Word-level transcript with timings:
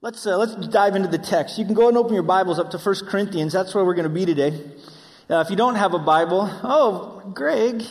Let's, 0.00 0.24
uh, 0.28 0.38
let's 0.38 0.54
dive 0.68 0.94
into 0.94 1.08
the 1.08 1.18
text. 1.18 1.58
You 1.58 1.64
can 1.64 1.74
go 1.74 1.88
and 1.88 1.96
open 1.96 2.14
your 2.14 2.22
Bibles 2.22 2.60
up 2.60 2.70
to 2.70 2.78
1 2.78 3.06
Corinthians. 3.08 3.52
That's 3.52 3.74
where 3.74 3.84
we're 3.84 3.94
going 3.94 4.04
to 4.04 4.14
be 4.14 4.24
today. 4.24 4.56
Uh, 5.28 5.42
if 5.44 5.50
you 5.50 5.56
don't 5.56 5.74
have 5.74 5.92
a 5.92 5.98
Bible, 5.98 6.48
oh, 6.62 7.20
Greg, 7.34 7.82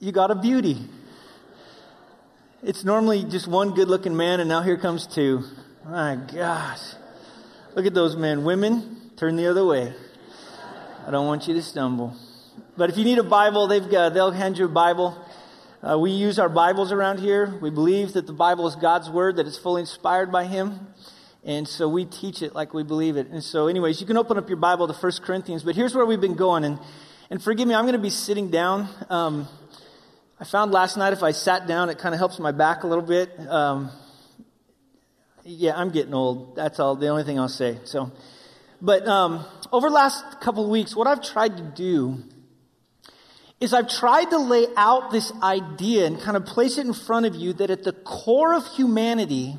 you 0.00 0.10
got 0.10 0.32
a 0.32 0.34
beauty. 0.34 0.78
It's 2.64 2.82
normally 2.82 3.22
just 3.22 3.46
one 3.46 3.74
good 3.74 3.86
looking 3.86 4.16
man, 4.16 4.40
and 4.40 4.48
now 4.48 4.62
here 4.62 4.76
comes 4.76 5.06
two. 5.06 5.44
My 5.86 6.16
gosh. 6.16 6.80
Look 7.76 7.86
at 7.86 7.94
those 7.94 8.16
men. 8.16 8.42
Women, 8.42 9.12
turn 9.16 9.36
the 9.36 9.46
other 9.46 9.64
way. 9.64 9.94
I 11.06 11.12
don't 11.12 11.28
want 11.28 11.46
you 11.46 11.54
to 11.54 11.62
stumble. 11.62 12.16
But 12.76 12.90
if 12.90 12.96
you 12.96 13.04
need 13.04 13.18
a 13.18 13.22
Bible, 13.22 13.68
they've 13.68 13.88
got, 13.88 14.12
they'll 14.12 14.32
hand 14.32 14.58
you 14.58 14.64
a 14.64 14.68
Bible. 14.68 15.23
Uh, 15.84 15.98
we 15.98 16.10
use 16.10 16.38
our 16.38 16.48
Bibles 16.48 16.92
around 16.92 17.20
here. 17.20 17.58
We 17.60 17.68
believe 17.68 18.14
that 18.14 18.26
the 18.26 18.32
Bible 18.32 18.66
is 18.66 18.74
God's 18.74 19.10
Word, 19.10 19.36
that 19.36 19.46
it's 19.46 19.58
fully 19.58 19.80
inspired 19.80 20.32
by 20.32 20.46
Him. 20.46 20.88
And 21.44 21.68
so 21.68 21.90
we 21.90 22.06
teach 22.06 22.40
it 22.40 22.54
like 22.54 22.72
we 22.72 22.82
believe 22.82 23.18
it. 23.18 23.26
And 23.26 23.44
so, 23.44 23.66
anyways, 23.66 24.00
you 24.00 24.06
can 24.06 24.16
open 24.16 24.38
up 24.38 24.48
your 24.48 24.56
Bible 24.56 24.88
to 24.88 24.94
1 24.94 25.12
Corinthians. 25.20 25.62
But 25.62 25.74
here's 25.74 25.94
where 25.94 26.06
we've 26.06 26.22
been 26.22 26.36
going. 26.36 26.64
And, 26.64 26.78
and 27.28 27.42
forgive 27.42 27.68
me, 27.68 27.74
I'm 27.74 27.84
going 27.84 27.92
to 27.92 27.98
be 27.98 28.08
sitting 28.08 28.48
down. 28.48 28.88
Um, 29.10 29.46
I 30.40 30.44
found 30.44 30.72
last 30.72 30.96
night 30.96 31.12
if 31.12 31.22
I 31.22 31.32
sat 31.32 31.66
down, 31.66 31.90
it 31.90 31.98
kind 31.98 32.14
of 32.14 32.18
helps 32.18 32.38
my 32.38 32.52
back 32.52 32.84
a 32.84 32.86
little 32.86 33.04
bit. 33.04 33.38
Um, 33.46 33.90
yeah, 35.44 35.76
I'm 35.76 35.90
getting 35.90 36.14
old. 36.14 36.56
That's 36.56 36.80
all. 36.80 36.96
The 36.96 37.08
only 37.08 37.24
thing 37.24 37.38
I'll 37.38 37.46
say. 37.50 37.78
So, 37.84 38.10
but 38.80 39.06
um, 39.06 39.44
over 39.70 39.90
the 39.90 39.94
last 39.94 40.40
couple 40.40 40.64
of 40.64 40.70
weeks, 40.70 40.96
what 40.96 41.06
I've 41.06 41.22
tried 41.22 41.58
to 41.58 41.62
do 41.62 42.24
is 43.64 43.72
I've 43.72 43.88
tried 43.88 44.26
to 44.26 44.38
lay 44.38 44.66
out 44.76 45.10
this 45.10 45.32
idea 45.42 46.06
and 46.06 46.20
kind 46.20 46.36
of 46.36 46.44
place 46.44 46.78
it 46.78 46.86
in 46.86 46.92
front 46.92 47.26
of 47.26 47.34
you 47.34 47.54
that 47.54 47.70
at 47.70 47.82
the 47.82 47.92
core 47.92 48.54
of 48.54 48.66
humanity, 48.76 49.56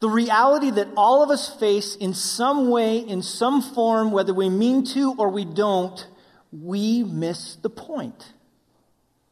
the 0.00 0.08
reality 0.08 0.70
that 0.70 0.88
all 0.96 1.22
of 1.22 1.30
us 1.30 1.54
face 1.60 1.94
in 1.96 2.14
some 2.14 2.70
way, 2.70 2.98
in 2.98 3.22
some 3.22 3.60
form, 3.60 4.10
whether 4.10 4.32
we 4.34 4.48
mean 4.48 4.84
to 4.86 5.14
or 5.18 5.28
we 5.28 5.44
don't, 5.44 6.06
we 6.50 7.04
miss 7.04 7.56
the 7.56 7.70
point. 7.70 8.32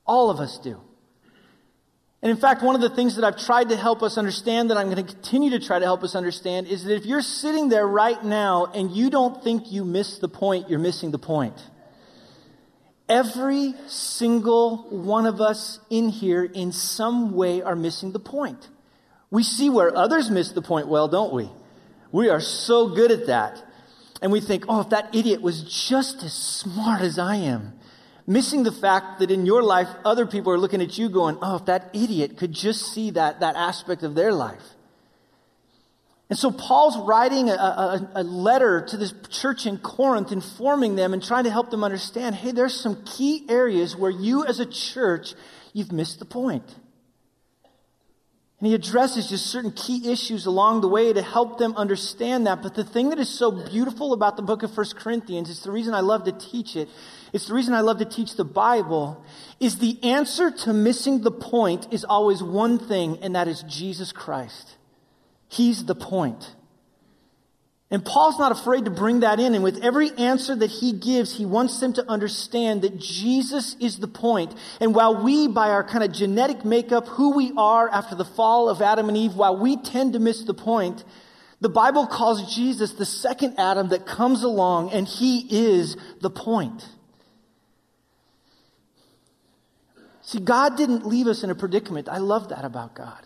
All 0.06 0.30
of 0.30 0.38
us 0.38 0.58
do. 0.58 0.80
And 2.20 2.30
in 2.30 2.36
fact, 2.36 2.62
one 2.62 2.74
of 2.74 2.80
the 2.80 2.88
things 2.88 3.16
that 3.16 3.24
I've 3.24 3.36
tried 3.38 3.68
to 3.70 3.76
help 3.76 4.02
us 4.02 4.16
understand, 4.16 4.70
that 4.70 4.78
I'm 4.78 4.90
going 4.90 5.04
to 5.04 5.12
continue 5.12 5.50
to 5.50 5.60
try 5.60 5.78
to 5.78 5.84
help 5.84 6.02
us 6.02 6.14
understand, 6.14 6.66
is 6.66 6.84
that 6.84 6.94
if 6.94 7.04
you're 7.04 7.22
sitting 7.22 7.68
there 7.68 7.86
right 7.86 8.22
now 8.22 8.66
and 8.66 8.90
you 8.90 9.10
don't 9.10 9.42
think 9.42 9.72
you 9.72 9.84
miss 9.84 10.18
the 10.18 10.28
point, 10.28 10.70
you're 10.70 10.78
missing 10.78 11.10
the 11.10 11.18
point. 11.18 11.54
Every 13.08 13.74
single 13.86 14.88
one 14.88 15.26
of 15.26 15.40
us 15.40 15.78
in 15.90 16.08
here, 16.08 16.44
in 16.44 16.72
some 16.72 17.32
way, 17.32 17.60
are 17.60 17.76
missing 17.76 18.12
the 18.12 18.18
point. 18.18 18.68
We 19.30 19.42
see 19.42 19.68
where 19.68 19.94
others 19.94 20.30
miss 20.30 20.52
the 20.52 20.62
point 20.62 20.88
well, 20.88 21.08
don't 21.08 21.32
we? 21.32 21.50
We 22.12 22.30
are 22.30 22.40
so 22.40 22.88
good 22.88 23.10
at 23.10 23.26
that. 23.26 23.62
And 24.22 24.32
we 24.32 24.40
think, 24.40 24.64
oh, 24.68 24.80
if 24.80 24.90
that 24.90 25.14
idiot 25.14 25.42
was 25.42 25.64
just 25.88 26.22
as 26.22 26.32
smart 26.32 27.02
as 27.02 27.18
I 27.18 27.36
am, 27.36 27.74
missing 28.26 28.62
the 28.62 28.72
fact 28.72 29.18
that 29.18 29.30
in 29.30 29.44
your 29.44 29.62
life, 29.62 29.88
other 30.04 30.24
people 30.24 30.52
are 30.52 30.58
looking 30.58 30.80
at 30.80 30.96
you 30.96 31.10
going, 31.10 31.36
oh, 31.42 31.56
if 31.56 31.66
that 31.66 31.90
idiot 31.92 32.38
could 32.38 32.52
just 32.52 32.92
see 32.92 33.10
that, 33.10 33.40
that 33.40 33.56
aspect 33.56 34.02
of 34.02 34.14
their 34.14 34.32
life. 34.32 34.73
And 36.30 36.38
so 36.38 36.50
Paul's 36.50 36.96
writing 36.96 37.50
a, 37.50 37.52
a, 37.52 38.10
a, 38.16 38.22
letter 38.22 38.80
to 38.88 38.96
this 38.96 39.12
church 39.28 39.66
in 39.66 39.76
Corinth, 39.76 40.32
informing 40.32 40.96
them 40.96 41.12
and 41.12 41.22
trying 41.22 41.44
to 41.44 41.50
help 41.50 41.70
them 41.70 41.84
understand 41.84 42.34
hey, 42.34 42.52
there's 42.52 42.78
some 42.78 43.04
key 43.04 43.44
areas 43.48 43.94
where 43.94 44.10
you 44.10 44.44
as 44.46 44.58
a 44.58 44.66
church, 44.66 45.34
you've 45.74 45.92
missed 45.92 46.18
the 46.18 46.24
point. 46.24 46.64
And 48.58 48.68
he 48.68 48.74
addresses 48.74 49.28
just 49.28 49.48
certain 49.48 49.72
key 49.72 50.10
issues 50.10 50.46
along 50.46 50.80
the 50.80 50.88
way 50.88 51.12
to 51.12 51.20
help 51.20 51.58
them 51.58 51.74
understand 51.76 52.46
that. 52.46 52.62
But 52.62 52.74
the 52.74 52.84
thing 52.84 53.10
that 53.10 53.18
is 53.18 53.28
so 53.28 53.50
beautiful 53.50 54.14
about 54.14 54.36
the 54.36 54.42
book 54.42 54.62
of 54.62 54.72
First 54.72 54.96
Corinthians, 54.96 55.50
it's 55.50 55.64
the 55.64 55.70
reason 55.70 55.92
I 55.92 56.00
love 56.00 56.24
to 56.24 56.32
teach 56.32 56.74
it, 56.74 56.88
it's 57.34 57.48
the 57.48 57.52
reason 57.52 57.74
I 57.74 57.82
love 57.82 57.98
to 57.98 58.06
teach 58.06 58.36
the 58.36 58.44
Bible, 58.44 59.22
is 59.60 59.76
the 59.78 60.02
answer 60.02 60.50
to 60.50 60.72
missing 60.72 61.20
the 61.20 61.30
point 61.30 61.88
is 61.90 62.04
always 62.04 62.42
one 62.42 62.78
thing, 62.78 63.18
and 63.20 63.34
that 63.34 63.48
is 63.48 63.62
Jesus 63.64 64.12
Christ. 64.12 64.76
He's 65.54 65.84
the 65.84 65.94
point. 65.94 66.52
And 67.88 68.04
Paul's 68.04 68.40
not 68.40 68.50
afraid 68.50 68.86
to 68.86 68.90
bring 68.90 69.20
that 69.20 69.38
in. 69.38 69.54
And 69.54 69.62
with 69.62 69.84
every 69.84 70.10
answer 70.18 70.56
that 70.56 70.70
he 70.70 70.92
gives, 70.92 71.36
he 71.36 71.46
wants 71.46 71.78
them 71.78 71.92
to 71.92 72.10
understand 72.10 72.82
that 72.82 72.98
Jesus 72.98 73.76
is 73.78 73.98
the 73.98 74.08
point. 74.08 74.52
And 74.80 74.96
while 74.96 75.22
we, 75.22 75.46
by 75.46 75.70
our 75.70 75.84
kind 75.84 76.02
of 76.02 76.10
genetic 76.10 76.64
makeup, 76.64 77.06
who 77.06 77.36
we 77.36 77.52
are 77.56 77.88
after 77.88 78.16
the 78.16 78.24
fall 78.24 78.68
of 78.68 78.82
Adam 78.82 79.08
and 79.08 79.16
Eve, 79.16 79.36
while 79.36 79.56
we 79.56 79.76
tend 79.76 80.14
to 80.14 80.18
miss 80.18 80.42
the 80.42 80.54
point, 80.54 81.04
the 81.60 81.68
Bible 81.68 82.08
calls 82.08 82.52
Jesus 82.52 82.94
the 82.94 83.06
second 83.06 83.54
Adam 83.56 83.90
that 83.90 84.06
comes 84.06 84.42
along, 84.42 84.90
and 84.90 85.06
he 85.06 85.46
is 85.48 85.96
the 86.20 86.30
point. 86.30 86.84
See, 90.22 90.40
God 90.40 90.76
didn't 90.76 91.06
leave 91.06 91.28
us 91.28 91.44
in 91.44 91.50
a 91.50 91.54
predicament. 91.54 92.08
I 92.08 92.18
love 92.18 92.48
that 92.48 92.64
about 92.64 92.96
God. 92.96 93.24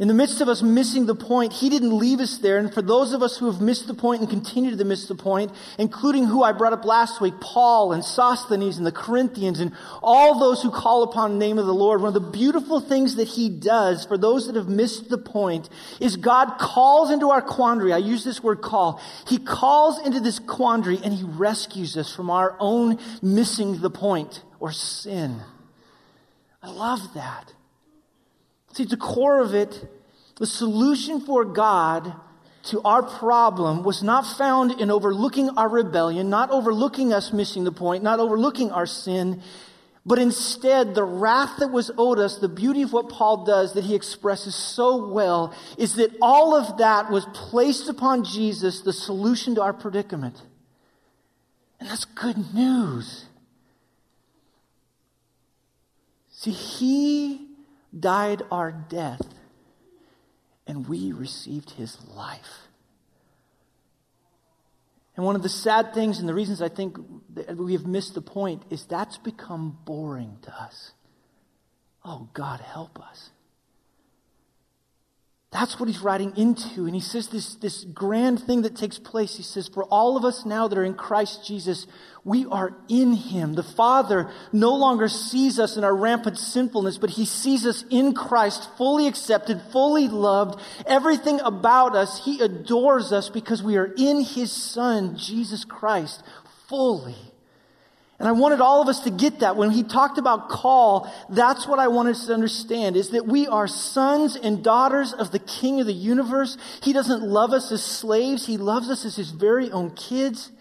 In 0.00 0.08
the 0.08 0.14
midst 0.14 0.40
of 0.40 0.48
us 0.48 0.62
missing 0.62 1.04
the 1.04 1.14
point, 1.14 1.52
He 1.52 1.68
didn't 1.68 1.96
leave 1.96 2.20
us 2.20 2.38
there. 2.38 2.56
And 2.56 2.72
for 2.72 2.80
those 2.80 3.12
of 3.12 3.22
us 3.22 3.36
who 3.36 3.52
have 3.52 3.60
missed 3.60 3.86
the 3.86 3.92
point 3.92 4.22
and 4.22 4.30
continue 4.30 4.74
to 4.74 4.84
miss 4.84 5.06
the 5.06 5.14
point, 5.14 5.52
including 5.78 6.24
who 6.24 6.42
I 6.42 6.52
brought 6.52 6.72
up 6.72 6.86
last 6.86 7.20
week, 7.20 7.34
Paul 7.38 7.92
and 7.92 8.02
Sosthenes 8.02 8.78
and 8.78 8.86
the 8.86 8.92
Corinthians 8.92 9.60
and 9.60 9.72
all 10.02 10.40
those 10.40 10.62
who 10.62 10.70
call 10.70 11.02
upon 11.02 11.32
the 11.32 11.38
name 11.38 11.58
of 11.58 11.66
the 11.66 11.74
Lord, 11.74 12.00
one 12.00 12.08
of 12.08 12.14
the 12.14 12.30
beautiful 12.30 12.80
things 12.80 13.16
that 13.16 13.28
He 13.28 13.50
does 13.50 14.06
for 14.06 14.16
those 14.16 14.46
that 14.46 14.56
have 14.56 14.70
missed 14.70 15.10
the 15.10 15.18
point 15.18 15.68
is 16.00 16.16
God 16.16 16.56
calls 16.58 17.10
into 17.10 17.28
our 17.28 17.42
quandary. 17.42 17.92
I 17.92 17.98
use 17.98 18.24
this 18.24 18.42
word 18.42 18.62
call. 18.62 19.02
He 19.28 19.36
calls 19.36 20.00
into 20.00 20.20
this 20.20 20.38
quandary 20.38 20.98
and 21.04 21.12
He 21.12 21.24
rescues 21.24 21.98
us 21.98 22.10
from 22.10 22.30
our 22.30 22.56
own 22.58 22.98
missing 23.20 23.82
the 23.82 23.90
point 23.90 24.42
or 24.60 24.72
sin. 24.72 25.42
I 26.62 26.70
love 26.70 27.12
that. 27.12 27.52
See, 28.72 28.84
at 28.84 28.90
the 28.90 28.96
core 28.96 29.40
of 29.40 29.54
it, 29.54 29.88
the 30.36 30.46
solution 30.46 31.20
for 31.20 31.44
God 31.44 32.14
to 32.64 32.80
our 32.82 33.02
problem 33.02 33.82
was 33.82 34.02
not 34.02 34.22
found 34.22 34.80
in 34.80 34.90
overlooking 34.90 35.50
our 35.50 35.68
rebellion, 35.68 36.30
not 36.30 36.50
overlooking 36.50 37.12
us 37.12 37.32
missing 37.32 37.64
the 37.64 37.72
point, 37.72 38.02
not 38.02 38.20
overlooking 38.20 38.70
our 38.70 38.86
sin, 38.86 39.42
but 40.04 40.18
instead 40.18 40.94
the 40.94 41.04
wrath 41.04 41.58
that 41.58 41.70
was 41.70 41.90
owed 41.96 42.18
us, 42.18 42.38
the 42.38 42.48
beauty 42.48 42.82
of 42.82 42.92
what 42.92 43.08
Paul 43.08 43.44
does 43.44 43.74
that 43.74 43.84
he 43.84 43.94
expresses 43.94 44.54
so 44.54 45.08
well, 45.08 45.54
is 45.78 45.96
that 45.96 46.10
all 46.22 46.54
of 46.54 46.78
that 46.78 47.10
was 47.10 47.26
placed 47.32 47.88
upon 47.88 48.24
Jesus, 48.24 48.80
the 48.80 48.92
solution 48.92 49.56
to 49.56 49.62
our 49.62 49.72
predicament. 49.72 50.40
And 51.78 51.88
that's 51.88 52.04
good 52.04 52.54
news. 52.54 53.24
See, 56.30 56.50
he 56.50 57.49
died 57.98 58.42
our 58.50 58.72
death, 58.72 59.22
and 60.66 60.88
we 60.88 61.12
received 61.12 61.70
his 61.70 61.98
life. 62.08 62.68
And 65.16 65.26
one 65.26 65.36
of 65.36 65.42
the 65.42 65.48
sad 65.48 65.92
things, 65.92 66.18
and 66.18 66.28
the 66.28 66.34
reasons 66.34 66.62
I 66.62 66.68
think 66.68 66.96
we 67.54 67.72
have 67.72 67.86
missed 67.86 68.14
the 68.14 68.22
point, 68.22 68.62
is 68.70 68.84
that's 68.86 69.18
become 69.18 69.78
boring 69.84 70.38
to 70.42 70.62
us. 70.62 70.92
Oh, 72.04 72.28
God, 72.32 72.60
help 72.60 72.98
us. 73.00 73.30
That's 75.52 75.80
what 75.80 75.88
he's 75.88 76.00
writing 76.00 76.32
into. 76.36 76.86
And 76.86 76.94
he 76.94 77.00
says 77.00 77.26
this, 77.26 77.56
this 77.56 77.82
grand 77.82 78.40
thing 78.40 78.62
that 78.62 78.76
takes 78.76 79.00
place. 79.00 79.36
He 79.36 79.42
says, 79.42 79.66
For 79.66 79.82
all 79.84 80.16
of 80.16 80.24
us 80.24 80.46
now 80.46 80.68
that 80.68 80.78
are 80.78 80.84
in 80.84 80.94
Christ 80.94 81.44
Jesus, 81.44 81.88
we 82.22 82.46
are 82.46 82.72
in 82.88 83.14
him. 83.14 83.54
The 83.54 83.64
Father 83.64 84.30
no 84.52 84.76
longer 84.76 85.08
sees 85.08 85.58
us 85.58 85.76
in 85.76 85.82
our 85.82 85.94
rampant 85.94 86.38
sinfulness, 86.38 86.98
but 86.98 87.10
he 87.10 87.24
sees 87.24 87.66
us 87.66 87.84
in 87.90 88.14
Christ, 88.14 88.68
fully 88.76 89.08
accepted, 89.08 89.60
fully 89.72 90.06
loved. 90.06 90.60
Everything 90.86 91.40
about 91.40 91.96
us, 91.96 92.24
he 92.24 92.40
adores 92.40 93.10
us 93.10 93.28
because 93.28 93.60
we 93.60 93.76
are 93.76 93.92
in 93.96 94.20
his 94.22 94.52
Son, 94.52 95.16
Jesus 95.16 95.64
Christ, 95.64 96.22
fully. 96.68 97.29
And 98.20 98.28
I 98.28 98.32
wanted 98.32 98.60
all 98.60 98.82
of 98.82 98.88
us 98.88 99.00
to 99.00 99.10
get 99.10 99.40
that. 99.40 99.56
When 99.56 99.70
he 99.70 99.82
talked 99.82 100.18
about 100.18 100.50
call, 100.50 101.10
that's 101.30 101.66
what 101.66 101.78
I 101.78 101.88
wanted 101.88 102.16
us 102.16 102.26
to 102.26 102.34
understand 102.34 102.94
is 102.94 103.10
that 103.10 103.26
we 103.26 103.46
are 103.46 103.66
sons 103.66 104.36
and 104.36 104.62
daughters 104.62 105.14
of 105.14 105.30
the 105.30 105.38
King 105.38 105.80
of 105.80 105.86
the 105.86 105.94
universe. 105.94 106.58
He 106.82 106.92
doesn't 106.92 107.22
love 107.22 107.54
us 107.54 107.72
as 107.72 107.82
slaves. 107.82 108.46
He 108.46 108.58
loves 108.58 108.90
us 108.90 109.06
as 109.06 109.16
his 109.16 109.30
very 109.30 109.70
own 109.70 109.92
kids. 109.92 110.52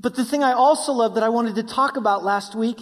But 0.00 0.16
the 0.16 0.24
thing 0.24 0.42
I 0.42 0.52
also 0.52 0.92
love 0.92 1.16
that 1.16 1.22
I 1.22 1.28
wanted 1.28 1.54
to 1.56 1.62
talk 1.64 1.98
about 1.98 2.24
last 2.24 2.54
week 2.54 2.80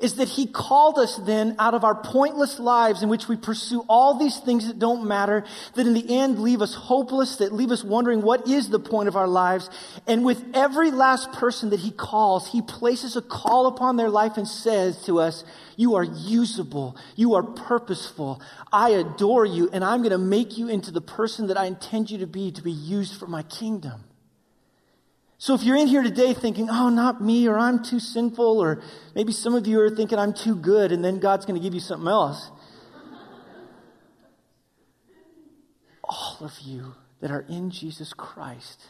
is 0.00 0.16
that 0.16 0.28
he 0.28 0.46
called 0.46 0.98
us 0.98 1.16
then 1.18 1.54
out 1.58 1.74
of 1.74 1.84
our 1.84 1.94
pointless 1.94 2.58
lives 2.58 3.02
in 3.02 3.08
which 3.08 3.28
we 3.28 3.36
pursue 3.36 3.84
all 3.88 4.14
these 4.14 4.38
things 4.38 4.66
that 4.66 4.78
don't 4.78 5.06
matter, 5.06 5.44
that 5.74 5.86
in 5.86 5.94
the 5.94 6.18
end 6.18 6.38
leave 6.38 6.62
us 6.62 6.74
hopeless, 6.74 7.36
that 7.36 7.52
leave 7.52 7.70
us 7.70 7.84
wondering 7.84 8.22
what 8.22 8.48
is 8.48 8.68
the 8.68 8.78
point 8.78 9.08
of 9.08 9.16
our 9.16 9.28
lives. 9.28 9.70
And 10.06 10.24
with 10.24 10.44
every 10.54 10.90
last 10.90 11.32
person 11.32 11.70
that 11.70 11.80
he 11.80 11.90
calls, 11.90 12.50
he 12.50 12.62
places 12.62 13.16
a 13.16 13.22
call 13.22 13.66
upon 13.66 13.96
their 13.96 14.10
life 14.10 14.36
and 14.36 14.48
says 14.48 15.04
to 15.04 15.20
us, 15.20 15.44
you 15.76 15.94
are 15.96 16.04
usable. 16.04 16.96
You 17.16 17.34
are 17.34 17.42
purposeful. 17.42 18.40
I 18.72 18.90
adore 18.90 19.44
you 19.44 19.70
and 19.72 19.84
I'm 19.84 20.00
going 20.00 20.10
to 20.10 20.18
make 20.18 20.56
you 20.56 20.68
into 20.68 20.90
the 20.90 21.00
person 21.00 21.48
that 21.48 21.56
I 21.56 21.66
intend 21.66 22.10
you 22.10 22.18
to 22.18 22.26
be, 22.26 22.52
to 22.52 22.62
be 22.62 22.72
used 22.72 23.18
for 23.18 23.26
my 23.26 23.42
kingdom. 23.42 24.04
So 25.44 25.52
if 25.52 25.62
you're 25.62 25.76
in 25.76 25.88
here 25.88 26.02
today 26.02 26.32
thinking, 26.32 26.70
oh, 26.70 26.88
not 26.88 27.20
me, 27.20 27.46
or 27.46 27.58
I'm 27.58 27.82
too 27.84 28.00
sinful, 28.00 28.62
or 28.62 28.80
maybe 29.14 29.30
some 29.30 29.54
of 29.54 29.66
you 29.66 29.78
are 29.82 29.90
thinking 29.90 30.18
I'm 30.18 30.32
too 30.32 30.56
good, 30.56 30.90
and 30.90 31.04
then 31.04 31.18
God's 31.18 31.44
going 31.44 31.60
to 31.60 31.62
give 31.62 31.74
you 31.74 31.80
something 31.80 32.08
else. 32.08 32.50
All 36.02 36.38
of 36.40 36.58
you 36.62 36.94
that 37.20 37.30
are 37.30 37.44
in 37.46 37.70
Jesus 37.70 38.14
Christ 38.14 38.86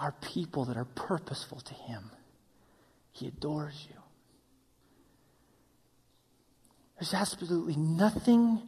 are 0.00 0.10
people 0.20 0.64
that 0.64 0.76
are 0.76 0.88
purposeful 0.96 1.60
to 1.60 1.74
Him. 1.74 2.10
He 3.12 3.28
adores 3.28 3.86
you. 3.88 4.00
There's 6.98 7.14
absolutely 7.14 7.76
nothing 7.76 8.60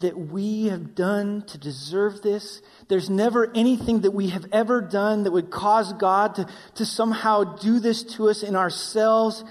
that 0.00 0.16
we 0.16 0.66
have 0.66 0.94
done 0.94 1.42
to 1.48 1.58
deserve 1.58 2.22
this. 2.22 2.62
There's 2.88 3.10
never 3.10 3.50
anything 3.54 4.02
that 4.02 4.12
we 4.12 4.28
have 4.28 4.46
ever 4.52 4.80
done 4.80 5.24
that 5.24 5.32
would 5.32 5.50
cause 5.50 5.92
God 5.92 6.36
to, 6.36 6.46
to 6.76 6.86
somehow 6.86 7.56
do 7.56 7.80
this 7.80 8.04
to 8.14 8.28
us 8.28 8.42
in 8.42 8.54
ourselves. 8.54 9.44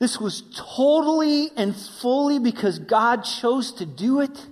This 0.00 0.20
was 0.20 0.42
totally 0.56 1.50
and 1.56 1.76
fully 1.76 2.38
because 2.38 2.78
God 2.80 3.22
chose 3.22 3.72
to 3.74 3.86
do 3.86 4.20
it. 4.20 4.46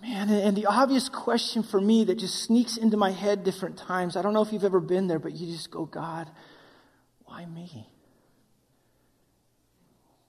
Man, 0.00 0.30
and 0.30 0.56
the 0.56 0.66
obvious 0.66 1.08
question 1.08 1.62
for 1.62 1.80
me 1.80 2.04
that 2.04 2.18
just 2.18 2.42
sneaks 2.42 2.76
into 2.76 2.96
my 2.96 3.10
head 3.10 3.44
different 3.44 3.76
times, 3.76 4.16
I 4.16 4.22
don't 4.22 4.32
know 4.32 4.42
if 4.42 4.52
you've 4.52 4.64
ever 4.64 4.80
been 4.80 5.06
there, 5.06 5.20
but 5.20 5.32
you 5.32 5.46
just 5.46 5.70
go, 5.70 5.86
God, 5.86 6.28
why 7.24 7.46
me? 7.46 7.86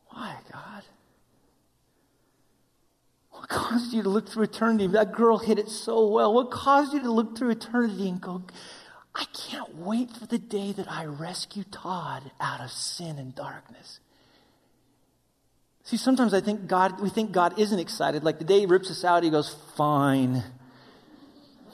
Why, 0.09 0.37
God? 0.51 0.83
What 3.43 3.49
caused 3.49 3.91
you 3.91 4.01
to 4.03 4.07
look 4.07 4.29
through 4.29 4.43
eternity? 4.43 4.87
That 4.87 5.11
girl 5.11 5.37
hit 5.37 5.59
it 5.59 5.67
so 5.67 6.07
well. 6.07 6.33
What 6.33 6.49
caused 6.49 6.93
you 6.93 7.01
to 7.01 7.11
look 7.11 7.37
through 7.37 7.49
eternity 7.49 8.07
and 8.07 8.21
go, 8.21 8.41
I 9.13 9.25
can't 9.33 9.75
wait 9.75 10.11
for 10.11 10.25
the 10.25 10.37
day 10.37 10.71
that 10.71 10.89
I 10.89 11.03
rescue 11.03 11.65
Todd 11.69 12.31
out 12.39 12.61
of 12.61 12.71
sin 12.71 13.19
and 13.19 13.35
darkness? 13.35 13.99
See, 15.83 15.97
sometimes 15.97 16.33
I 16.33 16.39
think 16.39 16.67
God, 16.67 17.01
we 17.01 17.09
think 17.09 17.33
God 17.33 17.59
isn't 17.59 17.77
excited. 17.77 18.23
Like 18.23 18.39
the 18.39 18.45
day 18.45 18.61
he 18.61 18.65
rips 18.65 18.89
us 18.89 19.03
out, 19.03 19.23
he 19.23 19.29
goes, 19.29 19.53
fine. 19.75 20.41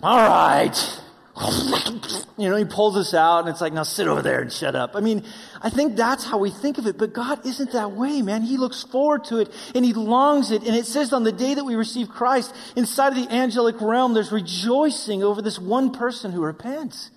All 0.01 0.27
right. 0.27 1.01
You 2.39 2.49
know, 2.49 2.55
he 2.55 2.63
pulls 2.63 2.95
us 2.95 3.13
out 3.13 3.39
and 3.41 3.49
it's 3.49 3.59
like, 3.59 3.73
now 3.73 3.83
sit 3.83 4.07
over 4.07 4.21
there 4.21 4.39
and 4.39 4.49
shut 4.49 4.73
up. 4.73 4.95
I 4.95 5.01
mean, 5.01 5.25
I 5.61 5.69
think 5.69 5.97
that's 5.97 6.23
how 6.23 6.37
we 6.37 6.51
think 6.51 6.77
of 6.77 6.87
it, 6.87 6.97
but 6.97 7.11
God 7.11 7.45
isn't 7.45 7.73
that 7.73 7.91
way, 7.91 8.21
man. 8.21 8.43
He 8.43 8.55
looks 8.55 8.81
forward 8.81 9.25
to 9.25 9.39
it 9.39 9.53
and 9.75 9.83
he 9.83 9.91
longs 9.91 10.49
it. 10.49 10.63
And 10.63 10.73
it 10.73 10.85
says 10.85 11.11
on 11.11 11.25
the 11.25 11.33
day 11.33 11.55
that 11.55 11.65
we 11.65 11.75
receive 11.75 12.07
Christ, 12.07 12.55
inside 12.77 13.09
of 13.09 13.15
the 13.15 13.29
angelic 13.29 13.81
realm, 13.81 14.13
there's 14.13 14.31
rejoicing 14.31 15.21
over 15.21 15.41
this 15.41 15.59
one 15.59 15.91
person 15.91 16.31
who 16.31 16.41
repents. 16.41 17.11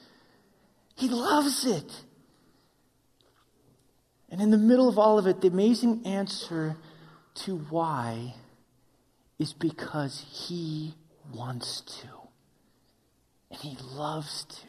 He 0.97 1.09
loves 1.09 1.67
it. 1.67 1.93
And 4.29 4.41
in 4.41 4.51
the 4.51 4.59
middle 4.59 4.89
of 4.89 4.99
all 4.99 5.21
of 5.21 5.29
it, 5.29 5.41
the 5.41 5.47
amazing 5.47 6.05
answer 6.05 6.77
to 7.35 7.59
why 7.71 8.35
is 9.39 9.53
because 9.53 10.27
he 10.29 10.95
wants 11.33 11.83
to. 11.83 12.22
And 13.53 13.61
he 13.61 13.77
loves 13.95 14.45
to. 14.45 14.67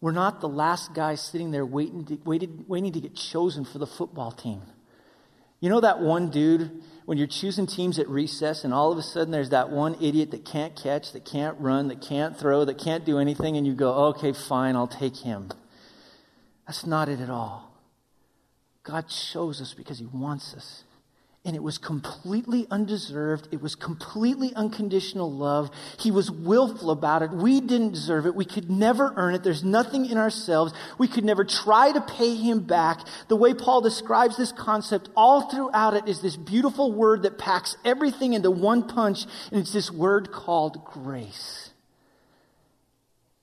We're 0.00 0.12
not 0.12 0.40
the 0.40 0.48
last 0.48 0.94
guy 0.94 1.14
sitting 1.14 1.50
there 1.50 1.64
waiting 1.64 2.04
to, 2.06 2.18
waiting, 2.24 2.64
waiting 2.66 2.92
to 2.92 3.00
get 3.00 3.14
chosen 3.14 3.64
for 3.64 3.78
the 3.78 3.86
football 3.86 4.32
team. 4.32 4.62
You 5.60 5.68
know 5.68 5.80
that 5.80 6.00
one 6.00 6.30
dude 6.30 6.82
when 7.04 7.18
you're 7.18 7.26
choosing 7.26 7.66
teams 7.66 7.98
at 7.98 8.08
recess 8.08 8.64
and 8.64 8.72
all 8.72 8.90
of 8.90 8.98
a 8.98 9.02
sudden 9.02 9.30
there's 9.30 9.50
that 9.50 9.70
one 9.70 9.94
idiot 10.00 10.30
that 10.30 10.44
can't 10.44 10.74
catch, 10.74 11.12
that 11.12 11.24
can't 11.24 11.58
run, 11.60 11.88
that 11.88 12.00
can't 12.00 12.36
throw, 12.38 12.64
that 12.64 12.78
can't 12.78 13.04
do 13.04 13.18
anything, 13.18 13.56
and 13.56 13.66
you 13.66 13.74
go, 13.74 13.92
okay, 14.06 14.32
fine, 14.32 14.74
I'll 14.74 14.88
take 14.88 15.16
him. 15.18 15.50
That's 16.66 16.86
not 16.86 17.08
it 17.08 17.20
at 17.20 17.28
all. 17.28 17.76
God 18.84 19.06
chose 19.08 19.60
us 19.60 19.74
because 19.74 19.98
he 19.98 20.06
wants 20.06 20.54
us 20.54 20.84
and 21.42 21.56
it 21.56 21.62
was 21.62 21.78
completely 21.78 22.66
undeserved. 22.70 23.48
It 23.50 23.62
was 23.62 23.74
completely 23.74 24.52
unconditional 24.54 25.32
love. 25.32 25.70
He 25.98 26.10
was 26.10 26.30
willful 26.30 26.90
about 26.90 27.22
it. 27.22 27.30
We 27.30 27.62
didn't 27.62 27.92
deserve 27.92 28.26
it. 28.26 28.34
We 28.34 28.44
could 28.44 28.70
never 28.70 29.14
earn 29.16 29.34
it. 29.34 29.42
There's 29.42 29.64
nothing 29.64 30.04
in 30.04 30.18
ourselves. 30.18 30.74
We 30.98 31.08
could 31.08 31.24
never 31.24 31.44
try 31.44 31.92
to 31.92 32.00
pay 32.02 32.36
him 32.36 32.60
back. 32.60 33.00
The 33.28 33.36
way 33.36 33.54
Paul 33.54 33.80
describes 33.80 34.36
this 34.36 34.52
concept 34.52 35.08
all 35.16 35.48
throughout 35.48 35.94
it 35.94 36.08
is 36.08 36.20
this 36.20 36.36
beautiful 36.36 36.92
word 36.92 37.22
that 37.22 37.38
packs 37.38 37.74
everything 37.86 38.34
into 38.34 38.50
one 38.50 38.86
punch, 38.86 39.24
and 39.50 39.60
it's 39.60 39.72
this 39.72 39.90
word 39.90 40.30
called 40.30 40.84
grace. 40.84 41.69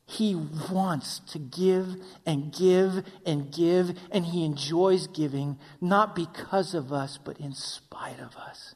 He 0.10 0.36
wants 0.72 1.20
to 1.32 1.38
give 1.38 1.96
and 2.26 2.52
give 2.54 3.04
and 3.26 3.52
give, 3.52 3.92
and 4.10 4.26
he 4.26 4.46
enjoys 4.46 5.06
giving, 5.08 5.60
not 5.82 6.16
because 6.16 6.74
of 6.74 6.94
us, 6.94 7.20
but 7.24 7.38
in 7.40 7.54
spite 7.54 8.20
of 8.20 8.34
us. 8.38 8.74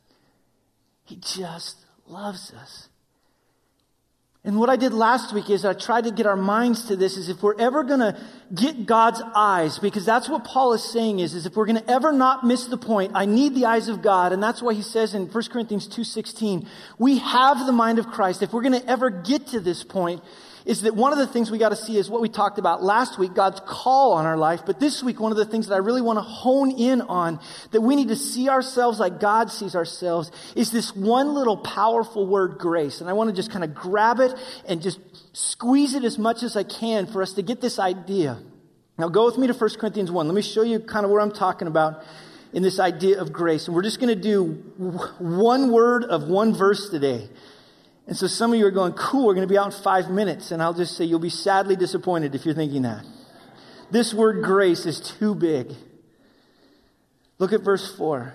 He 1.05 1.15
just 1.15 1.77
loves 2.05 2.53
us. 2.53 2.89
And 4.43 4.59
what 4.59 4.69
I 4.69 4.75
did 4.75 4.91
last 4.91 5.33
week 5.33 5.49
is 5.49 5.63
I 5.63 5.73
tried 5.73 6.03
to 6.03 6.11
get 6.11 6.25
our 6.25 6.35
minds 6.35 6.87
to 6.87 6.97
this 6.97 7.15
is 7.15 7.29
if 7.29 7.41
we're 7.41 7.59
ever 7.59 7.83
going 7.83 7.99
to 7.99 8.19
get 8.53 8.85
God's 8.85 9.21
eyes, 9.33 9.79
because 9.79 10.03
that's 10.03 10.27
what 10.27 10.43
Paul 10.43 10.73
is 10.73 10.83
saying 10.83 11.19
is, 11.19 11.33
is 11.33 11.45
if 11.45 11.55
we're 11.55 11.67
going 11.67 11.77
to 11.77 11.89
ever 11.89 12.11
not 12.11 12.43
miss 12.43 12.65
the 12.65 12.77
point, 12.77 13.11
I 13.13 13.25
need 13.25 13.55
the 13.55 13.67
eyes 13.67 13.87
of 13.87 14.01
God. 14.01 14.33
And 14.33 14.43
that's 14.43 14.61
why 14.61 14.73
he 14.73 14.81
says 14.81 15.13
in 15.13 15.27
1 15.27 15.43
Corinthians 15.51 15.87
2.16, 15.87 16.67
we 16.97 17.19
have 17.19 17.65
the 17.65 17.71
mind 17.71 17.99
of 17.99 18.07
Christ. 18.07 18.41
If 18.41 18.51
we're 18.51 18.63
going 18.63 18.81
to 18.81 18.89
ever 18.89 19.11
get 19.11 19.47
to 19.47 19.61
this 19.61 19.83
point, 19.83 20.23
is 20.65 20.81
that 20.83 20.95
one 20.95 21.11
of 21.11 21.19
the 21.19 21.27
things 21.27 21.49
we 21.49 21.57
got 21.57 21.69
to 21.69 21.75
see 21.75 21.97
is 21.97 22.09
what 22.09 22.21
we 22.21 22.29
talked 22.29 22.59
about 22.59 22.83
last 22.83 23.17
week, 23.17 23.33
God's 23.33 23.61
call 23.65 24.13
on 24.13 24.25
our 24.25 24.37
life. 24.37 24.61
But 24.65 24.79
this 24.79 25.03
week, 25.03 25.19
one 25.19 25.31
of 25.31 25.37
the 25.37 25.45
things 25.45 25.67
that 25.67 25.75
I 25.75 25.79
really 25.79 26.01
want 26.01 26.17
to 26.17 26.23
hone 26.23 26.71
in 26.71 27.01
on, 27.01 27.39
that 27.71 27.81
we 27.81 27.95
need 27.95 28.09
to 28.09 28.15
see 28.15 28.49
ourselves 28.49 28.99
like 28.99 29.19
God 29.19 29.51
sees 29.51 29.75
ourselves, 29.75 30.31
is 30.55 30.71
this 30.71 30.95
one 30.95 31.33
little 31.33 31.57
powerful 31.57 32.27
word, 32.27 32.57
grace. 32.57 33.01
And 33.01 33.09
I 33.09 33.13
want 33.13 33.29
to 33.29 33.35
just 33.35 33.51
kind 33.51 33.63
of 33.63 33.73
grab 33.73 34.19
it 34.19 34.33
and 34.67 34.81
just 34.81 34.99
squeeze 35.33 35.95
it 35.95 36.03
as 36.03 36.17
much 36.17 36.43
as 36.43 36.55
I 36.55 36.63
can 36.63 37.07
for 37.07 37.21
us 37.21 37.33
to 37.33 37.41
get 37.41 37.61
this 37.61 37.79
idea. 37.79 38.37
Now 38.97 39.09
go 39.09 39.25
with 39.25 39.37
me 39.37 39.47
to 39.47 39.53
1 39.53 39.69
Corinthians 39.79 40.11
1. 40.11 40.27
Let 40.27 40.35
me 40.35 40.41
show 40.41 40.61
you 40.61 40.79
kind 40.79 41.05
of 41.05 41.11
where 41.11 41.21
I'm 41.21 41.31
talking 41.31 41.67
about 41.67 42.03
in 42.53 42.63
this 42.63 42.79
idea 42.79 43.19
of 43.19 43.31
grace. 43.31 43.67
And 43.67 43.75
we're 43.75 43.81
just 43.81 43.99
going 43.99 44.13
to 44.15 44.21
do 44.21 44.53
one 45.19 45.71
word 45.71 46.03
of 46.03 46.27
one 46.27 46.53
verse 46.53 46.89
today. 46.89 47.29
And 48.11 48.17
so 48.17 48.27
some 48.27 48.51
of 48.51 48.59
you 48.59 48.65
are 48.65 48.71
going, 48.71 48.91
cool, 48.91 49.25
we're 49.25 49.35
going 49.35 49.47
to 49.47 49.53
be 49.53 49.57
out 49.57 49.67
in 49.67 49.83
five 49.83 50.09
minutes. 50.09 50.51
And 50.51 50.61
I'll 50.61 50.73
just 50.73 50.97
say, 50.97 51.05
you'll 51.05 51.17
be 51.17 51.29
sadly 51.29 51.77
disappointed 51.77 52.35
if 52.35 52.43
you're 52.45 52.53
thinking 52.53 52.81
that. 52.81 53.05
This 53.89 54.13
word 54.13 54.43
grace 54.43 54.85
is 54.85 54.99
too 54.99 55.33
big. 55.33 55.71
Look 57.39 57.53
at 57.53 57.61
verse 57.61 57.95
4. 57.95 58.33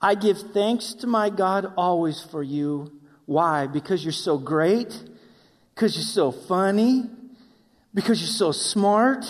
I 0.00 0.14
give 0.14 0.38
thanks 0.52 0.94
to 1.00 1.08
my 1.08 1.30
God 1.30 1.72
always 1.76 2.22
for 2.22 2.44
you. 2.44 2.92
Why? 3.26 3.66
Because 3.66 4.04
you're 4.04 4.12
so 4.12 4.38
great? 4.38 5.02
Because 5.74 5.96
you're 5.96 6.04
so 6.04 6.30
funny? 6.30 7.10
Because 7.92 8.20
you're 8.20 8.28
so 8.28 8.52
smart? 8.52 9.24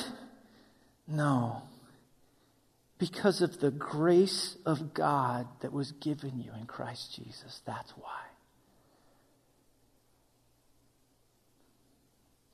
No. 1.08 1.62
Because 2.98 3.40
of 3.40 3.58
the 3.58 3.70
grace 3.70 4.58
of 4.66 4.92
God 4.92 5.48
that 5.60 5.72
was 5.72 5.92
given 5.92 6.38
you 6.38 6.50
in 6.60 6.66
Christ 6.66 7.14
Jesus. 7.16 7.62
That's 7.64 7.92
why. 7.92 8.29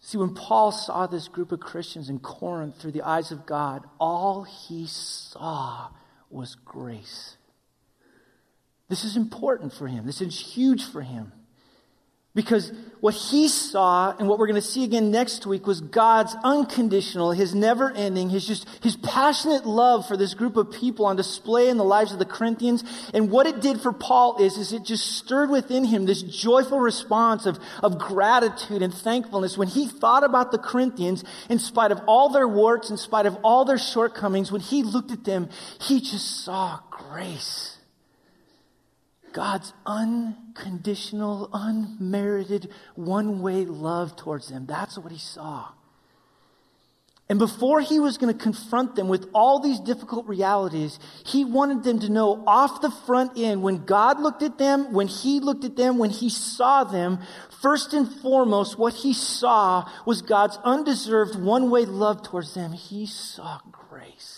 See, 0.06 0.18
when 0.18 0.34
Paul 0.34 0.70
saw 0.70 1.08
this 1.08 1.26
group 1.26 1.50
of 1.50 1.58
Christians 1.58 2.08
in 2.08 2.20
Corinth 2.20 2.76
through 2.78 2.92
the 2.92 3.02
eyes 3.02 3.32
of 3.32 3.44
God, 3.44 3.82
all 3.98 4.44
he 4.44 4.86
saw 4.86 5.88
was 6.30 6.54
grace. 6.54 7.36
This 8.88 9.02
is 9.02 9.16
important 9.16 9.72
for 9.72 9.88
him. 9.88 10.06
This 10.06 10.20
is 10.20 10.38
huge 10.38 10.84
for 10.84 11.02
him. 11.02 11.32
Because 12.36 12.70
what 13.00 13.14
he 13.14 13.48
saw 13.48 14.14
and 14.18 14.28
what 14.28 14.38
we're 14.38 14.46
going 14.46 14.60
to 14.60 14.66
see 14.66 14.84
again 14.84 15.10
next 15.10 15.46
week 15.46 15.66
was 15.66 15.80
God's 15.80 16.36
unconditional, 16.44 17.30
his 17.30 17.54
never 17.54 17.90
ending, 17.90 18.28
his 18.28 18.46
just, 18.46 18.68
his 18.82 18.94
passionate 18.94 19.64
love 19.64 20.06
for 20.06 20.18
this 20.18 20.34
group 20.34 20.58
of 20.58 20.70
people 20.70 21.06
on 21.06 21.16
display 21.16 21.70
in 21.70 21.78
the 21.78 21.84
lives 21.84 22.12
of 22.12 22.18
the 22.18 22.26
Corinthians. 22.26 22.84
And 23.14 23.30
what 23.30 23.46
it 23.46 23.62
did 23.62 23.80
for 23.80 23.90
Paul 23.90 24.36
is, 24.42 24.58
is 24.58 24.74
it 24.74 24.84
just 24.84 25.16
stirred 25.16 25.48
within 25.48 25.84
him 25.84 26.04
this 26.04 26.20
joyful 26.20 26.78
response 26.78 27.46
of, 27.46 27.58
of 27.82 27.98
gratitude 27.98 28.82
and 28.82 28.92
thankfulness 28.92 29.56
when 29.56 29.68
he 29.68 29.88
thought 29.88 30.22
about 30.22 30.52
the 30.52 30.58
Corinthians 30.58 31.24
in 31.48 31.58
spite 31.58 31.90
of 31.90 32.02
all 32.06 32.28
their 32.28 32.46
warts, 32.46 32.90
in 32.90 32.98
spite 32.98 33.24
of 33.24 33.38
all 33.44 33.64
their 33.64 33.78
shortcomings. 33.78 34.52
When 34.52 34.60
he 34.60 34.82
looked 34.82 35.10
at 35.10 35.24
them, 35.24 35.48
he 35.80 36.02
just 36.02 36.44
saw 36.44 36.80
grace. 36.90 37.75
God's 39.36 39.74
unconditional, 39.84 41.50
unmerited, 41.52 42.70
one 42.94 43.42
way 43.42 43.66
love 43.66 44.16
towards 44.16 44.48
them. 44.48 44.64
That's 44.64 44.96
what 44.96 45.12
he 45.12 45.18
saw. 45.18 45.68
And 47.28 47.38
before 47.38 47.82
he 47.82 48.00
was 48.00 48.16
going 48.16 48.32
to 48.32 48.42
confront 48.42 48.96
them 48.96 49.08
with 49.08 49.28
all 49.34 49.58
these 49.58 49.78
difficult 49.78 50.26
realities, 50.26 50.98
he 51.26 51.44
wanted 51.44 51.82
them 51.84 51.98
to 51.98 52.08
know 52.08 52.44
off 52.46 52.80
the 52.80 52.90
front 52.90 53.32
end 53.36 53.62
when 53.62 53.84
God 53.84 54.20
looked 54.20 54.42
at 54.42 54.56
them, 54.56 54.94
when 54.94 55.06
he 55.08 55.40
looked 55.40 55.64
at 55.64 55.76
them, 55.76 55.98
when 55.98 56.08
he 56.10 56.30
saw 56.30 56.84
them, 56.84 57.18
first 57.60 57.92
and 57.92 58.10
foremost, 58.22 58.78
what 58.78 58.94
he 58.94 59.12
saw 59.12 59.86
was 60.06 60.22
God's 60.22 60.56
undeserved 60.64 61.38
one 61.38 61.70
way 61.70 61.84
love 61.84 62.22
towards 62.22 62.54
them. 62.54 62.72
He 62.72 63.04
saw 63.04 63.60
grace. 63.70 64.35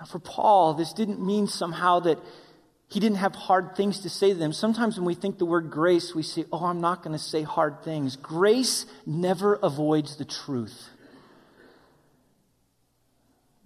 Now, 0.00 0.06
for 0.06 0.18
Paul, 0.18 0.74
this 0.74 0.94
didn't 0.94 1.24
mean 1.24 1.46
somehow 1.46 2.00
that 2.00 2.18
he 2.88 2.98
didn't 2.98 3.18
have 3.18 3.34
hard 3.34 3.76
things 3.76 4.00
to 4.00 4.10
say 4.10 4.32
to 4.32 4.38
them. 4.38 4.52
Sometimes 4.52 4.96
when 4.96 5.04
we 5.04 5.14
think 5.14 5.38
the 5.38 5.44
word 5.44 5.70
grace, 5.70 6.14
we 6.14 6.22
say, 6.22 6.46
oh, 6.50 6.64
I'm 6.64 6.80
not 6.80 7.04
going 7.04 7.12
to 7.12 7.22
say 7.22 7.42
hard 7.42 7.84
things. 7.84 8.16
Grace 8.16 8.86
never 9.06 9.54
avoids 9.56 10.16
the 10.16 10.24
truth. 10.24 10.88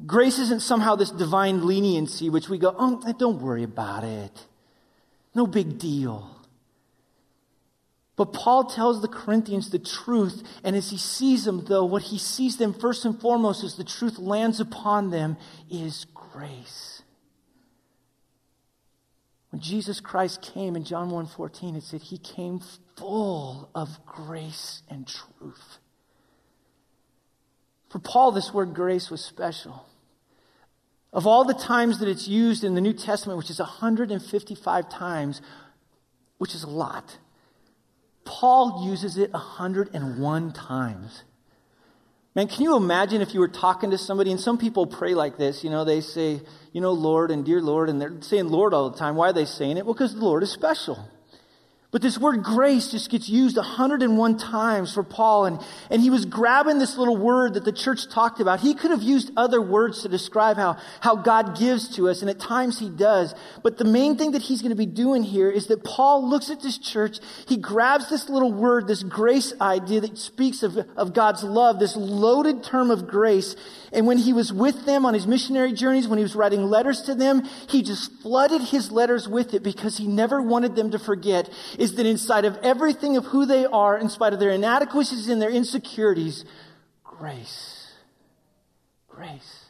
Grace 0.04 0.38
isn't 0.38 0.60
somehow 0.60 0.96
this 0.96 1.10
divine 1.10 1.66
leniency 1.66 2.28
which 2.28 2.48
we 2.48 2.58
go, 2.58 2.74
oh, 2.76 3.12
don't 3.16 3.40
worry 3.40 3.62
about 3.62 4.02
it. 4.04 4.46
No 5.34 5.46
big 5.46 5.78
deal. 5.78 6.34
But 8.16 8.32
Paul 8.32 8.64
tells 8.64 9.02
the 9.02 9.08
Corinthians 9.08 9.70
the 9.70 9.78
truth, 9.78 10.42
and 10.62 10.76
as 10.76 10.90
he 10.90 10.98
sees 10.98 11.44
them, 11.44 11.64
though, 11.64 11.84
what 11.84 12.02
he 12.02 12.18
sees 12.18 12.58
them 12.58 12.72
first 12.72 13.04
and 13.04 13.20
foremost 13.20 13.64
as 13.64 13.76
the 13.76 13.82
truth 13.82 14.18
lands 14.18 14.60
upon 14.60 15.10
them 15.10 15.36
is 15.68 16.06
grace. 16.34 17.02
When 19.50 19.60
Jesus 19.60 20.00
Christ 20.00 20.42
came 20.42 20.74
in 20.74 20.84
John 20.84 21.10
1:14, 21.10 21.76
it 21.76 21.84
said 21.84 22.02
he 22.02 22.18
came 22.18 22.60
full 22.96 23.70
of 23.74 24.04
grace 24.04 24.82
and 24.88 25.06
truth. 25.06 25.78
For 27.88 28.00
Paul, 28.00 28.32
this 28.32 28.52
word 28.52 28.74
grace 28.74 29.10
was 29.10 29.24
special. 29.24 29.86
Of 31.12 31.24
all 31.28 31.44
the 31.44 31.54
times 31.54 32.00
that 32.00 32.08
it's 32.08 32.26
used 32.26 32.64
in 32.64 32.74
the 32.74 32.80
New 32.80 32.92
Testament, 32.92 33.38
which 33.38 33.50
is 33.50 33.60
155 33.60 34.88
times, 34.88 35.40
which 36.38 36.56
is 36.56 36.64
a 36.64 36.68
lot, 36.68 37.18
Paul 38.24 38.84
uses 38.88 39.16
it 39.16 39.32
101 39.32 40.52
times. 40.52 41.22
Man, 42.34 42.48
can 42.48 42.62
you 42.62 42.76
imagine 42.76 43.22
if 43.22 43.32
you 43.32 43.38
were 43.38 43.48
talking 43.48 43.92
to 43.92 43.98
somebody, 43.98 44.32
and 44.32 44.40
some 44.40 44.58
people 44.58 44.86
pray 44.86 45.14
like 45.14 45.36
this, 45.36 45.62
you 45.62 45.70
know, 45.70 45.84
they 45.84 46.00
say, 46.00 46.40
you 46.72 46.80
know, 46.80 46.92
Lord 46.92 47.30
and 47.30 47.44
dear 47.44 47.60
Lord, 47.60 47.88
and 47.88 48.00
they're 48.00 48.20
saying 48.22 48.48
Lord 48.48 48.74
all 48.74 48.90
the 48.90 48.98
time. 48.98 49.14
Why 49.14 49.28
are 49.28 49.32
they 49.32 49.44
saying 49.44 49.76
it? 49.76 49.86
Well, 49.86 49.94
because 49.94 50.14
the 50.14 50.24
Lord 50.24 50.42
is 50.42 50.50
special. 50.50 50.98
But 51.94 52.02
this 52.02 52.18
word 52.18 52.42
grace 52.42 52.90
just 52.90 53.08
gets 53.08 53.28
used 53.28 53.56
101 53.56 54.36
times 54.36 54.92
for 54.92 55.04
Paul, 55.04 55.44
and, 55.44 55.60
and 55.90 56.02
he 56.02 56.10
was 56.10 56.24
grabbing 56.24 56.80
this 56.80 56.98
little 56.98 57.16
word 57.16 57.54
that 57.54 57.64
the 57.64 57.70
church 57.70 58.08
talked 58.08 58.40
about. 58.40 58.58
He 58.58 58.74
could 58.74 58.90
have 58.90 59.04
used 59.04 59.30
other 59.36 59.62
words 59.62 60.02
to 60.02 60.08
describe 60.08 60.56
how, 60.56 60.76
how 60.98 61.14
God 61.14 61.56
gives 61.56 61.94
to 61.94 62.08
us, 62.08 62.20
and 62.20 62.28
at 62.28 62.40
times 62.40 62.80
he 62.80 62.90
does. 62.90 63.32
But 63.62 63.78
the 63.78 63.84
main 63.84 64.16
thing 64.16 64.32
that 64.32 64.42
he's 64.42 64.60
going 64.60 64.70
to 64.70 64.76
be 64.76 64.86
doing 64.86 65.22
here 65.22 65.48
is 65.48 65.68
that 65.68 65.84
Paul 65.84 66.28
looks 66.28 66.50
at 66.50 66.60
this 66.62 66.78
church, 66.78 67.20
he 67.46 67.56
grabs 67.56 68.10
this 68.10 68.28
little 68.28 68.52
word, 68.52 68.88
this 68.88 69.04
grace 69.04 69.52
idea 69.60 70.00
that 70.00 70.18
speaks 70.18 70.64
of, 70.64 70.76
of 70.96 71.14
God's 71.14 71.44
love, 71.44 71.78
this 71.78 71.94
loaded 71.94 72.64
term 72.64 72.90
of 72.90 73.06
grace, 73.06 73.54
and 73.92 74.08
when 74.08 74.18
he 74.18 74.32
was 74.32 74.52
with 74.52 74.84
them 74.84 75.06
on 75.06 75.14
his 75.14 75.28
missionary 75.28 75.72
journeys, 75.72 76.08
when 76.08 76.18
he 76.18 76.24
was 76.24 76.34
writing 76.34 76.64
letters 76.64 77.02
to 77.02 77.14
them, 77.14 77.44
he 77.68 77.82
just 77.82 78.10
flooded 78.20 78.60
his 78.62 78.90
letters 78.90 79.28
with 79.28 79.54
it 79.54 79.62
because 79.62 79.96
he 79.96 80.08
never 80.08 80.42
wanted 80.42 80.74
them 80.74 80.90
to 80.90 80.98
forget 80.98 81.48
is 81.84 81.94
that 81.94 82.06
inside 82.06 82.44
of 82.44 82.56
everything 82.62 83.16
of 83.16 83.26
who 83.26 83.46
they 83.46 83.66
are, 83.66 83.96
in 83.96 84.08
spite 84.08 84.32
of 84.32 84.40
their 84.40 84.50
inadequacies 84.50 85.28
and 85.28 85.40
their 85.40 85.50
insecurities, 85.50 86.44
grace. 87.04 87.92
Grace. 89.08 89.60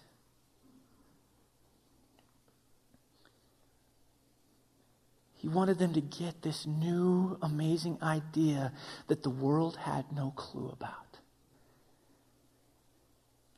He 5.36 5.48
wanted 5.48 5.78
them 5.78 5.92
to 5.92 6.00
get 6.00 6.40
this 6.40 6.66
new, 6.66 7.36
amazing 7.42 7.98
idea 8.02 8.72
that 9.08 9.22
the 9.22 9.28
world 9.28 9.76
had 9.76 10.10
no 10.10 10.30
clue 10.30 10.70
about. 10.72 11.18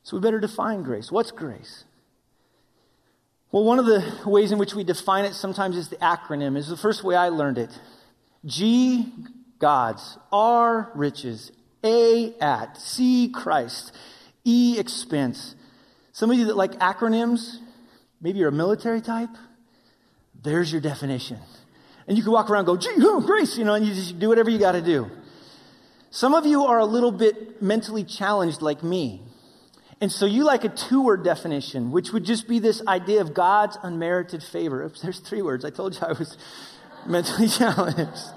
So 0.03 0.17
we 0.17 0.21
better 0.21 0.39
define 0.39 0.83
grace. 0.83 1.11
What's 1.11 1.31
grace? 1.31 1.85
Well, 3.51 3.63
one 3.63 3.79
of 3.79 3.85
the 3.85 4.03
ways 4.25 4.51
in 4.51 4.57
which 4.57 4.73
we 4.73 4.83
define 4.83 5.23
it 5.23 5.33
sometimes 5.33 5.77
is 5.77 5.87
the 5.87 5.95
acronym, 5.97 6.57
is 6.57 6.67
the 6.67 6.75
first 6.75 7.03
way 7.03 7.15
I 7.15 7.29
learned 7.29 7.57
it. 7.57 7.77
G, 8.45 9.11
God's. 9.59 10.17
R, 10.31 10.91
riches. 10.95 11.51
A, 11.83 12.33
at. 12.39 12.77
C, 12.77 13.29
Christ. 13.29 13.93
E, 14.43 14.77
expense. 14.79 15.55
Some 16.11 16.31
of 16.31 16.37
you 16.37 16.45
that 16.45 16.57
like 16.57 16.73
acronyms, 16.79 17.57
maybe 18.21 18.39
you're 18.39 18.49
a 18.49 18.51
military 18.51 19.01
type, 19.01 19.29
there's 20.41 20.71
your 20.71 20.81
definition. 20.81 21.37
And 22.07 22.17
you 22.17 22.23
can 22.23 22.31
walk 22.31 22.49
around 22.49 22.65
go, 22.65 22.77
oh, 22.79 23.21
grace, 23.21 23.57
you 23.57 23.65
know, 23.65 23.73
and 23.73 23.85
you 23.85 23.93
just 23.93 24.17
do 24.17 24.29
whatever 24.29 24.49
you 24.49 24.57
got 24.57 24.71
to 24.71 24.81
do. 24.81 25.11
Some 26.09 26.33
of 26.33 26.45
you 26.45 26.63
are 26.63 26.79
a 26.79 26.85
little 26.85 27.11
bit 27.11 27.61
mentally 27.61 28.03
challenged 28.03 28.61
like 28.61 28.81
me. 28.81 29.21
And 29.99 30.11
so 30.11 30.25
you 30.25 30.43
like 30.43 30.63
a 30.63 30.69
two 30.69 31.03
word 31.03 31.23
definition, 31.23 31.91
which 31.91 32.11
would 32.13 32.23
just 32.23 32.47
be 32.47 32.59
this 32.59 32.81
idea 32.87 33.19
of 33.21 33.33
God's 33.33 33.77
unmerited 33.81 34.43
favor. 34.43 34.83
Oops, 34.83 35.01
there's 35.01 35.19
three 35.19 35.41
words. 35.41 35.65
I 35.65 35.69
told 35.69 35.95
you 35.95 36.01
I 36.01 36.13
was 36.13 36.37
mentally 37.05 37.47
challenged. 37.59 38.33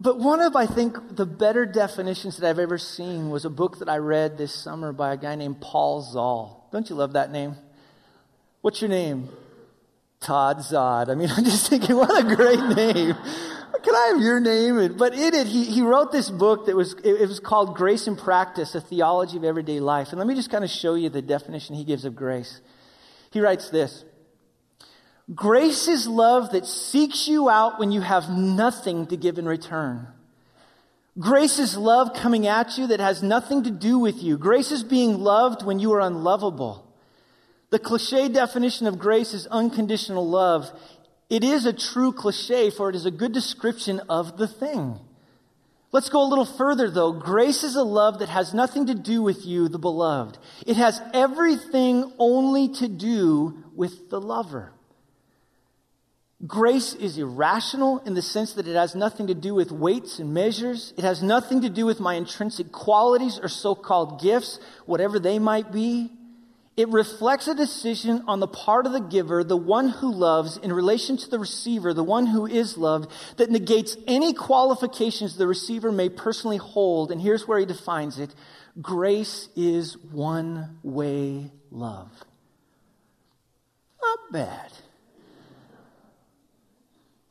But 0.00 0.18
one 0.18 0.40
of, 0.40 0.54
I 0.54 0.66
think, 0.66 1.16
the 1.16 1.26
better 1.26 1.66
definitions 1.66 2.36
that 2.36 2.48
I've 2.48 2.60
ever 2.60 2.78
seen 2.78 3.30
was 3.30 3.44
a 3.44 3.50
book 3.50 3.80
that 3.80 3.88
I 3.88 3.96
read 3.96 4.38
this 4.38 4.54
summer 4.54 4.92
by 4.92 5.12
a 5.12 5.16
guy 5.16 5.34
named 5.34 5.60
Paul 5.60 6.02
Zahl. 6.02 6.68
Don't 6.70 6.88
you 6.88 6.94
love 6.94 7.14
that 7.14 7.32
name? 7.32 7.56
What's 8.60 8.80
your 8.80 8.90
name? 8.90 9.28
Todd 10.20 10.58
Zod. 10.58 11.08
I 11.10 11.14
mean, 11.14 11.30
I'm 11.36 11.44
just 11.44 11.68
thinking, 11.68 11.96
what 11.96 12.10
a 12.10 12.34
great 12.34 12.60
name. 12.76 13.16
Can 13.82 13.94
I 13.94 14.12
have 14.12 14.20
your 14.20 14.40
name? 14.40 14.96
But 14.96 15.14
in 15.14 15.34
it, 15.34 15.46
he, 15.46 15.64
he 15.64 15.82
wrote 15.82 16.10
this 16.12 16.30
book 16.30 16.66
that 16.66 16.76
was, 16.76 16.94
it, 17.04 17.28
was 17.28 17.40
called 17.40 17.76
Grace 17.76 18.06
in 18.06 18.16
Practice, 18.16 18.74
a 18.74 18.80
theology 18.80 19.36
of 19.36 19.44
everyday 19.44 19.80
life. 19.80 20.08
And 20.10 20.18
let 20.18 20.26
me 20.26 20.34
just 20.34 20.50
kind 20.50 20.64
of 20.64 20.70
show 20.70 20.94
you 20.94 21.08
the 21.08 21.22
definition 21.22 21.74
he 21.74 21.84
gives 21.84 22.04
of 22.04 22.16
grace. 22.16 22.60
He 23.30 23.40
writes 23.40 23.70
this. 23.70 24.04
Grace 25.34 25.88
is 25.88 26.06
love 26.06 26.52
that 26.52 26.66
seeks 26.66 27.28
you 27.28 27.50
out 27.50 27.78
when 27.78 27.92
you 27.92 28.00
have 28.00 28.30
nothing 28.30 29.06
to 29.08 29.16
give 29.16 29.38
in 29.38 29.46
return. 29.46 30.06
Grace 31.18 31.58
is 31.58 31.76
love 31.76 32.14
coming 32.14 32.46
at 32.46 32.78
you 32.78 32.86
that 32.86 33.00
has 33.00 33.22
nothing 33.22 33.64
to 33.64 33.70
do 33.70 33.98
with 33.98 34.22
you. 34.22 34.38
Grace 34.38 34.70
is 34.70 34.84
being 34.84 35.18
loved 35.18 35.64
when 35.64 35.78
you 35.80 35.92
are 35.92 36.00
unlovable. 36.00 36.86
The 37.70 37.78
cliche 37.78 38.28
definition 38.28 38.86
of 38.86 38.98
grace 38.98 39.34
is 39.34 39.46
unconditional 39.48 40.26
love. 40.26 40.70
It 41.28 41.44
is 41.44 41.66
a 41.66 41.72
true 41.74 42.12
cliche, 42.12 42.70
for 42.70 42.88
it 42.88 42.96
is 42.96 43.04
a 43.04 43.10
good 43.10 43.32
description 43.32 44.00
of 44.08 44.38
the 44.38 44.48
thing. 44.48 44.98
Let's 45.92 46.08
go 46.08 46.22
a 46.22 46.28
little 46.28 46.46
further, 46.46 46.90
though. 46.90 47.12
Grace 47.12 47.64
is 47.64 47.74
a 47.74 47.82
love 47.82 48.20
that 48.20 48.28
has 48.28 48.54
nothing 48.54 48.86
to 48.86 48.94
do 48.94 49.22
with 49.22 49.44
you, 49.44 49.68
the 49.68 49.78
beloved. 49.78 50.38
It 50.66 50.76
has 50.76 51.00
everything 51.12 52.12
only 52.18 52.68
to 52.74 52.88
do 52.88 53.64
with 53.74 54.08
the 54.08 54.20
lover. 54.20 54.72
Grace 56.46 56.94
is 56.94 57.18
irrational 57.18 57.98
in 58.06 58.14
the 58.14 58.22
sense 58.22 58.52
that 58.52 58.68
it 58.68 58.76
has 58.76 58.94
nothing 58.94 59.26
to 59.26 59.34
do 59.34 59.54
with 59.54 59.72
weights 59.72 60.20
and 60.20 60.32
measures. 60.32 60.94
It 60.96 61.02
has 61.02 61.20
nothing 61.20 61.62
to 61.62 61.68
do 61.68 61.84
with 61.84 61.98
my 61.98 62.14
intrinsic 62.14 62.70
qualities 62.70 63.40
or 63.42 63.48
so 63.48 63.74
called 63.74 64.20
gifts, 64.20 64.60
whatever 64.86 65.18
they 65.18 65.40
might 65.40 65.72
be. 65.72 66.12
It 66.76 66.88
reflects 66.90 67.48
a 67.48 67.56
decision 67.56 68.22
on 68.28 68.38
the 68.38 68.46
part 68.46 68.86
of 68.86 68.92
the 68.92 69.00
giver, 69.00 69.42
the 69.42 69.56
one 69.56 69.88
who 69.88 70.12
loves, 70.12 70.56
in 70.58 70.72
relation 70.72 71.16
to 71.16 71.28
the 71.28 71.40
receiver, 71.40 71.92
the 71.92 72.04
one 72.04 72.26
who 72.26 72.46
is 72.46 72.78
loved, 72.78 73.10
that 73.36 73.50
negates 73.50 73.96
any 74.06 74.32
qualifications 74.32 75.36
the 75.36 75.48
receiver 75.48 75.90
may 75.90 76.08
personally 76.08 76.56
hold. 76.56 77.10
And 77.10 77.20
here's 77.20 77.48
where 77.48 77.58
he 77.58 77.66
defines 77.66 78.20
it 78.20 78.32
grace 78.80 79.48
is 79.56 79.98
one 79.98 80.78
way 80.84 81.50
love. 81.72 82.12
Not 84.00 84.18
bad. 84.30 84.70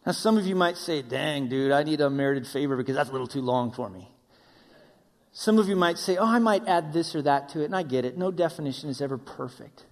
Now, 0.07 0.13
some 0.13 0.37
of 0.37 0.47
you 0.47 0.55
might 0.55 0.77
say, 0.77 1.01
dang, 1.01 1.49
dude, 1.49 1.73
I 1.73 1.83
need 1.83 1.99
a 1.99 2.09
merited 2.09 2.47
favor 2.47 2.77
because 2.77 2.95
that's 2.95 3.09
a 3.09 3.11
little 3.11 3.27
too 3.27 3.41
long 3.41 3.73
for 3.73 3.89
me. 3.89 4.07
Some 5.33 5.59
of 5.59 5.67
you 5.67 5.75
might 5.75 5.97
say, 5.97 6.15
oh, 6.15 6.25
I 6.25 6.39
might 6.39 6.65
add 6.65 6.93
this 6.93 7.13
or 7.13 7.21
that 7.23 7.49
to 7.49 7.61
it, 7.61 7.65
and 7.65 7.75
I 7.75 7.83
get 7.83 8.05
it. 8.05 8.17
No 8.17 8.31
definition 8.31 8.89
is 8.89 9.01
ever 9.01 9.17
perfect. 9.17 9.85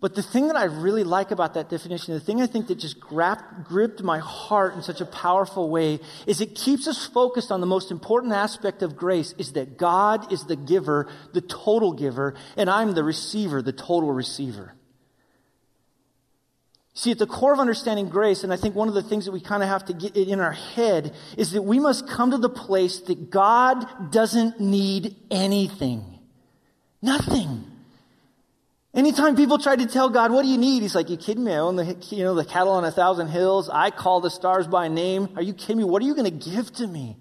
But 0.00 0.14
the 0.14 0.22
thing 0.22 0.46
that 0.46 0.54
I 0.54 0.66
really 0.66 1.02
like 1.02 1.32
about 1.32 1.54
that 1.54 1.68
definition, 1.68 2.14
the 2.14 2.20
thing 2.20 2.40
I 2.40 2.46
think 2.46 2.68
that 2.68 2.76
just 2.76 3.00
grabbed, 3.00 3.64
gripped 3.64 4.00
my 4.00 4.20
heart 4.20 4.76
in 4.76 4.82
such 4.82 5.00
a 5.00 5.06
powerful 5.06 5.70
way, 5.70 5.98
is 6.28 6.40
it 6.40 6.54
keeps 6.54 6.86
us 6.86 7.04
focused 7.04 7.50
on 7.50 7.60
the 7.60 7.66
most 7.66 7.90
important 7.90 8.32
aspect 8.32 8.84
of 8.84 8.96
grace 8.96 9.34
is 9.38 9.54
that 9.54 9.76
God 9.76 10.32
is 10.32 10.44
the 10.44 10.54
giver, 10.54 11.08
the 11.32 11.40
total 11.40 11.92
giver, 11.92 12.34
and 12.56 12.70
I'm 12.70 12.94
the 12.94 13.02
receiver, 13.02 13.60
the 13.60 13.72
total 13.72 14.12
receiver. 14.12 14.75
See, 16.98 17.10
at 17.10 17.18
the 17.18 17.26
core 17.26 17.52
of 17.52 17.60
understanding 17.60 18.08
grace, 18.08 18.42
and 18.42 18.50
I 18.50 18.56
think 18.56 18.74
one 18.74 18.88
of 18.88 18.94
the 18.94 19.02
things 19.02 19.26
that 19.26 19.32
we 19.32 19.40
kind 19.40 19.62
of 19.62 19.68
have 19.68 19.84
to 19.84 19.92
get 19.92 20.16
in 20.16 20.40
our 20.40 20.52
head 20.52 21.14
is 21.36 21.52
that 21.52 21.60
we 21.60 21.78
must 21.78 22.08
come 22.08 22.30
to 22.30 22.38
the 22.38 22.48
place 22.48 23.00
that 23.00 23.30
God 23.30 24.10
doesn't 24.10 24.60
need 24.60 25.14
anything. 25.30 26.18
Nothing. 27.02 27.64
Anytime 28.94 29.36
people 29.36 29.58
try 29.58 29.76
to 29.76 29.84
tell 29.84 30.08
God, 30.08 30.32
what 30.32 30.40
do 30.40 30.48
you 30.48 30.56
need? 30.56 30.80
He's 30.80 30.94
like, 30.94 31.10
you 31.10 31.18
kidding 31.18 31.44
me? 31.44 31.52
I 31.52 31.58
own 31.58 31.76
the, 31.76 32.02
you 32.08 32.24
know, 32.24 32.34
the 32.34 32.46
cattle 32.46 32.72
on 32.72 32.84
a 32.86 32.90
thousand 32.90 33.28
hills. 33.28 33.68
I 33.68 33.90
call 33.90 34.22
the 34.22 34.30
stars 34.30 34.66
by 34.66 34.88
name. 34.88 35.28
Are 35.36 35.42
you 35.42 35.52
kidding 35.52 35.76
me? 35.76 35.84
What 35.84 36.00
are 36.00 36.06
you 36.06 36.14
going 36.14 36.24
to 36.24 36.50
give 36.50 36.72
to 36.76 36.86
me? 36.86 37.18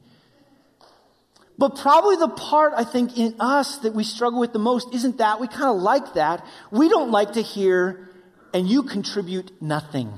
But 1.57 1.77
probably 1.77 2.15
the 2.15 2.29
part 2.29 2.71
I 2.77 2.85
think 2.85 3.17
in 3.17 3.35
us 3.41 3.79
that 3.79 3.93
we 3.93 4.05
struggle 4.05 4.39
with 4.39 4.53
the 4.53 4.59
most 4.59 4.93
isn't 4.93 5.17
that. 5.17 5.41
We 5.41 5.49
kind 5.49 5.65
of 5.65 5.81
like 5.81 6.13
that. 6.13 6.45
We 6.71 6.87
don't 6.87 7.11
like 7.11 7.33
to 7.33 7.41
hear, 7.41 8.09
and 8.55 8.69
you 8.69 8.83
contribute 8.83 9.51
nothing. 9.61 10.13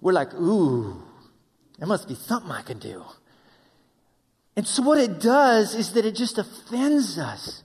We're 0.00 0.12
like, 0.12 0.32
ooh, 0.34 1.02
there 1.76 1.88
must 1.88 2.06
be 2.06 2.14
something 2.14 2.52
I 2.52 2.62
can 2.62 2.78
do. 2.78 3.02
And 4.54 4.64
so 4.64 4.84
what 4.84 4.98
it 4.98 5.18
does 5.18 5.74
is 5.74 5.94
that 5.94 6.06
it 6.06 6.14
just 6.14 6.38
offends 6.38 7.18
us. 7.18 7.64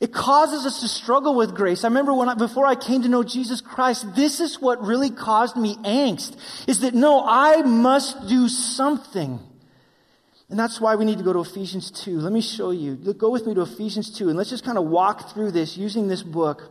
It 0.00 0.14
causes 0.14 0.64
us 0.64 0.80
to 0.80 0.88
struggle 0.88 1.34
with 1.34 1.54
grace. 1.54 1.84
I 1.84 1.88
remember 1.88 2.14
when 2.14 2.30
I, 2.30 2.34
before 2.34 2.64
I 2.64 2.76
came 2.76 3.02
to 3.02 3.10
know 3.10 3.24
Jesus 3.24 3.60
Christ, 3.60 4.14
this 4.16 4.40
is 4.40 4.58
what 4.58 4.80
really 4.80 5.10
caused 5.10 5.56
me 5.58 5.76
angst, 5.84 6.34
is 6.66 6.80
that 6.80 6.94
no, 6.94 7.22
I 7.26 7.60
must 7.60 8.26
do 8.26 8.48
something. 8.48 9.38
And 10.48 10.58
that's 10.58 10.80
why 10.80 10.94
we 10.94 11.04
need 11.04 11.18
to 11.18 11.24
go 11.24 11.34
to 11.34 11.40
Ephesians 11.40 11.90
2. 11.90 12.20
Let 12.20 12.32
me 12.32 12.40
show 12.40 12.70
you. 12.70 12.96
Go 12.96 13.28
with 13.28 13.46
me 13.46 13.52
to 13.52 13.60
Ephesians 13.60 14.16
2 14.16 14.30
and 14.30 14.38
let's 14.38 14.48
just 14.48 14.64
kind 14.64 14.78
of 14.78 14.86
walk 14.86 15.34
through 15.34 15.50
this 15.50 15.76
using 15.76 16.08
this 16.08 16.22
book 16.22 16.70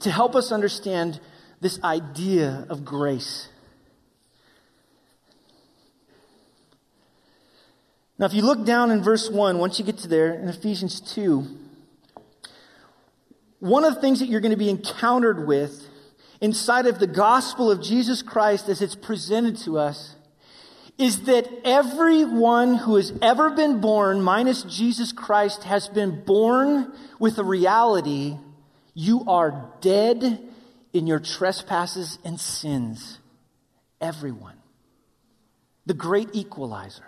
to 0.00 0.10
help 0.10 0.34
us 0.34 0.52
understand 0.52 1.20
this 1.60 1.82
idea 1.82 2.66
of 2.68 2.84
grace. 2.84 3.48
Now, 8.18 8.26
if 8.26 8.34
you 8.34 8.42
look 8.42 8.64
down 8.64 8.90
in 8.90 9.02
verse 9.02 9.28
1, 9.30 9.58
once 9.58 9.78
you 9.78 9.84
get 9.84 9.98
to 9.98 10.08
there 10.08 10.32
in 10.32 10.48
Ephesians 10.48 11.00
2, 11.00 11.46
one 13.58 13.84
of 13.84 13.94
the 13.94 14.00
things 14.00 14.20
that 14.20 14.28
you're 14.28 14.40
going 14.40 14.52
to 14.52 14.56
be 14.56 14.70
encountered 14.70 15.46
with 15.46 15.86
inside 16.40 16.86
of 16.86 16.98
the 16.98 17.06
gospel 17.06 17.70
of 17.70 17.82
Jesus 17.82 18.22
Christ 18.22 18.68
as 18.68 18.80
it's 18.80 18.94
presented 18.94 19.56
to 19.58 19.78
us 19.78 20.14
is 20.98 21.22
that 21.22 21.46
everyone 21.64 22.76
who 22.76 22.96
has 22.96 23.12
ever 23.20 23.50
been 23.50 23.80
born, 23.80 24.22
minus 24.22 24.62
Jesus 24.62 25.12
Christ, 25.12 25.64
has 25.64 25.88
been 25.88 26.24
born 26.24 26.90
with 27.18 27.38
a 27.38 27.44
reality 27.44 28.38
you 28.96 29.24
are 29.28 29.70
dead 29.82 30.40
in 30.94 31.06
your 31.06 31.20
trespasses 31.20 32.18
and 32.24 32.40
sins. 32.40 33.18
Everyone. 34.00 34.56
The 35.84 35.92
great 35.92 36.30
equalizer. 36.32 37.04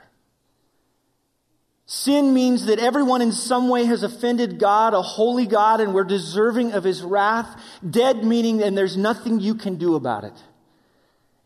Sin 1.86 2.34
means 2.34 2.66
that 2.66 2.78
everyone 2.78 3.22
in 3.22 3.32
some 3.32 3.70
way 3.70 3.86
has 3.86 4.02
offended 4.02 4.58
God, 4.58 4.92
a 4.92 5.00
holy 5.00 5.46
God, 5.46 5.80
and 5.80 5.94
we're 5.94 6.04
deserving 6.04 6.72
of 6.72 6.84
his 6.84 7.02
wrath. 7.02 7.58
Dead 7.88 8.22
meaning, 8.22 8.62
and 8.62 8.76
there's 8.76 8.98
nothing 8.98 9.40
you 9.40 9.54
can 9.54 9.76
do 9.76 9.94
about 9.94 10.24
it. 10.24 10.34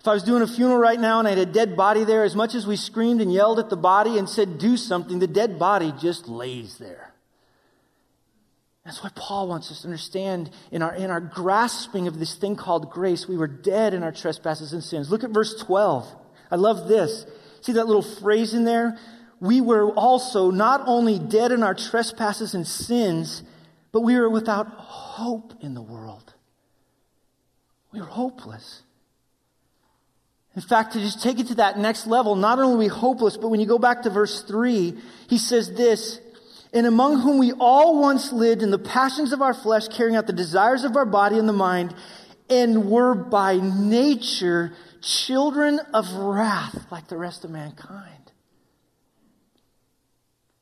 If 0.00 0.08
I 0.08 0.14
was 0.14 0.24
doing 0.24 0.42
a 0.42 0.48
funeral 0.48 0.80
right 0.80 0.98
now 0.98 1.20
and 1.20 1.28
I 1.28 1.30
had 1.30 1.38
a 1.38 1.46
dead 1.46 1.76
body 1.76 2.02
there, 2.02 2.24
as 2.24 2.34
much 2.34 2.56
as 2.56 2.66
we 2.66 2.74
screamed 2.74 3.20
and 3.20 3.32
yelled 3.32 3.60
at 3.60 3.70
the 3.70 3.76
body 3.76 4.18
and 4.18 4.28
said, 4.28 4.58
do 4.58 4.76
something, 4.76 5.20
the 5.20 5.28
dead 5.28 5.60
body 5.60 5.94
just 6.00 6.26
lays 6.26 6.78
there. 6.78 7.11
That's 8.84 9.02
what 9.02 9.14
Paul 9.14 9.48
wants 9.48 9.70
us 9.70 9.82
to 9.82 9.86
understand 9.86 10.50
in 10.72 10.82
our, 10.82 10.94
in 10.94 11.10
our 11.10 11.20
grasping 11.20 12.08
of 12.08 12.18
this 12.18 12.34
thing 12.34 12.56
called 12.56 12.90
grace. 12.90 13.28
We 13.28 13.36
were 13.36 13.46
dead 13.46 13.94
in 13.94 14.02
our 14.02 14.10
trespasses 14.10 14.72
and 14.72 14.82
sins. 14.82 15.10
Look 15.10 15.22
at 15.22 15.30
verse 15.30 15.54
12. 15.62 16.06
I 16.50 16.56
love 16.56 16.88
this. 16.88 17.24
See 17.60 17.72
that 17.72 17.86
little 17.86 18.02
phrase 18.02 18.54
in 18.54 18.64
there? 18.64 18.98
We 19.40 19.60
were 19.60 19.90
also 19.92 20.50
not 20.50 20.82
only 20.86 21.18
dead 21.18 21.52
in 21.52 21.62
our 21.62 21.74
trespasses 21.74 22.54
and 22.54 22.66
sins, 22.66 23.42
but 23.92 24.00
we 24.00 24.18
were 24.18 24.28
without 24.28 24.66
hope 24.68 25.54
in 25.60 25.74
the 25.74 25.82
world. 25.82 26.34
We 27.92 28.00
were 28.00 28.06
hopeless. 28.06 28.82
In 30.54 30.62
fact, 30.62 30.94
to 30.94 31.00
just 31.00 31.22
take 31.22 31.38
it 31.38 31.48
to 31.48 31.54
that 31.56 31.78
next 31.78 32.06
level, 32.06 32.34
not 32.34 32.58
only 32.58 32.86
we 32.86 32.88
hopeless, 32.88 33.36
but 33.36 33.48
when 33.48 33.60
you 33.60 33.66
go 33.66 33.78
back 33.78 34.02
to 34.02 34.10
verse 34.10 34.42
3, 34.42 34.98
he 35.28 35.38
says 35.38 35.72
this 35.72 36.20
and 36.72 36.86
among 36.86 37.20
whom 37.20 37.38
we 37.38 37.52
all 37.52 38.00
once 38.00 38.32
lived 38.32 38.62
in 38.62 38.70
the 38.70 38.78
passions 38.78 39.32
of 39.32 39.42
our 39.42 39.54
flesh, 39.54 39.88
carrying 39.88 40.16
out 40.16 40.26
the 40.26 40.32
desires 40.32 40.84
of 40.84 40.96
our 40.96 41.04
body 41.04 41.38
and 41.38 41.48
the 41.48 41.52
mind, 41.52 41.94
and 42.48 42.90
were 42.90 43.14
by 43.14 43.56
nature 43.56 44.72
children 45.00 45.80
of 45.92 46.10
wrath 46.12 46.86
like 46.90 47.08
the 47.08 47.16
rest 47.16 47.44
of 47.44 47.50
mankind. 47.50 48.32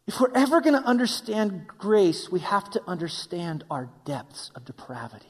If 0.07 0.21
we're 0.21 0.33
ever 0.35 0.61
going 0.61 0.75
to 0.75 0.87
understand 0.87 1.69
grace, 1.69 2.31
we 2.31 2.41
have 2.41 2.69
to 2.71 2.83
understand 2.89 3.63
our 3.71 3.89
depths 4.05 4.51
of 4.57 4.65
depravity. 4.65 5.30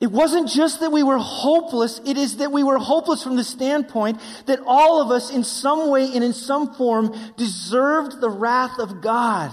It 0.00 0.10
wasn't 0.10 0.48
just 0.48 0.80
that 0.80 0.90
we 0.90 1.02
were 1.02 1.18
hopeless, 1.18 2.00
it 2.06 2.16
is 2.16 2.38
that 2.38 2.50
we 2.50 2.64
were 2.64 2.78
hopeless 2.78 3.22
from 3.22 3.36
the 3.36 3.44
standpoint 3.44 4.18
that 4.46 4.60
all 4.66 5.02
of 5.02 5.10
us, 5.10 5.30
in 5.30 5.44
some 5.44 5.90
way 5.90 6.10
and 6.14 6.24
in 6.24 6.32
some 6.32 6.74
form, 6.74 7.14
deserved 7.36 8.20
the 8.20 8.30
wrath 8.30 8.78
of 8.78 9.02
God. 9.02 9.52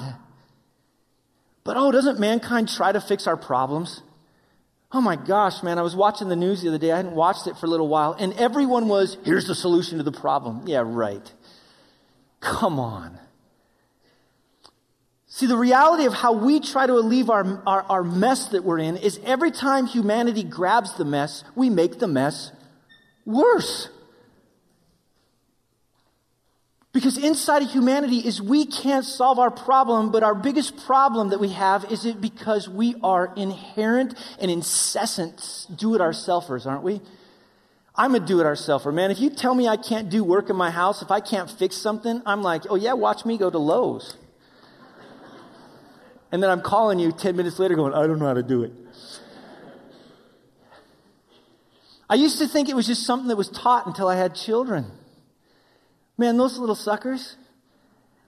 But 1.65 1.75
oh, 1.75 1.91
doesn't 1.91 2.17
mankind 2.17 2.69
try 2.69 2.93
to 2.93 3.01
fix 3.01 3.27
our 3.27 3.35
problems? 3.35 4.01
Oh 4.89 5.01
my 5.01 5.17
gosh, 5.17 5.63
man, 5.63 5.77
I 5.77 5.81
was 5.81 5.97
watching 5.97 6.29
the 6.29 6.37
news 6.37 6.61
the 6.61 6.69
other 6.69 6.77
day. 6.77 6.93
I 6.93 6.97
hadn't 6.97 7.15
watched 7.15 7.45
it 7.47 7.57
for 7.57 7.65
a 7.65 7.69
little 7.69 7.89
while, 7.89 8.13
and 8.13 8.31
everyone 8.35 8.87
was, 8.87 9.17
here's 9.25 9.47
the 9.47 9.55
solution 9.55 9.97
to 9.97 10.03
the 10.05 10.13
problem. 10.13 10.65
Yeah, 10.65 10.83
right. 10.85 11.29
Come 12.39 12.79
on. 12.79 13.19
See, 15.29 15.45
the 15.45 15.57
reality 15.57 16.05
of 16.05 16.13
how 16.13 16.31
we 16.31 16.61
try 16.61 16.87
to 16.87 16.93
alleviate 16.93 17.29
our, 17.29 17.61
our, 17.67 17.81
our, 17.83 18.03
mess 18.03 18.47
that 18.49 18.63
we're 18.63 18.79
in 18.79 18.95
is 18.95 19.19
every 19.25 19.51
time 19.51 19.85
humanity 19.85 20.41
grabs 20.41 20.93
the 20.93 21.03
mess, 21.03 21.43
we 21.53 21.69
make 21.69 21.99
the 21.99 22.07
mess 22.07 22.51
worse. 23.25 23.89
Because 26.93 27.17
inside 27.17 27.61
of 27.61 27.69
humanity 27.69 28.19
is 28.19 28.41
we 28.41 28.65
can't 28.65 29.03
solve 29.03 29.37
our 29.37 29.51
problem, 29.51 30.11
but 30.11 30.23
our 30.23 30.33
biggest 30.33 30.77
problem 30.85 31.29
that 31.29 31.39
we 31.39 31.49
have 31.49 31.91
is 31.91 32.05
it 32.05 32.21
because 32.21 32.69
we 32.69 32.95
are 33.03 33.33
inherent 33.35 34.15
and 34.39 34.49
incessant 34.49 35.67
do-it-ourselfers, 35.75 36.65
aren't 36.65 36.83
we? 36.83 37.01
I'm 37.93 38.15
a 38.15 38.19
do-it-ourselfer, 38.19 38.93
man. 38.93 39.11
If 39.11 39.19
you 39.19 39.29
tell 39.29 39.53
me 39.53 39.67
I 39.67 39.75
can't 39.75 40.09
do 40.09 40.23
work 40.23 40.49
in 40.49 40.55
my 40.55 40.71
house, 40.71 41.01
if 41.01 41.11
I 41.11 41.19
can't 41.19 41.51
fix 41.51 41.75
something, 41.75 42.21
I'm 42.25 42.41
like, 42.41 42.63
oh 42.69 42.75
yeah, 42.75 42.93
watch 42.93 43.25
me 43.25 43.37
go 43.37 43.49
to 43.49 43.59
Lowe's. 43.59 44.15
And 46.31 46.43
then 46.43 46.49
I'm 46.49 46.61
calling 46.61 46.99
you 46.99 47.11
10 47.11 47.35
minutes 47.35 47.59
later 47.59 47.75
going, 47.75 47.93
I 47.93 48.05
don't 48.05 48.19
know 48.19 48.27
how 48.27 48.33
to 48.33 48.43
do 48.43 48.63
it. 48.63 48.71
I 52.09 52.15
used 52.15 52.39
to 52.39 52.47
think 52.47 52.69
it 52.69 52.75
was 52.75 52.87
just 52.87 53.05
something 53.05 53.27
that 53.27 53.35
was 53.35 53.49
taught 53.49 53.85
until 53.85 54.07
I 54.07 54.15
had 54.15 54.33
children. 54.35 54.85
Man, 56.17 56.37
those 56.37 56.57
little 56.57 56.75
suckers. 56.75 57.35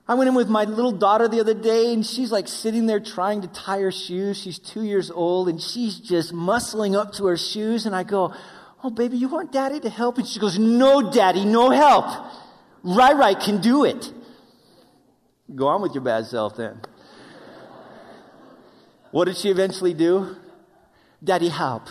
I 0.07 0.15
went 0.15 0.27
in 0.27 0.35
with 0.35 0.49
my 0.49 0.63
little 0.63 0.91
daughter 0.91 1.27
the 1.27 1.39
other 1.39 1.53
day 1.53 1.93
and 1.93 2.05
she's 2.05 2.31
like 2.31 2.47
sitting 2.47 2.87
there 2.87 2.99
trying 2.99 3.41
to 3.41 3.47
tie 3.47 3.79
her 3.79 3.91
shoes. 3.91 4.41
She's 4.41 4.59
two 4.59 4.83
years 4.83 5.11
old 5.11 5.47
and 5.47 5.61
she's 5.61 5.99
just 5.99 6.33
muscling 6.33 6.99
up 6.99 7.13
to 7.13 7.27
her 7.27 7.37
shoes. 7.37 7.85
And 7.85 7.95
I 7.95 8.03
go, 8.03 8.33
Oh, 8.83 8.89
baby, 8.89 9.17
you 9.17 9.27
want 9.27 9.51
daddy 9.51 9.79
to 9.81 9.89
help? 9.89 10.17
And 10.17 10.27
she 10.27 10.39
goes, 10.39 10.57
No, 10.57 11.11
daddy, 11.11 11.45
no 11.45 11.69
help. 11.69 12.05
Right, 12.83 13.15
right, 13.15 13.39
can 13.39 13.61
do 13.61 13.85
it. 13.85 14.11
Go 15.53 15.67
on 15.67 15.81
with 15.81 15.93
your 15.93 16.03
bad 16.03 16.25
self 16.25 16.55
then. 16.57 16.79
What 19.11 19.25
did 19.25 19.37
she 19.37 19.49
eventually 19.49 19.93
do? 19.93 20.35
Daddy, 21.23 21.49
help. 21.49 21.87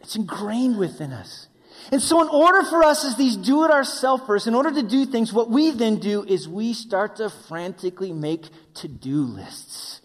It's 0.00 0.16
ingrained 0.16 0.78
within 0.78 1.12
us. 1.12 1.48
And 1.92 2.00
so, 2.00 2.22
in 2.22 2.28
order 2.28 2.62
for 2.62 2.82
us 2.82 3.04
as 3.04 3.16
these 3.16 3.36
do 3.36 3.64
it 3.64 3.70
ourselfers, 3.70 4.46
in 4.46 4.54
order 4.54 4.70
to 4.72 4.82
do 4.82 5.04
things, 5.04 5.32
what 5.32 5.50
we 5.50 5.70
then 5.70 5.98
do 5.98 6.24
is 6.24 6.48
we 6.48 6.72
start 6.72 7.16
to 7.16 7.30
frantically 7.30 8.12
make 8.12 8.48
to 8.74 8.88
do 8.88 9.22
lists. 9.22 10.00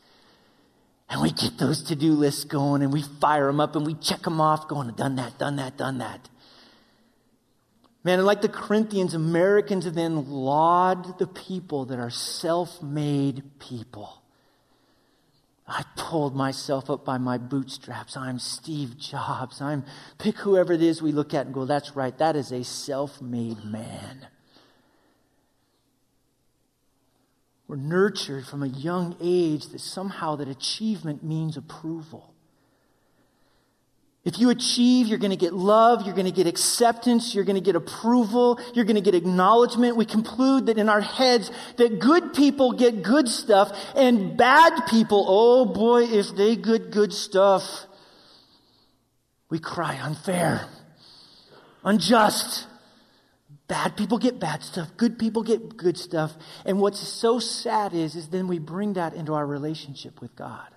And 1.09 1.21
we 1.21 1.31
get 1.31 1.57
those 1.57 1.83
to 1.83 1.95
do 1.95 2.11
lists 2.11 2.43
going 2.43 2.83
and 2.83 2.93
we 2.93 3.01
fire 3.01 3.47
them 3.47 3.59
up 3.59 3.75
and 3.75 3.85
we 3.85 3.95
check 3.95 4.21
them 4.21 4.39
off, 4.39 4.67
going, 4.67 4.91
done 4.91 5.15
that, 5.15 5.39
done 5.39 5.55
that, 5.55 5.75
done 5.77 5.97
that. 5.99 6.29
Man, 8.03 8.19
and 8.19 8.25
like 8.25 8.41
the 8.41 8.49
Corinthians, 8.49 9.13
Americans 9.13 9.91
then 9.91 10.29
laud 10.29 11.17
the 11.17 11.27
people 11.27 11.85
that 11.85 11.99
are 11.99 12.11
self 12.11 12.81
made 12.81 13.59
people. 13.59 14.21
I 15.69 15.83
pulled 15.95 16.35
myself 16.35 16.89
up 16.89 17.05
by 17.05 17.19
my 17.19 17.37
bootstraps. 17.37 18.17
I'm 18.17 18.39
Steve 18.39 18.97
Jobs. 18.97 19.61
I'm 19.61 19.85
pick 20.17 20.37
whoever 20.37 20.73
it 20.73 20.81
is 20.81 21.01
we 21.01 21.11
look 21.11 21.33
at 21.33 21.45
and 21.45 21.53
go, 21.53 21.65
that's 21.65 21.95
right, 21.95 22.17
that 22.17 22.35
is 22.35 22.51
a 22.51 22.63
self 22.63 23.21
made 23.21 23.63
man. 23.63 24.27
We're 27.67 27.75
nurtured 27.75 28.47
from 28.47 28.63
a 28.63 28.67
young 28.67 29.15
age 29.21 29.67
that 29.67 29.81
somehow 29.81 30.35
that 30.37 30.47
achievement 30.47 31.23
means 31.23 31.55
approval. 31.55 32.28
If 34.29 34.37
you 34.37 34.51
achieve, 34.51 35.07
you're 35.07 35.17
going 35.17 35.31
to 35.31 35.35
get 35.35 35.53
love, 35.53 36.05
you're 36.05 36.13
going 36.13 36.27
to 36.27 36.31
get 36.31 36.45
acceptance, 36.45 37.33
you're 37.33 37.45
going 37.45 37.55
to 37.55 37.61
get 37.61 37.75
approval, 37.75 38.59
you're 38.75 38.85
going 38.85 38.93
to 38.93 39.01
get 39.01 39.15
acknowledgement. 39.15 39.95
We 39.95 40.05
conclude 40.05 40.67
that 40.67 40.77
in 40.77 40.87
our 40.87 41.01
heads 41.01 41.49
that 41.77 41.97
good 41.97 42.35
people 42.35 42.73
get 42.73 43.01
good 43.01 43.27
stuff 43.27 43.75
and 43.95 44.37
bad 44.37 44.85
people, 44.87 45.25
oh 45.27 45.65
boy, 45.65 46.03
if 46.03 46.35
they 46.35 46.55
get 46.55 46.91
good 46.91 47.11
stuff, 47.11 47.63
we 49.49 49.57
cry 49.57 49.99
unfair, 49.99 50.67
unjust. 51.83 52.67
Bad 53.67 53.97
people 53.97 54.19
get 54.19 54.39
bad 54.39 54.61
stuff, 54.61 54.89
good 54.95 55.17
people 55.17 55.41
get 55.41 55.75
good 55.75 55.97
stuff. 55.97 56.33
And 56.65 56.79
what's 56.79 56.99
so 56.99 57.39
sad 57.39 57.95
is, 57.95 58.15
is 58.15 58.29
then 58.29 58.47
we 58.47 58.59
bring 58.59 58.93
that 58.93 59.15
into 59.15 59.33
our 59.33 59.47
relationship 59.47 60.21
with 60.21 60.35
God. 60.35 60.67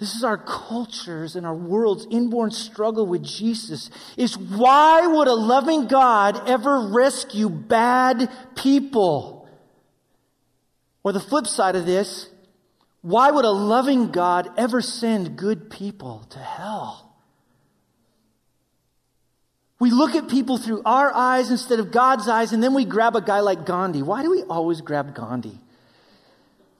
This 0.00 0.14
is 0.14 0.24
our 0.24 0.38
culture's 0.38 1.36
and 1.36 1.44
our 1.44 1.54
world's 1.54 2.06
inborn 2.10 2.52
struggle 2.52 3.06
with 3.06 3.22
Jesus 3.22 3.90
is 4.16 4.36
why 4.38 5.06
would 5.06 5.28
a 5.28 5.34
loving 5.34 5.88
God 5.88 6.48
ever 6.48 6.88
rescue 6.88 7.50
bad 7.50 8.30
people? 8.56 9.46
Or 11.04 11.12
the 11.12 11.20
flip 11.20 11.46
side 11.46 11.76
of 11.76 11.84
this, 11.84 12.30
why 13.02 13.30
would 13.30 13.44
a 13.44 13.50
loving 13.50 14.10
God 14.10 14.48
ever 14.56 14.80
send 14.80 15.36
good 15.36 15.68
people 15.68 16.24
to 16.30 16.38
hell? 16.38 17.14
We 19.78 19.90
look 19.90 20.14
at 20.14 20.28
people 20.28 20.56
through 20.56 20.80
our 20.86 21.14
eyes 21.14 21.50
instead 21.50 21.78
of 21.78 21.90
God's 21.90 22.26
eyes, 22.26 22.54
and 22.54 22.62
then 22.62 22.72
we 22.72 22.86
grab 22.86 23.16
a 23.16 23.20
guy 23.20 23.40
like 23.40 23.66
Gandhi. 23.66 24.02
Why 24.02 24.22
do 24.22 24.30
we 24.30 24.44
always 24.44 24.80
grab 24.80 25.14
Gandhi? 25.14 25.60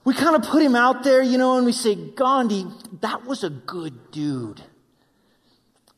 We 0.03 0.13
kind 0.13 0.35
of 0.35 0.43
put 0.43 0.63
him 0.63 0.75
out 0.75 1.03
there, 1.03 1.21
you 1.21 1.37
know, 1.37 1.57
and 1.57 1.65
we 1.65 1.71
say, 1.71 1.95
Gandhi, 1.95 2.65
that 3.01 3.25
was 3.25 3.43
a 3.43 3.49
good 3.49 4.11
dude. 4.11 4.61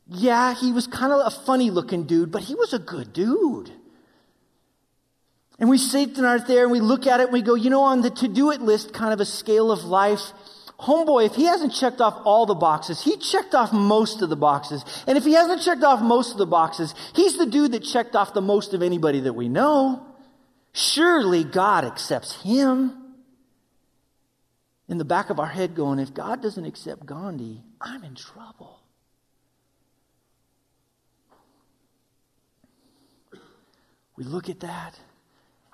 Yeah, 0.08 0.54
he 0.54 0.72
was 0.72 0.88
kind 0.88 1.14
of 1.14 1.26
a 1.26 1.30
funny 1.30 1.70
looking 1.70 2.04
dude, 2.04 2.32
but 2.32 2.44
he 2.44 2.56
was 2.56 2.74
a 2.74 2.80
good 2.80 3.14
dude. 3.14 3.72
And 5.60 5.70
we 5.70 5.78
sit 5.78 6.20
out 6.20 6.48
there 6.48 6.64
and 6.64 6.72
we 6.72 6.82
look 6.82 7.08
at 7.08 7.22
it 7.22 7.26
and 7.26 7.34
we 7.34 7.42
go, 7.42 7.56
you 7.56 7.70
know, 7.70 7.84
on 7.84 8.02
the 8.02 8.10
to 8.10 8.28
do 8.28 8.52
it 8.52 8.62
list, 8.62 8.94
kind 8.94 9.14
of 9.14 9.22
a 9.22 9.26
scale 9.26 9.72
of 9.72 9.86
life, 9.86 10.34
homeboy, 10.80 11.26
if 11.28 11.36
he 11.36 11.46
hasn't 11.46 11.74
checked 11.74 12.02
off 12.02 12.20
all 12.26 12.46
the 12.46 12.56
boxes, 12.56 13.02
he 13.02 13.16
checked 13.18 13.56
off 13.56 13.72
most 13.72 14.22
of 14.22 14.30
the 14.30 14.36
boxes. 14.36 14.84
And 15.08 15.18
if 15.18 15.24
he 15.24 15.34
hasn't 15.34 15.62
checked 15.62 15.84
off 15.84 16.02
most 16.02 16.32
of 16.34 16.38
the 16.38 16.46
boxes, 16.46 16.94
he's 17.16 17.38
the 17.38 17.46
dude 17.46 17.72
that 17.72 17.82
checked 17.84 18.16
off 18.16 18.34
the 18.34 18.42
most 18.42 18.74
of 18.74 18.82
anybody 18.82 19.22
that 19.22 19.34
we 19.34 19.48
know. 19.48 20.06
Surely 20.74 21.44
God 21.44 21.86
accepts 21.86 22.42
him 22.42 23.03
in 24.88 24.98
the 24.98 25.06
back 25.06 25.30
of 25.30 25.40
our 25.40 25.48
head 25.48 25.76
going, 25.76 26.00
if 26.00 26.14
God 26.14 26.42
doesn't 26.42 26.66
accept 26.66 27.06
Gandhi, 27.06 27.62
I'm 27.80 28.04
in 28.04 28.16
trouble. 28.16 28.80
We 34.16 34.24
look 34.24 34.50
at 34.50 34.60
that 34.60 35.00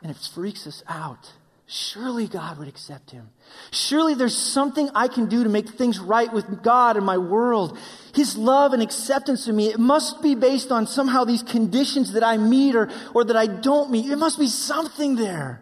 and 0.01 0.11
it 0.11 0.17
freaks 0.17 0.65
us 0.67 0.83
out. 0.87 1.33
Surely 1.71 2.27
God 2.27 2.57
would 2.57 2.67
accept 2.67 3.11
him. 3.11 3.29
Surely 3.69 4.15
there's 4.15 4.35
something 4.35 4.89
I 4.95 5.07
can 5.07 5.27
do 5.27 5.43
to 5.43 5.49
make 5.49 5.69
things 5.69 5.99
right 5.99 6.31
with 6.33 6.63
God 6.63 6.97
and 6.97 7.05
my 7.05 7.19
world. 7.19 7.77
His 8.15 8.35
love 8.35 8.73
and 8.73 8.81
acceptance 8.81 9.47
of 9.47 9.53
me, 9.53 9.67
it 9.67 9.79
must 9.79 10.23
be 10.23 10.33
based 10.33 10.71
on 10.71 10.87
somehow 10.87 11.25
these 11.25 11.43
conditions 11.43 12.13
that 12.13 12.23
I 12.23 12.37
meet 12.37 12.75
or, 12.75 12.89
or 13.13 13.23
that 13.23 13.35
I 13.35 13.45
don't 13.45 13.91
meet. 13.91 14.09
It 14.09 14.15
must 14.15 14.39
be 14.39 14.47
something 14.47 15.15
there. 15.15 15.61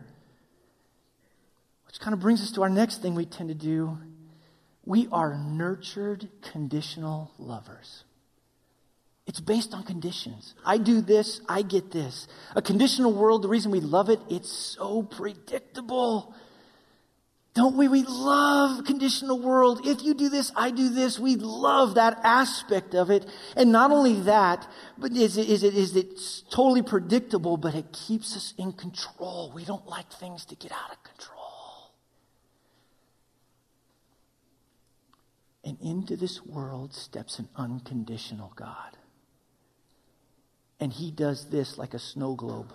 Which 1.97 2.03
kind 2.03 2.13
of 2.13 2.19
brings 2.19 2.43
us 2.43 2.51
to 2.51 2.61
our 2.61 2.69
next 2.69 3.01
thing 3.01 3.15
we 3.15 3.25
tend 3.25 3.49
to 3.49 3.55
do. 3.55 3.97
We 4.85 5.07
are 5.11 5.35
nurtured, 5.35 6.29
conditional 6.43 7.31
lovers. 7.39 8.03
It's 9.25 9.39
based 9.39 9.73
on 9.73 9.81
conditions. 9.81 10.53
I 10.63 10.77
do 10.77 11.01
this, 11.01 11.41
I 11.49 11.63
get 11.63 11.89
this. 11.89 12.27
A 12.55 12.61
conditional 12.61 13.13
world, 13.13 13.41
the 13.41 13.47
reason 13.47 13.71
we 13.71 13.79
love 13.79 14.09
it, 14.09 14.19
it's 14.29 14.51
so 14.51 15.01
predictable. 15.01 16.35
Don't 17.55 17.75
we? 17.75 17.87
We 17.87 18.03
love 18.03 18.85
conditional 18.85 19.39
world. 19.39 19.87
If 19.87 20.03
you 20.03 20.13
do 20.13 20.29
this, 20.29 20.51
I 20.55 20.69
do 20.69 20.89
this. 20.89 21.17
We 21.17 21.35
love 21.35 21.95
that 21.95 22.19
aspect 22.23 22.93
of 22.93 23.09
it. 23.09 23.25
And 23.55 23.71
not 23.71 23.89
only 23.89 24.21
that, 24.21 24.67
but 24.99 25.13
is 25.13 25.35
it, 25.35 25.49
is 25.49 25.63
it, 25.63 25.73
is 25.73 25.95
it 25.95 26.19
totally 26.51 26.83
predictable, 26.83 27.57
but 27.57 27.73
it 27.73 27.91
keeps 27.91 28.35
us 28.35 28.53
in 28.59 28.73
control. 28.73 29.51
We 29.55 29.65
don't 29.65 29.87
like 29.87 30.13
things 30.13 30.45
to 30.45 30.55
get 30.55 30.71
out 30.71 30.91
of 30.91 31.03
control. 31.03 31.36
And 35.67 35.77
into 35.81 36.15
this 36.15 36.45
world 36.45 36.93
steps 36.93 37.39
an 37.39 37.49
unconditional 37.57 38.53
God. 38.55 38.95
And 40.79 40.93
he 40.93 41.11
does 41.11 41.49
this 41.49 41.77
like 41.77 41.93
a 41.93 41.99
snow 41.99 42.35
globe. 42.35 42.71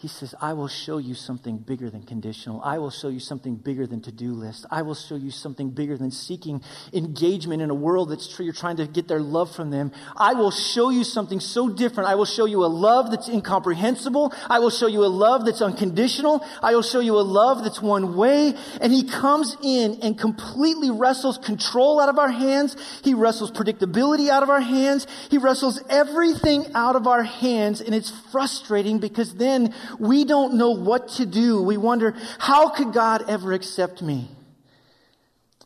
He 0.00 0.06
says, 0.06 0.32
I 0.40 0.52
will 0.52 0.68
show 0.68 0.98
you 0.98 1.14
something 1.14 1.58
bigger 1.58 1.90
than 1.90 2.04
conditional. 2.04 2.62
I 2.62 2.78
will 2.78 2.90
show 2.90 3.08
you 3.08 3.18
something 3.18 3.56
bigger 3.56 3.84
than 3.84 4.00
to 4.02 4.12
do 4.12 4.32
list. 4.32 4.64
I 4.70 4.82
will 4.82 4.94
show 4.94 5.16
you 5.16 5.32
something 5.32 5.70
bigger 5.70 5.98
than 5.98 6.12
seeking 6.12 6.62
engagement 6.92 7.62
in 7.62 7.70
a 7.70 7.74
world 7.74 8.10
that's 8.10 8.32
true. 8.32 8.44
You're 8.44 8.54
trying 8.54 8.76
to 8.76 8.86
get 8.86 9.08
their 9.08 9.18
love 9.18 9.52
from 9.56 9.70
them. 9.70 9.90
I 10.16 10.34
will 10.34 10.52
show 10.52 10.90
you 10.90 11.02
something 11.02 11.40
so 11.40 11.68
different. 11.68 12.08
I 12.08 12.14
will 12.14 12.26
show 12.26 12.44
you 12.44 12.64
a 12.64 12.70
love 12.70 13.10
that's 13.10 13.28
incomprehensible. 13.28 14.32
I 14.48 14.60
will 14.60 14.70
show 14.70 14.86
you 14.86 15.04
a 15.04 15.10
love 15.10 15.44
that's 15.44 15.60
unconditional. 15.60 16.46
I 16.62 16.76
will 16.76 16.82
show 16.82 17.00
you 17.00 17.16
a 17.16 17.26
love 17.26 17.64
that's 17.64 17.82
one 17.82 18.14
way. 18.14 18.54
And 18.80 18.92
he 18.92 19.02
comes 19.02 19.56
in 19.64 19.98
and 20.02 20.16
completely 20.16 20.92
wrestles 20.92 21.38
control 21.38 21.98
out 21.98 22.08
of 22.08 22.20
our 22.20 22.30
hands. 22.30 22.76
He 23.02 23.14
wrestles 23.14 23.50
predictability 23.50 24.28
out 24.28 24.44
of 24.44 24.48
our 24.48 24.60
hands. 24.60 25.08
He 25.28 25.38
wrestles 25.38 25.82
everything 25.90 26.66
out 26.76 26.94
of 26.94 27.08
our 27.08 27.24
hands. 27.24 27.80
And 27.80 27.96
it's 27.96 28.12
frustrating 28.30 29.00
because 29.00 29.34
then 29.34 29.74
we 29.98 30.24
don't 30.24 30.54
know 30.54 30.70
what 30.70 31.08
to 31.10 31.26
do. 31.26 31.62
We 31.62 31.76
wonder, 31.76 32.14
how 32.38 32.70
could 32.70 32.92
God 32.92 33.28
ever 33.28 33.52
accept 33.52 34.02
me? 34.02 34.30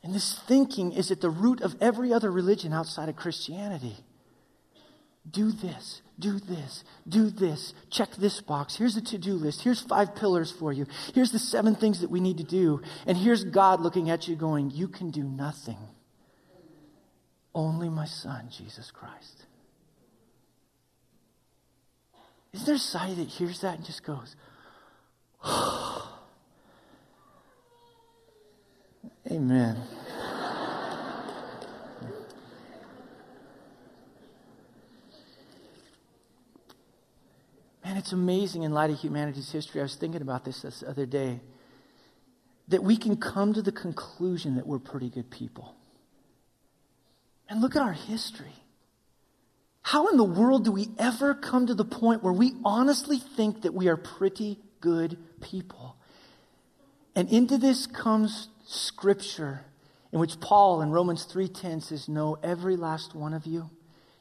And 0.03 0.15
this 0.15 0.39
thinking 0.47 0.93
is 0.93 1.11
at 1.11 1.21
the 1.21 1.31
root 1.31 1.61
of 1.61 1.77
every 1.81 2.13
other 2.13 2.31
religion 2.31 2.73
outside 2.73 3.09
of 3.09 3.17
Christianity. 3.17 3.97
Do 5.31 5.53
this, 5.53 6.03
do 6.19 6.41
this, 6.41 6.83
do 7.09 7.31
this, 7.31 7.75
check 7.91 8.11
this 8.17 8.41
box. 8.41 8.75
Here's 8.75 8.97
a 8.97 9.01
to 9.03 9.19
do 9.19 9.35
list. 9.35 9.63
Here's 9.63 9.81
five 9.81 10.17
pillars 10.17 10.51
for 10.51 10.73
you. 10.73 10.87
Here's 11.15 11.31
the 11.31 11.39
seven 11.39 11.77
things 11.77 12.01
that 12.01 12.11
we 12.11 12.19
need 12.19 12.39
to 12.39 12.45
do. 12.45 12.83
And 13.07 13.17
here's 13.17 13.45
God 13.45 13.81
looking 13.81 14.11
at 14.11 14.27
you 14.27 14.35
going, 14.35 14.73
You 14.73 14.89
can 14.89 15.11
do 15.11 15.23
nothing. 15.23 15.79
Only 17.55 17.89
my 17.89 18.07
son, 18.07 18.49
Jesus 18.51 18.91
Christ. 18.91 19.47
Is 22.53 22.65
there 22.67 22.77
somebody 22.77 23.15
that 23.15 23.29
hears 23.29 23.61
that 23.61 23.77
and 23.77 23.85
just 23.85 24.05
goes, 24.05 24.37
Amen. 29.31 29.81
Man, 37.85 37.97
it's 37.97 38.13
amazing 38.13 38.63
in 38.63 38.73
light 38.73 38.91
of 38.91 38.99
humanity's 38.99 39.51
history. 39.51 39.81
I 39.81 39.85
was 39.85 39.97
thinking 39.97 40.21
about 40.23 40.45
this 40.45 40.63
this 40.63 40.85
other 40.87 41.07
day 41.07 41.41
that 42.69 42.83
we 42.83 42.97
can 42.97 43.17
come 43.17 43.55
to 43.55 43.63
the 43.63 43.73
conclusion 43.73 44.57
that 44.57 44.67
we're 44.67 44.79
pretty 44.79 45.09
good 45.09 45.31
people. 45.31 45.75
And 47.49 47.61
look 47.61 47.77
at 47.77 47.83
our 47.83 47.93
history. 47.93 48.62
How 49.83 50.09
in 50.09 50.17
the 50.17 50.25
world 50.25 50.65
do 50.65 50.73
we 50.73 50.91
ever 50.99 51.35
come 51.35 51.67
to 51.67 51.75
the 51.75 51.85
point 51.85 52.23
where 52.23 52.33
we 52.33 52.55
honestly 52.65 53.19
think 53.19 53.63
that 53.63 53.75
we 53.75 53.89
are 53.89 53.97
pretty 53.97 54.59
good 54.81 55.19
people? 55.41 55.97
And 57.15 57.29
into 57.31 57.59
this 57.59 57.87
comes 57.87 58.49
scripture 58.65 59.65
in 60.13 60.19
which 60.21 60.41
Paul 60.41 60.83
in 60.83 60.91
Romans 60.91 61.25
3:10 61.25 61.81
says, 61.81 62.09
"No, 62.09 62.39
every 62.43 62.77
last 62.77 63.15
one 63.15 63.35
of 63.35 63.47
you, 63.47 63.71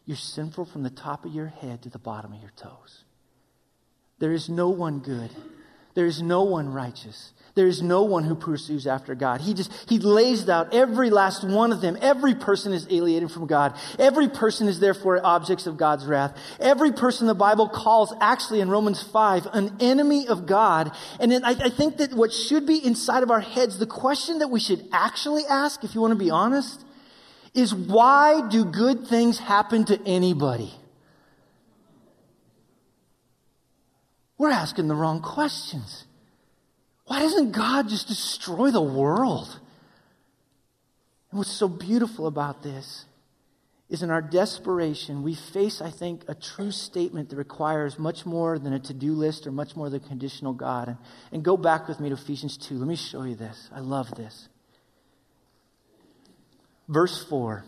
you're 0.06 0.17
sinful 0.17 0.65
from 0.65 0.84
the 0.84 0.89
top 0.89 1.26
of 1.26 1.34
your 1.34 1.47
head 1.47 1.84
to 1.84 1.89
the 1.89 2.00
bottom 2.00 2.34
of 2.34 2.41
your 2.41 2.52
toes. 2.52 3.04
There 4.19 4.34
is 4.34 4.50
no 4.50 4.69
one 4.69 5.00
good. 5.00 5.32
There 5.93 6.06
is 6.06 6.21
no 6.21 6.43
one 6.43 6.69
righteous. 6.69 7.34
There 7.54 7.68
is 7.68 7.82
no 7.82 8.04
one 8.04 8.24
who 8.24 8.36
pursues 8.36 8.88
after 8.88 9.14
God. 9.14 9.42
He 9.42 9.54
just, 9.54 9.72
he 9.90 10.00
lays 10.00 10.48
out 10.48 10.74
every 10.74 11.10
last 11.10 11.44
one 11.44 11.72
of 11.72 11.82
them. 11.82 11.98
Every 12.02 12.34
person 12.34 12.72
is 12.72 12.88
alienated 12.90 13.32
from 13.32 13.46
God. 13.46 13.78
Every 14.00 14.30
person 14.30 14.68
is 14.68 14.80
therefore 14.80 15.20
objects 15.24 15.68
of 15.68 15.78
God's 15.78 16.06
wrath. 16.06 16.38
Every 16.60 16.92
person 16.94 17.28
the 17.28 17.36
Bible 17.36 17.68
calls 17.68 18.14
actually 18.22 18.62
in 18.62 18.70
Romans 18.70 19.04
5 19.04 19.48
an 19.54 19.78
enemy 19.82 20.28
of 20.28 20.46
God. 20.46 20.96
And 21.20 21.34
I, 21.46 21.52
I 21.52 21.70
think 21.70 21.98
that 21.98 22.14
what 22.14 22.32
should 22.32 22.66
be 22.66 22.84
inside 22.84 23.24
of 23.24 23.32
our 23.32 23.42
heads, 23.42 23.78
the 23.80 23.86
question 23.86 24.40
that 24.40 24.50
we 24.50 24.60
should 24.60 24.88
actually 24.94 25.44
ask, 25.46 25.84
if 25.84 25.94
you 25.94 26.02
want 26.02 26.12
to 26.12 26.20
be 26.20 26.30
honest, 26.30 26.86
is 27.54 27.76
why 27.76 28.48
do 28.50 28.64
good 28.64 29.08
things 29.08 29.40
happen 29.40 29.84
to 29.86 30.00
anybody? 30.06 30.74
We're 34.38 34.52
asking 34.52 34.88
the 34.88 34.96
wrong 34.96 35.22
questions. 35.22 36.06
Why 37.12 37.19
doesn't 37.19 37.52
God 37.52 37.89
just 37.89 38.08
destroy 38.08 38.71
the 38.71 38.82
world? 38.82 39.60
And 41.30 41.38
what's 41.38 41.52
so 41.52 41.67
beautiful 41.67 42.26
about 42.26 42.63
this 42.63 43.04
is 43.89 44.02
in 44.02 44.10
our 44.10 44.21
desperation, 44.21 45.21
we 45.21 45.36
face, 45.36 45.82
I 45.82 45.89
think, 45.89 46.24
a 46.30 46.36
true 46.36 46.71
statement 46.71 47.30
that 47.30 47.36
requires 47.36 48.00
much 48.00 48.26
more 48.26 48.58
than 48.58 48.71
a 48.71 48.80
to 48.80 48.93
do 48.93 49.12
list 49.12 49.45
or 49.45 49.52
much 49.52 49.76
more 49.76 49.89
than 49.89 50.00
conditional 50.00 50.54
God. 50.54 50.88
And, 50.88 50.97
and 51.34 51.43
go 51.43 51.58
back 51.58 51.89
with 51.89 52.00
me 52.00 52.08
to 52.08 52.15
Ephesians 52.15 52.56
2. 52.56 52.76
Let 52.76 52.88
me 52.88 52.95
show 52.95 53.24
you 53.24 53.36
this. 53.36 53.69
I 53.76 53.82
love 53.82 54.15
this. 54.15 54.47
Verse 56.88 57.26
4. 57.26 57.65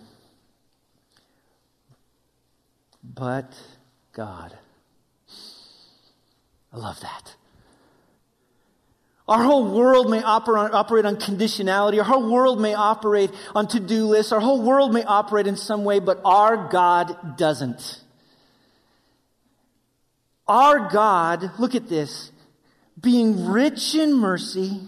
But 3.03 3.53
God. 4.13 4.57
I 6.71 6.77
love 6.77 7.01
that. 7.01 7.35
Our 9.27 9.41
whole 9.41 9.71
world 9.71 10.09
may 10.09 10.21
operate 10.21 11.05
on 11.05 11.15
conditionality. 11.15 11.97
Our 11.97 12.03
whole 12.03 12.29
world 12.29 12.59
may 12.59 12.73
operate 12.73 13.31
on 13.55 13.67
to 13.69 13.79
do 13.79 14.05
lists. 14.05 14.33
Our 14.33 14.41
whole 14.41 14.61
world 14.61 14.93
may 14.93 15.03
operate 15.03 15.47
in 15.47 15.55
some 15.55 15.85
way, 15.85 15.99
but 15.99 16.19
our 16.25 16.67
God 16.67 17.37
doesn't. 17.37 18.01
Our 20.45 20.89
God, 20.89 21.51
look 21.57 21.73
at 21.73 21.87
this, 21.87 22.31
being 22.99 23.45
rich 23.47 23.95
in 23.95 24.13
mercy, 24.13 24.81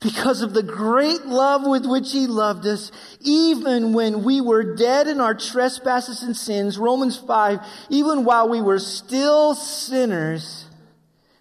because 0.00 0.40
of 0.40 0.54
the 0.54 0.62
great 0.62 1.26
love 1.26 1.66
with 1.66 1.84
which 1.84 2.12
he 2.12 2.26
loved 2.26 2.64
us, 2.64 2.92
even 3.20 3.92
when 3.92 4.22
we 4.22 4.40
were 4.40 4.76
dead 4.76 5.08
in 5.08 5.20
our 5.20 5.34
trespasses 5.34 6.22
and 6.22 6.36
sins, 6.36 6.78
Romans 6.78 7.18
5, 7.18 7.58
even 7.90 8.24
while 8.24 8.48
we 8.48 8.62
were 8.62 8.78
still 8.78 9.54
sinners, 9.54 10.59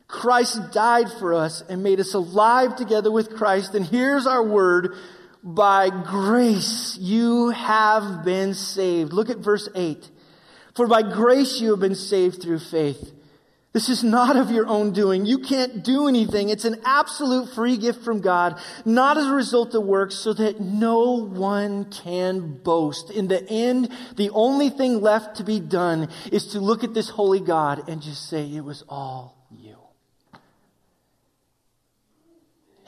Christ 0.09 0.71
died 0.73 1.11
for 1.19 1.35
us 1.35 1.61
and 1.69 1.83
made 1.83 1.99
us 1.99 2.15
alive 2.15 2.75
together 2.75 3.11
with 3.11 3.37
Christ. 3.37 3.75
And 3.75 3.85
here's 3.85 4.25
our 4.25 4.43
word. 4.43 4.95
By 5.43 5.89
grace 5.89 6.97
you 6.99 7.51
have 7.51 8.25
been 8.25 8.55
saved. 8.55 9.13
Look 9.13 9.29
at 9.29 9.37
verse 9.37 9.69
8. 9.73 10.09
For 10.75 10.87
by 10.87 11.03
grace 11.03 11.61
you 11.61 11.69
have 11.71 11.79
been 11.79 11.95
saved 11.95 12.41
through 12.41 12.59
faith. 12.59 13.13
This 13.71 13.87
is 13.87 14.03
not 14.03 14.35
of 14.35 14.49
your 14.49 14.65
own 14.65 14.93
doing. 14.93 15.27
You 15.27 15.39
can't 15.39 15.83
do 15.83 16.07
anything. 16.07 16.49
It's 16.49 16.65
an 16.65 16.81
absolute 16.83 17.53
free 17.53 17.77
gift 17.77 18.03
from 18.03 18.19
God, 18.19 18.59
not 18.83 19.15
as 19.17 19.27
a 19.27 19.35
result 19.35 19.75
of 19.75 19.83
works, 19.83 20.15
so 20.15 20.33
that 20.33 20.59
no 20.59 21.23
one 21.23 21.85
can 21.85 22.57
boast. 22.63 23.11
In 23.11 23.27
the 23.27 23.47
end, 23.47 23.89
the 24.15 24.31
only 24.31 24.71
thing 24.71 25.01
left 25.01 25.37
to 25.37 25.43
be 25.43 25.59
done 25.59 26.09
is 26.31 26.47
to 26.47 26.59
look 26.59 26.83
at 26.83 26.95
this 26.95 27.09
holy 27.09 27.39
God 27.39 27.87
and 27.87 28.01
just 28.01 28.27
say, 28.27 28.51
it 28.51 28.63
was 28.63 28.83
all 28.89 29.37
you. 29.51 29.75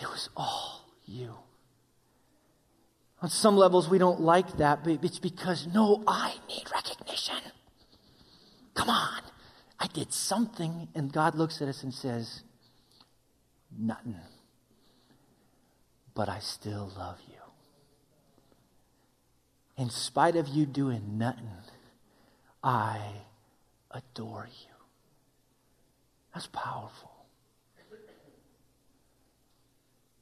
It 0.02 0.10
was 0.10 0.30
all 0.36 0.86
you. 1.06 1.36
On 3.22 3.30
some 3.30 3.56
levels, 3.56 3.88
we 3.88 4.00
don't 4.00 4.20
like 4.20 4.58
that, 4.58 4.84
but 4.84 5.04
it's 5.04 5.20
because, 5.20 5.68
no, 5.68 6.04
I 6.08 6.34
need 6.48 6.64
recognition. 6.74 7.36
Come 8.74 8.90
on. 8.90 9.22
I 9.80 9.86
did 9.88 10.12
something. 10.12 10.88
And 10.96 11.14
God 11.14 11.36
looks 11.36 11.62
at 11.62 11.68
us 11.68 11.84
and 11.84 11.94
says, 11.94 12.42
nothing. 13.78 14.16
But 16.16 16.30
I 16.30 16.40
still 16.40 16.92
love 16.98 17.20
you. 17.28 17.36
In 19.78 19.92
spite 19.92 20.36
of 20.36 20.48
you 20.48 20.66
doing 20.66 21.20
nothing, 21.20 21.48
I 22.64 23.00
adore 23.92 24.48
you. 24.50 24.74
That's 26.34 26.48
powerful. 26.48 27.11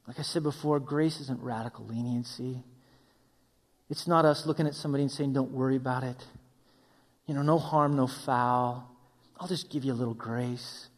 Like 0.09 0.17
I 0.17 0.23
said 0.23 0.41
before, 0.41 0.79
grace 0.79 1.21
isn't 1.21 1.39
radical 1.39 1.85
leniency. 1.85 2.63
It's 3.91 4.07
not 4.07 4.25
us 4.25 4.47
looking 4.47 4.65
at 4.65 4.73
somebody 4.73 5.03
and 5.03 5.11
saying, 5.11 5.33
don't 5.33 5.51
worry 5.51 5.75
about 5.75 6.03
it. 6.03 6.25
You 7.27 7.35
know, 7.35 7.43
no 7.43 7.59
harm, 7.59 7.95
no 7.95 8.07
foul. 8.07 8.89
I'll 9.39 9.47
just 9.47 9.69
give 9.69 9.85
you 9.85 9.93
a 9.93 9.99
little 9.99 10.15
grace. 10.15 10.89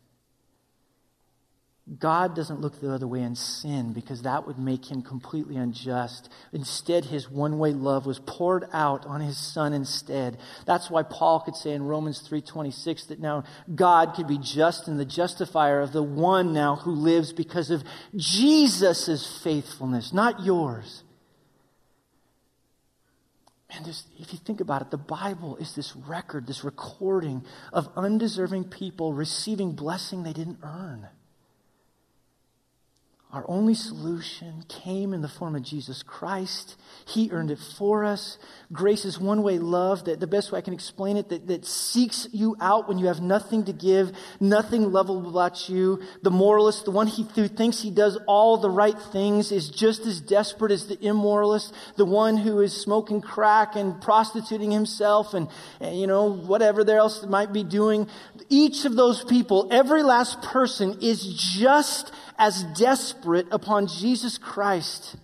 God 2.00 2.36
doesn't 2.36 2.62
look 2.62 2.80
the 2.80 2.94
other 2.94 3.08
way 3.08 3.22
in 3.22 3.36
sin 3.36 3.92
because 3.92 4.22
that 4.22 4.48
would 4.48 4.58
make 4.58 4.90
him 4.90 5.02
completely 5.02 5.58
unjust. 5.58 6.30
Instead, 6.54 7.04
his 7.06 7.30
one 7.30 7.60
way 7.60 7.74
love 7.74 8.06
was 8.06 8.20
poured 8.20 8.66
out 8.72 9.06
on 9.06 9.20
his 9.20 9.38
son 9.38 9.74
instead. 9.74 10.38
That's 10.66 10.90
why 10.90 11.04
Paul 11.04 11.42
could 11.42 11.56
say 11.56 11.72
in 11.72 11.84
Romans 11.84 12.22
3:26 12.22 13.08
that 13.08 13.20
now 13.20 13.44
God 13.76 14.14
could 14.14 14.28
be 14.28 14.38
just 14.38 14.88
and 14.88 14.98
the 14.98 15.06
justifier 15.06 15.82
of 15.82 15.92
the 15.92 16.04
one 16.04 16.54
now 16.54 16.78
who 16.78 16.92
lives 16.92 17.34
because 17.34 17.70
of 17.70 17.84
Jesus' 18.16 19.28
faithfulness, 19.44 20.14
not 20.14 20.46
yours. 20.46 21.04
Man, 23.70 23.86
if 24.18 24.32
you 24.32 24.40
think 24.40 24.62
about 24.62 24.82
it, 24.82 24.92
the 24.92 24.98
Bible 24.98 25.58
is 25.58 25.76
this 25.76 25.94
record, 25.96 26.48
this 26.48 26.64
recording 26.64 27.44
of 27.74 27.90
undeserving 27.98 28.66
people 28.66 29.14
receiving 29.14 29.74
blessing 29.74 30.24
they 30.24 30.34
didn't 30.34 30.60
earn. 30.64 31.08
Our 33.34 33.46
only 33.48 33.76
solution 33.76 34.66
came 34.68 35.14
in 35.14 35.22
the 35.22 35.30
form 35.30 35.56
of 35.56 35.64
Jesus 35.64 36.04
Christ. 36.04 36.76
He 37.08 37.30
earned 37.32 37.50
it 37.50 37.60
for 37.78 38.04
us. 38.04 38.38
Grace 38.74 39.06
is 39.06 39.18
one 39.18 39.42
way 39.42 39.58
love 39.58 40.04
that 40.06 40.20
the 40.20 40.28
best 40.28 40.52
way 40.52 40.58
I 40.58 40.62
can 40.62 40.74
explain 40.74 41.16
it 41.16 41.30
that, 41.30 41.48
that 41.48 41.66
seeks 41.66 42.28
you 42.34 42.58
out 42.60 42.90
when 42.90 42.98
you 42.98 43.08
have 43.08 43.22
nothing 43.22 43.64
to 43.66 43.74
give, 43.74 44.12
nothing 44.42 44.92
lovable 44.92 45.30
about 45.30 45.70
you. 45.70 46.02
The 46.24 46.30
moralist, 46.30 46.84
the 46.84 46.92
one 46.92 47.08
he, 47.08 47.24
who 47.36 47.48
thinks 47.48 47.82
he 47.82 47.90
does 47.90 48.18
all 48.28 48.58
the 48.58 48.70
right 48.70 49.00
things, 49.14 49.54
is 49.54 49.70
just 49.70 50.06
as 50.06 50.20
desperate 50.20 50.74
as 50.74 50.88
the 50.88 50.98
immoralist, 50.98 51.72
the 51.96 52.06
one 52.06 52.36
who 52.36 52.60
is 52.60 52.76
smoking 52.76 53.22
crack 53.22 53.78
and 53.78 54.02
prostituting 54.02 54.72
himself 54.72 55.34
and, 55.34 55.48
and 55.80 55.98
you 55.98 56.06
know, 56.06 56.26
whatever 56.26 56.84
there 56.84 56.98
else 56.98 57.26
might 57.26 57.54
be 57.54 57.64
doing. 57.64 58.10
Each 58.50 58.84
of 58.84 58.98
those 58.98 59.24
people, 59.24 59.70
every 59.72 60.04
last 60.04 60.42
person 60.42 60.98
is 61.02 61.24
just 61.58 62.12
as 62.42 62.64
desperate 62.76 63.46
upon 63.52 63.86
Jesus 63.86 64.40
Christ. 64.40 65.16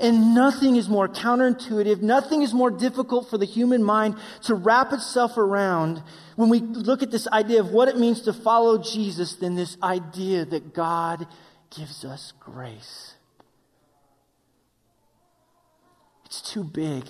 And 0.00 0.34
nothing 0.34 0.76
is 0.76 0.88
more 0.88 1.06
counterintuitive, 1.06 2.00
nothing 2.00 2.40
is 2.40 2.54
more 2.54 2.70
difficult 2.70 3.28
for 3.28 3.36
the 3.36 3.44
human 3.44 3.84
mind 3.84 4.16
to 4.44 4.54
wrap 4.54 4.90
itself 4.94 5.36
around 5.36 6.02
when 6.34 6.48
we 6.48 6.60
look 6.60 7.02
at 7.02 7.10
this 7.10 7.28
idea 7.28 7.60
of 7.60 7.72
what 7.72 7.88
it 7.88 7.98
means 7.98 8.22
to 8.22 8.32
follow 8.32 8.82
Jesus 8.82 9.34
than 9.34 9.54
this 9.54 9.76
idea 9.82 10.46
that 10.46 10.72
God 10.72 11.26
gives 11.76 12.06
us 12.06 12.32
grace. 12.40 13.16
It's 16.24 16.40
too 16.40 16.64
big. 16.64 17.04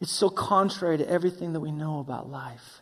It's 0.00 0.12
so 0.12 0.30
contrary 0.30 0.98
to 0.98 1.10
everything 1.10 1.54
that 1.54 1.60
we 1.60 1.72
know 1.72 1.98
about 1.98 2.30
life. 2.30 2.80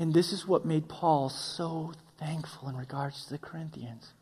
And 0.00 0.12
this 0.12 0.32
is 0.32 0.44
what 0.44 0.66
made 0.66 0.88
Paul 0.88 1.28
so 1.28 1.92
thankful 2.24 2.68
in 2.68 2.76
regards 2.76 3.24
to 3.24 3.32
the 3.32 3.38
Corinthians. 3.38 4.12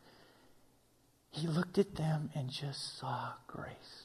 He 1.31 1.47
looked 1.47 1.77
at 1.77 1.95
them 1.95 2.29
and 2.35 2.49
just 2.49 2.97
saw 2.99 3.33
grace. 3.47 4.03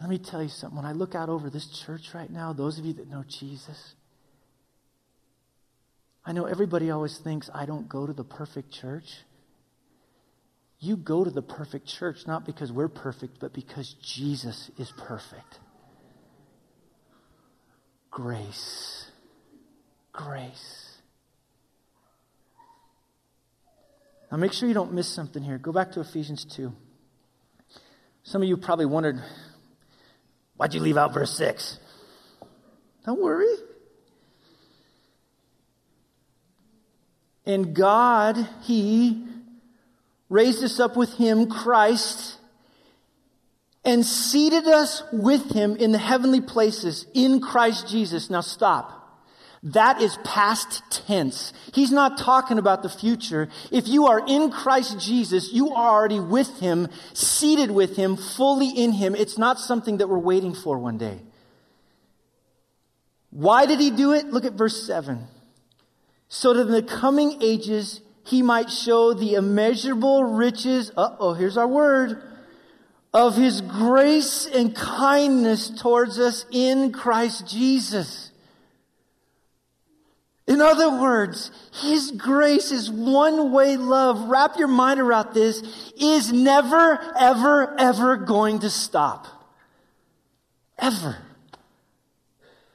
Let 0.00 0.08
me 0.08 0.18
tell 0.18 0.42
you 0.42 0.48
something. 0.48 0.76
When 0.76 0.86
I 0.86 0.92
look 0.92 1.14
out 1.14 1.28
over 1.28 1.50
this 1.50 1.66
church 1.66 2.14
right 2.14 2.30
now, 2.30 2.52
those 2.52 2.78
of 2.78 2.84
you 2.84 2.92
that 2.94 3.10
know 3.10 3.24
Jesus, 3.26 3.94
I 6.24 6.32
know 6.32 6.44
everybody 6.44 6.90
always 6.90 7.18
thinks 7.18 7.50
I 7.52 7.66
don't 7.66 7.88
go 7.88 8.06
to 8.06 8.12
the 8.12 8.24
perfect 8.24 8.70
church. 8.70 9.24
You 10.78 10.96
go 10.96 11.24
to 11.24 11.30
the 11.30 11.42
perfect 11.42 11.88
church 11.88 12.26
not 12.26 12.46
because 12.46 12.70
we're 12.70 12.88
perfect, 12.88 13.40
but 13.40 13.52
because 13.52 13.94
Jesus 13.94 14.70
is 14.78 14.92
perfect. 14.96 15.58
Grace. 18.10 19.10
Grace. 20.12 20.87
Now, 24.30 24.36
make 24.36 24.52
sure 24.52 24.68
you 24.68 24.74
don't 24.74 24.92
miss 24.92 25.08
something 25.08 25.42
here. 25.42 25.58
Go 25.58 25.72
back 25.72 25.92
to 25.92 26.00
Ephesians 26.00 26.44
2. 26.44 26.72
Some 28.24 28.42
of 28.42 28.48
you 28.48 28.58
probably 28.58 28.84
wondered, 28.84 29.22
why'd 30.56 30.74
you 30.74 30.80
leave 30.80 30.98
out 30.98 31.14
verse 31.14 31.34
6? 31.36 31.78
Don't 33.06 33.20
worry. 33.20 33.54
And 37.46 37.74
God, 37.74 38.36
He 38.64 39.26
raised 40.28 40.62
us 40.62 40.78
up 40.78 40.94
with 40.94 41.14
Him, 41.14 41.48
Christ, 41.48 42.36
and 43.82 44.04
seated 44.04 44.66
us 44.66 45.02
with 45.10 45.52
Him 45.52 45.74
in 45.76 45.92
the 45.92 45.98
heavenly 45.98 46.42
places 46.42 47.06
in 47.14 47.40
Christ 47.40 47.88
Jesus. 47.88 48.28
Now 48.28 48.42
stop. 48.42 48.97
That 49.62 50.00
is 50.00 50.16
past 50.24 50.82
tense. 51.06 51.52
He's 51.72 51.90
not 51.90 52.18
talking 52.18 52.58
about 52.58 52.82
the 52.82 52.88
future. 52.88 53.48
If 53.72 53.88
you 53.88 54.06
are 54.06 54.22
in 54.26 54.50
Christ 54.50 55.00
Jesus, 55.00 55.52
you 55.52 55.70
are 55.70 55.98
already 55.98 56.20
with 56.20 56.60
Him, 56.60 56.88
seated 57.12 57.72
with 57.72 57.96
Him, 57.96 58.16
fully 58.16 58.68
in 58.68 58.92
Him. 58.92 59.16
It's 59.16 59.36
not 59.36 59.58
something 59.58 59.98
that 59.98 60.08
we're 60.08 60.18
waiting 60.18 60.54
for 60.54 60.78
one 60.78 60.96
day. 60.96 61.20
Why 63.30 63.66
did 63.66 63.80
He 63.80 63.90
do 63.90 64.12
it? 64.12 64.26
Look 64.26 64.44
at 64.44 64.52
verse 64.52 64.86
7. 64.86 65.26
So 66.28 66.54
that 66.54 66.68
in 66.68 66.72
the 66.72 66.82
coming 66.82 67.42
ages, 67.42 68.00
He 68.24 68.42
might 68.42 68.70
show 68.70 69.12
the 69.12 69.34
immeasurable 69.34 70.22
riches, 70.22 70.92
uh 70.96 71.16
oh, 71.18 71.34
here's 71.34 71.56
our 71.56 71.68
word, 71.68 72.22
of 73.12 73.34
His 73.34 73.60
grace 73.60 74.46
and 74.46 74.72
kindness 74.76 75.70
towards 75.70 76.20
us 76.20 76.46
in 76.52 76.92
Christ 76.92 77.48
Jesus. 77.48 78.27
In 80.48 80.62
other 80.62 80.98
words, 80.98 81.50
His 81.82 82.10
grace 82.10 82.72
is 82.72 82.90
one 82.90 83.52
way 83.52 83.76
love. 83.76 84.30
Wrap 84.30 84.56
your 84.56 84.66
mind 84.66 84.98
around 84.98 85.34
this, 85.34 85.62
is 86.00 86.32
never, 86.32 86.98
ever, 87.18 87.78
ever 87.78 88.16
going 88.16 88.60
to 88.60 88.70
stop. 88.70 89.26
Ever. 90.78 91.18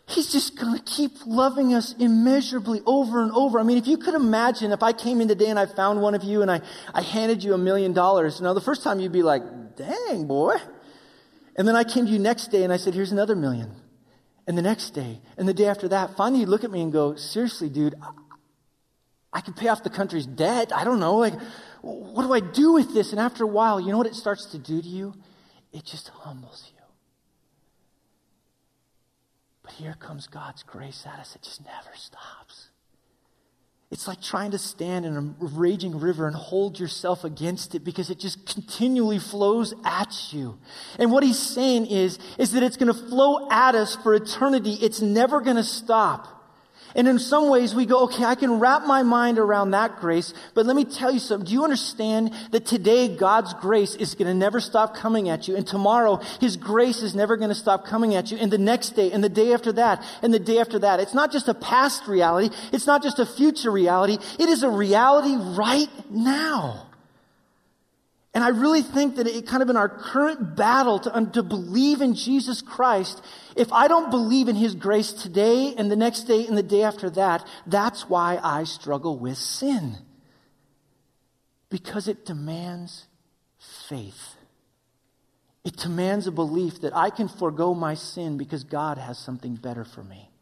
He's 0.06 0.32
just 0.32 0.60
going 0.60 0.78
to 0.78 0.84
keep 0.84 1.14
loving 1.26 1.74
us 1.74 1.96
immeasurably 1.98 2.82
over 2.86 3.24
and 3.24 3.32
over. 3.32 3.60
I 3.60 3.64
mean, 3.64 3.80
if 3.80 3.88
you 3.88 3.98
could 3.98 4.14
imagine 4.14 4.72
if 4.72 4.84
I 4.84 4.94
came 4.94 5.20
in 5.20 5.28
today 5.28 5.48
and 5.48 5.58
I 5.58 5.66
found 5.66 6.00
one 6.00 6.14
of 6.14 6.24
you 6.24 6.44
and 6.44 6.52
I, 6.52 6.62
I 6.94 7.02
handed 7.02 7.44
you 7.44 7.56
a 7.56 7.58
million 7.58 7.94
dollars. 7.94 8.40
Now, 8.40 8.54
the 8.54 8.62
first 8.62 8.84
time 8.84 9.00
you'd 9.00 9.12
be 9.12 9.24
like, 9.24 9.42
dang, 9.78 10.28
boy. 10.28 10.58
And 11.56 11.68
then 11.68 11.76
I 11.76 11.84
came 11.84 12.06
to 12.06 12.12
you 12.12 12.20
next 12.20 12.52
day 12.52 12.64
and 12.64 12.72
I 12.72 12.78
said, 12.78 12.94
here's 12.94 13.12
another 13.12 13.36
million 13.36 13.72
and 14.48 14.58
the 14.58 14.62
next 14.62 14.92
day, 14.92 15.22
and 15.38 15.48
the 15.48 15.54
day 15.54 15.68
after 15.68 15.88
that, 15.90 16.18
finally 16.18 16.42
you 16.42 16.48
look 16.48 16.64
at 16.64 16.72
me 16.72 16.82
and 16.82 16.92
go, 16.92 17.16
seriously, 17.16 17.70
dude, 17.70 17.96
I 19.32 19.42
can 19.42 19.54
pay 19.54 19.68
off 19.68 19.84
the 19.84 19.90
country's 19.90 20.26
debt. 20.26 20.72
I 20.74 20.84
don't 20.84 21.00
know. 21.00 21.18
Like, 21.18 21.34
what 21.82 22.24
do 22.24 22.34
I 22.34 22.40
do 22.40 22.74
with 22.74 22.94
this? 22.94 23.12
And 23.12 23.20
after 23.20 23.44
a 23.44 23.48
while, 23.48 23.80
you 23.80 23.92
know 23.92 23.98
what 23.98 24.08
it 24.08 24.16
starts 24.16 24.46
to 24.52 24.60
do 24.60 24.82
to 24.82 24.88
you? 24.88 25.14
It 25.72 25.86
just 25.86 26.10
humbles 26.10 26.72
you. 26.74 26.82
But 29.64 29.74
here 29.74 29.96
comes 30.00 30.28
God's 30.28 30.62
grace 30.62 31.04
at 31.06 31.20
us. 31.20 31.36
It 31.36 31.42
just 31.42 31.62
never 31.62 31.96
stops. 31.96 32.70
It's 33.94 34.08
like 34.08 34.24
trying 34.24 34.50
to 34.52 34.58
stand 34.58 35.06
in 35.06 35.16
a 35.16 35.22
raging 35.38 36.00
river 36.00 36.26
and 36.26 36.36
hold 36.36 36.80
yourself 36.80 37.24
against 37.24 37.76
it 37.76 37.84
because 37.84 38.10
it 38.10 38.20
just 38.20 38.44
continually 38.48 39.20
flows 39.20 39.72
at 39.86 40.34
you. 40.34 40.58
And 40.98 41.12
what 41.12 41.22
he's 41.22 41.38
saying 41.38 41.86
is, 41.86 42.18
is 42.40 42.54
that 42.54 42.64
it's 42.64 42.76
going 42.76 42.92
to 42.92 43.00
flow 43.00 43.48
at 43.52 43.76
us 43.76 43.96
for 43.96 44.16
eternity. 44.16 44.80
It's 44.82 45.00
never 45.00 45.42
going 45.42 45.58
to 45.58 45.64
stop. 45.64 46.43
And 46.96 47.08
in 47.08 47.20
some 47.20 47.50
ways 47.50 47.74
we 47.74 47.86
go, 47.86 48.04
okay, 48.04 48.24
I 48.24 48.36
can 48.36 48.60
wrap 48.60 48.86
my 48.86 49.04
mind 49.04 49.40
around 49.40 49.72
that 49.72 50.00
grace, 50.00 50.34
but 50.54 50.66
let 50.66 50.76
me 50.76 50.86
tell 50.86 51.12
you 51.12 51.20
something. 51.20 51.46
Do 51.46 51.54
you 51.54 51.64
understand 51.64 52.32
that 52.52 52.66
today 52.66 53.16
God's 53.16 53.54
grace 53.56 53.96
is 53.96 54.16
going 54.16 54.28
to 54.28 54.34
never 54.34 54.60
stop 54.60 54.96
coming 54.96 55.30
at 55.30 55.48
you? 55.48 55.56
And 55.56 55.66
tomorrow 55.66 56.18
His 56.40 56.58
grace 56.58 57.02
is 57.02 57.16
never 57.16 57.38
going 57.38 57.50
to 57.50 57.56
stop 57.56 57.86
coming 57.86 58.16
at 58.16 58.32
you. 58.32 58.38
And 58.38 58.52
the 58.52 58.58
next 58.58 58.92
day, 58.92 59.12
and 59.12 59.24
the 59.24 59.30
day 59.30 59.54
after 59.54 59.72
that, 59.74 60.04
and 60.22 60.34
the 60.34 60.40
day 60.40 60.60
after 60.60 60.80
that. 60.80 61.00
It's 61.00 61.14
not 61.14 61.32
just 61.32 61.48
a 61.48 61.54
past 61.54 62.08
reality. 62.08 62.56
It's 62.72 62.88
not 62.88 63.04
just 63.04 63.20
a 63.20 63.26
future 63.26 63.72
reality. 63.72 64.18
It 64.40 64.50
is 64.50 64.64
a 64.64 64.70
reality 64.70 65.36
right 65.36 65.90
now. 66.10 66.88
And 68.34 68.44
I 68.44 68.50
really 68.50 68.82
think 68.82 69.18
that 69.18 69.28
it 69.28 69.46
kind 69.46 69.62
of 69.62 69.70
in 69.70 69.78
our 69.78 69.90
current 69.90 70.56
battle 70.56 70.98
to, 71.00 71.30
to 71.34 71.44
believe 71.44 72.02
in 72.02 72.16
Jesus 72.16 72.64
Christ, 72.64 73.24
if 73.56 73.72
I 73.72 73.88
don't 73.88 74.10
believe 74.10 74.48
in 74.48 74.56
His 74.56 74.74
grace 74.74 75.14
today 75.14 75.76
and 75.78 75.92
the 75.92 75.96
next 75.96 76.24
day 76.24 76.48
and 76.48 76.58
the 76.58 76.64
day 76.64 76.82
after 76.82 77.12
that, 77.12 77.48
that's 77.68 78.10
why 78.10 78.40
I 78.42 78.64
struggle 78.64 79.20
with 79.20 79.38
sin. 79.38 79.98
Because 81.70 82.08
it 82.08 82.26
demands 82.26 83.06
faith. 83.88 84.36
It 85.64 85.78
demands 85.78 86.26
a 86.26 86.32
belief 86.32 86.82
that 86.82 86.96
I 86.96 87.12
can 87.12 87.28
forego 87.28 87.76
my 87.76 87.94
sin 87.94 88.38
because 88.38 88.64
God 88.64 88.98
has 88.98 89.20
something 89.20 89.56
better 89.56 89.86
for 89.86 90.04
me. 90.04 90.33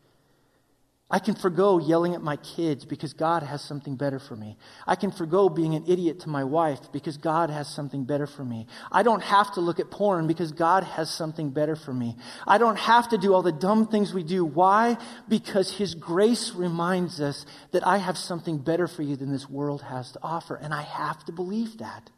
I 1.12 1.20
can 1.20 1.36
forego 1.36 1.78
yelling 1.78 2.16
at 2.16 2.24
my 2.24 2.38
kids 2.38 2.86
because 2.86 3.12
God 3.12 3.44
has 3.44 3.62
something 3.62 3.98
better 3.98 4.18
for 4.18 4.38
me. 4.38 4.58
I 4.88 4.96
can 4.96 5.12
forego 5.12 5.50
being 5.50 5.76
an 5.76 5.84
idiot 5.86 6.22
to 6.22 6.30
my 6.30 6.46
wife 6.46 6.80
because 6.94 7.18
God 7.18 7.50
has 7.50 7.68
something 7.68 8.06
better 8.06 8.26
for 8.26 8.46
me. 8.46 8.66
I 8.90 9.04
don't 9.04 9.22
have 9.22 9.54
to 9.56 9.62
look 9.62 9.82
at 9.82 9.92
porn 9.92 10.26
because 10.26 10.54
God 10.54 10.86
has 10.86 11.14
something 11.14 11.50
better 11.50 11.76
for 11.76 11.94
me. 11.94 12.16
I 12.48 12.58
don't 12.58 12.80
have 12.80 13.10
to 13.10 13.18
do 13.18 13.34
all 13.34 13.42
the 13.42 13.52
dumb 13.52 13.88
things 13.88 14.14
we 14.14 14.24
do. 14.24 14.46
Why? 14.46 14.98
Because 15.28 15.76
His 15.76 15.96
grace 15.96 16.54
reminds 16.56 17.20
us 17.20 17.46
that 17.72 17.86
I 17.86 17.98
have 17.98 18.18
something 18.18 18.58
better 18.58 18.88
for 18.88 19.02
you 19.04 19.18
than 19.18 19.34
this 19.34 19.50
world 19.50 19.82
has 19.82 20.14
to 20.14 20.20
offer. 20.24 20.56
And 20.56 20.74
I 20.74 20.84
have 20.84 21.26
to 21.26 21.34
believe 21.34 21.80
that. 21.80 22.10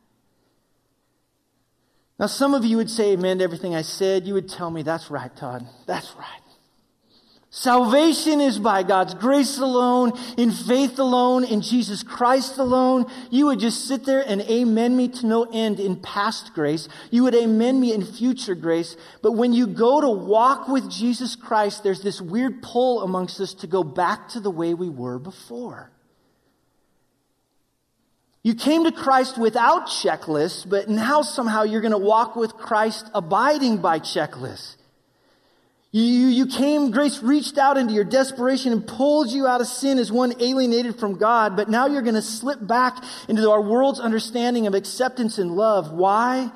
Now, 2.19 2.27
some 2.27 2.53
of 2.53 2.63
you 2.63 2.77
would 2.77 2.91
say 2.91 3.13
amen 3.13 3.39
to 3.39 3.43
everything 3.43 3.73
I 3.73 3.81
said. 3.81 4.27
You 4.27 4.35
would 4.35 4.47
tell 4.47 4.69
me, 4.69 4.83
that's 4.83 5.09
right, 5.09 5.35
Todd. 5.35 5.65
That's 5.87 6.13
right. 6.15 6.42
Salvation 7.55 8.41
is 8.41 8.57
by 8.57 8.81
God's 8.81 9.13
grace 9.13 9.59
alone, 9.59 10.13
in 10.37 10.49
faith 10.49 10.97
alone, 10.97 11.43
in 11.43 11.61
Jesus 11.61 12.01
Christ 12.01 12.57
alone. 12.57 13.05
You 13.29 13.45
would 13.45 13.59
just 13.59 13.87
sit 13.87 14.05
there 14.05 14.27
and 14.27 14.41
amen 14.41 14.97
me 14.97 15.07
to 15.09 15.27
no 15.27 15.43
end 15.43 15.79
in 15.79 15.97
past 15.97 16.55
grace. 16.55 16.89
You 17.11 17.21
would 17.25 17.35
amen 17.35 17.79
me 17.79 17.93
in 17.93 18.03
future 18.03 18.55
grace. 18.55 18.97
But 19.21 19.33
when 19.33 19.53
you 19.53 19.67
go 19.67 20.01
to 20.01 20.09
walk 20.09 20.67
with 20.67 20.89
Jesus 20.89 21.35
Christ, 21.35 21.83
there's 21.83 22.01
this 22.01 22.19
weird 22.19 22.63
pull 22.63 23.03
amongst 23.03 23.39
us 23.39 23.53
to 23.53 23.67
go 23.67 23.83
back 23.83 24.29
to 24.29 24.39
the 24.39 24.49
way 24.49 24.73
we 24.73 24.89
were 24.89 25.19
before. 25.19 25.91
You 28.41 28.55
came 28.55 28.83
to 28.85 28.91
Christ 28.91 29.37
without 29.37 29.85
checklists, 29.85 30.67
but 30.67 30.89
now 30.89 31.21
somehow 31.21 31.61
you're 31.61 31.81
going 31.81 31.91
to 31.91 31.99
walk 31.99 32.35
with 32.35 32.55
Christ 32.55 33.11
abiding 33.13 33.77
by 33.77 33.99
checklists. 33.99 34.77
You, 35.93 36.01
you 36.01 36.47
came, 36.47 36.89
grace 36.89 37.21
reached 37.21 37.59
out 37.59 37.77
into 37.77 37.93
your 37.93 38.03
desperation 38.03 38.71
and 38.71 38.85
pulled 38.85 39.29
you 39.29 39.45
out 39.45 39.61
of 39.61 39.67
sin 39.67 39.99
as 39.99 40.11
one 40.11 40.33
alienated 40.41 40.99
from 40.99 41.19
God, 41.19 41.55
but 41.55 41.69
now 41.69 41.85
you're 41.85 42.01
going 42.01 42.15
to 42.15 42.21
slip 42.23 42.65
back 42.65 42.97
into 43.29 43.47
our 43.51 43.61
world's 43.61 43.99
understanding 43.99 44.65
of 44.65 44.73
acceptance 44.73 45.37
and 45.37 45.51
love. 45.51 45.91
Why? 45.91 46.51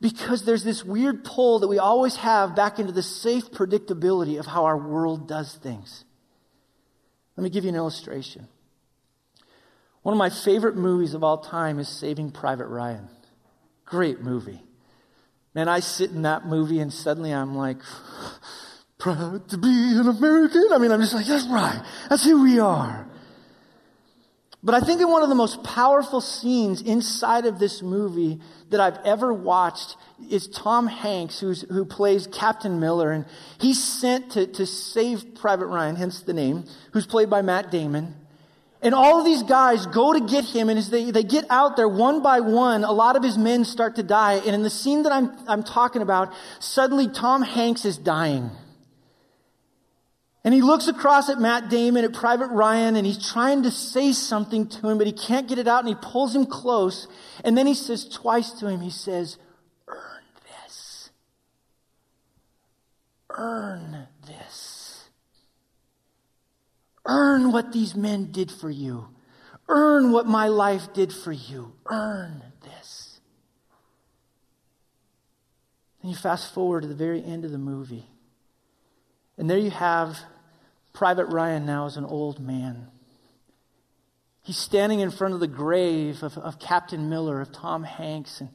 Because 0.00 0.44
there's 0.44 0.64
this 0.64 0.84
weird 0.84 1.22
pull 1.22 1.60
that 1.60 1.68
we 1.68 1.78
always 1.78 2.16
have 2.16 2.56
back 2.56 2.80
into 2.80 2.90
the 2.90 3.02
safe 3.02 3.52
predictability 3.52 4.40
of 4.40 4.46
how 4.46 4.64
our 4.64 4.76
world 4.76 5.28
does 5.28 5.54
things. 5.54 6.04
Let 7.36 7.44
me 7.44 7.50
give 7.50 7.62
you 7.62 7.70
an 7.70 7.76
illustration. 7.76 8.48
One 10.02 10.12
of 10.12 10.18
my 10.18 10.30
favorite 10.30 10.74
movies 10.74 11.14
of 11.14 11.22
all 11.22 11.38
time 11.38 11.78
is 11.78 11.88
Saving 11.88 12.32
Private 12.32 12.66
Ryan. 12.66 13.08
Great 13.84 14.20
movie. 14.20 14.64
Man, 15.54 15.68
I 15.68 15.78
sit 15.78 16.10
in 16.10 16.22
that 16.22 16.44
movie 16.44 16.80
and 16.80 16.92
suddenly 16.92 17.32
I'm 17.32 17.54
like, 17.54 17.78
proud 19.00 19.48
to 19.48 19.58
be 19.58 19.68
an 19.68 20.06
American. 20.06 20.68
I 20.72 20.78
mean, 20.78 20.92
I'm 20.92 21.00
just 21.00 21.14
like, 21.14 21.26
that's 21.26 21.46
right. 21.48 21.82
That's 22.08 22.24
who 22.24 22.42
we 22.42 22.60
are. 22.60 23.06
But 24.62 24.74
I 24.74 24.80
think 24.80 25.00
in 25.00 25.08
one 25.08 25.22
of 25.22 25.30
the 25.30 25.34
most 25.34 25.64
powerful 25.64 26.20
scenes 26.20 26.82
inside 26.82 27.46
of 27.46 27.58
this 27.58 27.80
movie 27.80 28.40
that 28.68 28.78
I've 28.78 28.98
ever 29.06 29.32
watched 29.32 29.96
is 30.28 30.48
Tom 30.48 30.86
Hanks, 30.86 31.40
who 31.40 31.84
plays 31.86 32.26
Captain 32.26 32.78
Miller. 32.78 33.10
And 33.10 33.24
he's 33.58 33.82
sent 33.82 34.32
to, 34.32 34.46
to 34.46 34.66
save 34.66 35.34
Private 35.34 35.66
Ryan, 35.66 35.96
hence 35.96 36.20
the 36.20 36.34
name, 36.34 36.64
who's 36.92 37.06
played 37.06 37.30
by 37.30 37.40
Matt 37.40 37.70
Damon. 37.70 38.14
And 38.82 38.94
all 38.94 39.18
of 39.18 39.24
these 39.24 39.42
guys 39.42 39.86
go 39.86 40.12
to 40.12 40.20
get 40.20 40.44
him, 40.44 40.68
and 40.68 40.78
as 40.78 40.88
they, 40.90 41.10
they 41.10 41.22
get 41.22 41.44
out 41.50 41.76
there 41.76 41.88
one 41.88 42.22
by 42.22 42.40
one, 42.40 42.84
a 42.84 42.92
lot 42.92 43.16
of 43.16 43.22
his 43.22 43.36
men 43.36 43.64
start 43.64 43.96
to 43.96 44.02
die. 44.02 44.34
And 44.34 44.54
in 44.54 44.62
the 44.62 44.70
scene 44.70 45.02
that 45.02 45.12
I'm, 45.12 45.32
I'm 45.48 45.62
talking 45.62 46.02
about, 46.02 46.32
suddenly 46.60 47.08
Tom 47.08 47.42
Hanks 47.42 47.84
is 47.84 47.96
dying. 47.98 48.50
And 50.42 50.54
he 50.54 50.62
looks 50.62 50.88
across 50.88 51.28
at 51.28 51.38
Matt 51.38 51.68
Damon, 51.68 52.04
at 52.04 52.14
Private 52.14 52.48
Ryan, 52.48 52.96
and 52.96 53.06
he's 53.06 53.30
trying 53.30 53.64
to 53.64 53.70
say 53.70 54.12
something 54.12 54.68
to 54.68 54.88
him, 54.88 54.96
but 54.96 55.06
he 55.06 55.12
can't 55.12 55.46
get 55.46 55.58
it 55.58 55.68
out, 55.68 55.80
and 55.80 55.88
he 55.88 55.94
pulls 55.94 56.34
him 56.34 56.46
close. 56.46 57.08
And 57.44 57.58
then 57.58 57.66
he 57.66 57.74
says 57.74 58.08
twice 58.08 58.52
to 58.52 58.68
him, 58.68 58.80
he 58.80 58.90
says, 58.90 59.36
Earn 59.86 60.22
this. 60.64 61.10
Earn 63.28 64.06
this. 64.26 65.10
Earn 67.04 67.52
what 67.52 67.72
these 67.72 67.94
men 67.94 68.32
did 68.32 68.50
for 68.50 68.70
you. 68.70 69.08
Earn 69.68 70.10
what 70.10 70.26
my 70.26 70.48
life 70.48 70.92
did 70.94 71.12
for 71.12 71.32
you. 71.32 71.74
Earn 71.86 72.42
this. 72.62 73.20
And 76.00 76.10
you 76.10 76.16
fast 76.16 76.54
forward 76.54 76.80
to 76.82 76.88
the 76.88 76.94
very 76.94 77.22
end 77.22 77.44
of 77.44 77.52
the 77.52 77.58
movie. 77.58 78.09
And 79.40 79.48
there 79.48 79.56
you 79.56 79.70
have 79.70 80.18
Private 80.92 81.24
Ryan 81.24 81.64
now 81.64 81.86
as 81.86 81.96
an 81.96 82.04
old 82.04 82.40
man. 82.40 82.88
He's 84.42 84.58
standing 84.58 85.00
in 85.00 85.10
front 85.10 85.32
of 85.32 85.40
the 85.40 85.48
grave 85.48 86.22
of, 86.22 86.36
of 86.36 86.58
Captain 86.58 87.08
Miller, 87.08 87.40
of 87.40 87.50
Tom 87.50 87.82
Hanks, 87.82 88.42
and 88.42 88.50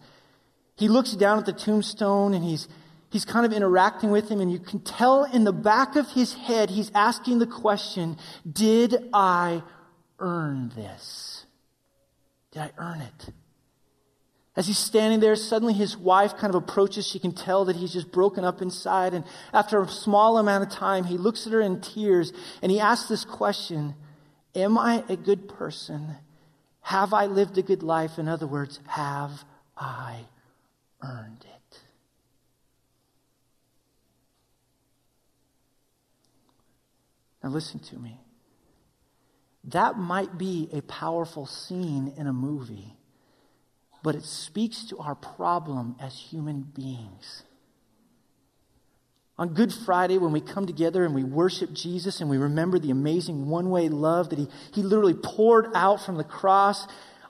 he 0.76 0.88
looks 0.88 1.14
down 1.14 1.40
at 1.40 1.48
the 1.48 1.54
tombstone 1.54 2.36
and 2.36 2.46
he's, 2.46 2.68
he's 3.10 3.26
kind 3.26 3.48
of 3.48 3.52
interacting 3.52 4.12
with 4.12 4.30
him, 4.30 4.40
and 4.40 4.52
you 4.52 4.60
can 4.60 4.80
tell 4.80 5.24
in 5.24 5.44
the 5.44 5.52
back 5.52 5.96
of 5.96 6.08
his 6.12 6.34
head, 6.34 6.70
he's 6.70 6.92
asking 6.94 7.40
the 7.40 7.48
question 7.48 8.20
Did 8.50 9.10
I 9.12 9.64
earn 10.20 10.72
this? 10.76 11.48
Did 12.52 12.62
I 12.62 12.72
earn 12.78 13.02
it? 13.02 13.30
As 14.56 14.68
he's 14.68 14.78
standing 14.78 15.20
there, 15.20 15.36
suddenly 15.36 15.74
his 15.74 15.98
wife 15.98 16.38
kind 16.38 16.56
of 16.56 16.64
approaches. 16.64 17.06
She 17.06 17.20
can 17.20 17.34
tell 17.34 17.66
that 17.66 17.76
he's 17.76 17.92
just 17.92 18.12
broken 18.12 18.46
up 18.46 18.62
inside. 18.62 19.14
And 19.14 19.26
after 19.52 19.82
a 19.82 19.88
small 19.88 20.38
amount 20.38 20.64
of 20.64 20.70
time, 20.70 21.04
he 21.04 21.18
looks 21.18 21.46
at 21.46 21.52
her 21.52 21.60
in 21.60 21.82
tears 21.82 22.32
and 22.62 22.72
he 22.72 22.80
asks 22.80 23.10
this 23.10 23.26
question 23.26 23.96
Am 24.56 24.78
I 24.78 25.04
a 25.10 25.18
good 25.18 25.50
person? 25.50 26.16
Have 26.80 27.14
I 27.14 27.26
lived 27.26 27.58
a 27.58 27.62
good 27.62 27.84
life? 27.84 28.18
In 28.18 28.30
other 28.30 28.48
words, 28.48 28.80
have 28.88 29.44
I 29.76 30.20
earned 31.04 31.44
it? 31.44 31.80
Now, 37.44 37.50
listen 37.50 37.80
to 37.80 38.00
me. 38.00 38.22
That 39.66 39.98
might 39.98 40.38
be 40.38 40.70
a 40.72 40.82
powerful 40.82 41.46
scene 41.46 42.14
in 42.16 42.28
a 42.28 42.34
movie 42.34 42.96
but 44.06 44.14
it 44.14 44.24
speaks 44.24 44.86
to 44.86 45.00
our 45.00 45.16
problem 45.16 45.96
as 46.00 46.16
human 46.16 46.62
beings. 46.62 47.42
On 49.40 49.56
Good 49.56 49.74
Friday, 49.74 50.20
when 50.20 50.32
we 50.32 50.42
come 50.42 50.68
together 50.68 51.04
and 51.04 51.16
we 51.16 51.24
worship 51.24 51.74
Jesus 51.74 52.22
and 52.22 52.30
we 52.30 52.38
remember 52.38 52.78
the 52.78 52.92
amazing 52.92 53.50
one 53.50 53.72
way 53.72 53.90
love 53.90 54.30
that 54.30 54.38
he, 54.38 54.48
he 54.76 54.84
literally 54.84 55.16
poured 55.16 55.70
out 55.74 56.06
from 56.06 56.18
the 56.18 56.24
cross, 56.24 56.86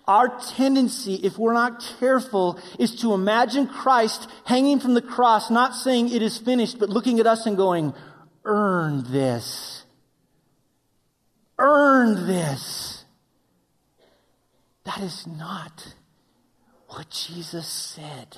our 0.06 0.28
tendency, 0.58 1.16
if 1.24 1.38
we're 1.38 1.54
not 1.54 1.80
careful, 1.98 2.60
is 2.78 2.94
to 2.98 3.14
imagine 3.14 3.68
Christ 3.68 4.30
hanging 4.44 4.82
from 4.82 4.96
the 4.96 5.02
cross, 5.02 5.50
not 5.50 5.76
saying 5.76 6.12
it 6.12 6.22
is 6.22 6.38
finished, 6.38 6.78
but 6.78 6.90
looking 6.90 7.22
at 7.22 7.26
us 7.26 7.46
and 7.46 7.56
going, 7.56 7.94
earn 8.44 9.10
this. 9.14 9.86
Earn 11.58 12.28
this. 12.28 13.06
That 14.84 15.00
is 15.00 15.26
not 15.26 15.96
what 16.88 17.10
Jesus 17.10 17.68
said. 17.68 18.38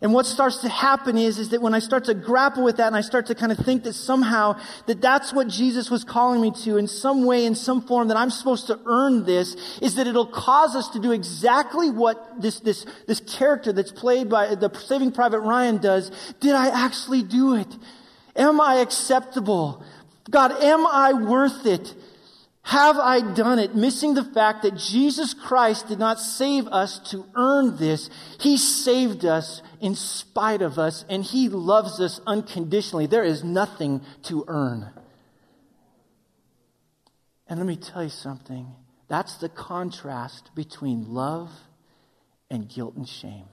And 0.00 0.14
what 0.14 0.26
starts 0.26 0.58
to 0.58 0.68
happen 0.68 1.18
is, 1.18 1.38
is 1.40 1.48
that 1.48 1.60
when 1.60 1.74
I 1.74 1.80
start 1.80 2.04
to 2.04 2.14
grapple 2.14 2.62
with 2.62 2.76
that 2.76 2.86
and 2.86 2.94
I 2.94 3.00
start 3.00 3.26
to 3.26 3.34
kind 3.34 3.50
of 3.50 3.58
think 3.58 3.82
that 3.82 3.94
somehow 3.94 4.56
that 4.86 5.00
that's 5.00 5.32
what 5.32 5.48
Jesus 5.48 5.90
was 5.90 6.04
calling 6.04 6.40
me 6.40 6.52
to 6.62 6.76
in 6.76 6.86
some 6.86 7.24
way, 7.24 7.44
in 7.44 7.56
some 7.56 7.82
form, 7.82 8.06
that 8.08 8.16
I'm 8.16 8.30
supposed 8.30 8.68
to 8.68 8.78
earn 8.86 9.24
this, 9.24 9.56
is 9.82 9.96
that 9.96 10.06
it'll 10.06 10.26
cause 10.26 10.76
us 10.76 10.88
to 10.90 11.00
do 11.00 11.10
exactly 11.10 11.90
what 11.90 12.40
this, 12.40 12.60
this, 12.60 12.86
this 13.08 13.18
character 13.20 13.72
that's 13.72 13.90
played 13.90 14.30
by 14.30 14.54
the 14.54 14.72
Saving 14.78 15.10
Private 15.10 15.40
Ryan 15.40 15.78
does. 15.78 16.12
Did 16.38 16.54
I 16.54 16.68
actually 16.68 17.22
do 17.24 17.56
it? 17.56 17.76
Am 18.36 18.60
I 18.60 18.76
acceptable? 18.76 19.82
God, 20.30 20.52
am 20.62 20.86
I 20.86 21.12
worth 21.12 21.66
it? 21.66 21.92
Have 22.68 22.98
I 22.98 23.22
done 23.22 23.58
it? 23.58 23.74
Missing 23.74 24.12
the 24.12 24.24
fact 24.24 24.60
that 24.60 24.76
Jesus 24.76 25.32
Christ 25.32 25.88
did 25.88 25.98
not 25.98 26.20
save 26.20 26.66
us 26.66 26.98
to 27.12 27.24
earn 27.34 27.78
this. 27.78 28.10
He 28.38 28.58
saved 28.58 29.24
us 29.24 29.62
in 29.80 29.94
spite 29.94 30.60
of 30.60 30.78
us, 30.78 31.06
and 31.08 31.24
He 31.24 31.48
loves 31.48 31.98
us 31.98 32.20
unconditionally. 32.26 33.06
There 33.06 33.24
is 33.24 33.42
nothing 33.42 34.02
to 34.24 34.44
earn. 34.48 34.90
And 37.48 37.58
let 37.58 37.66
me 37.66 37.76
tell 37.76 38.04
you 38.04 38.10
something 38.10 38.66
that's 39.08 39.38
the 39.38 39.48
contrast 39.48 40.50
between 40.54 41.14
love 41.14 41.50
and 42.50 42.68
guilt 42.68 42.96
and 42.96 43.08
shame. 43.08 43.48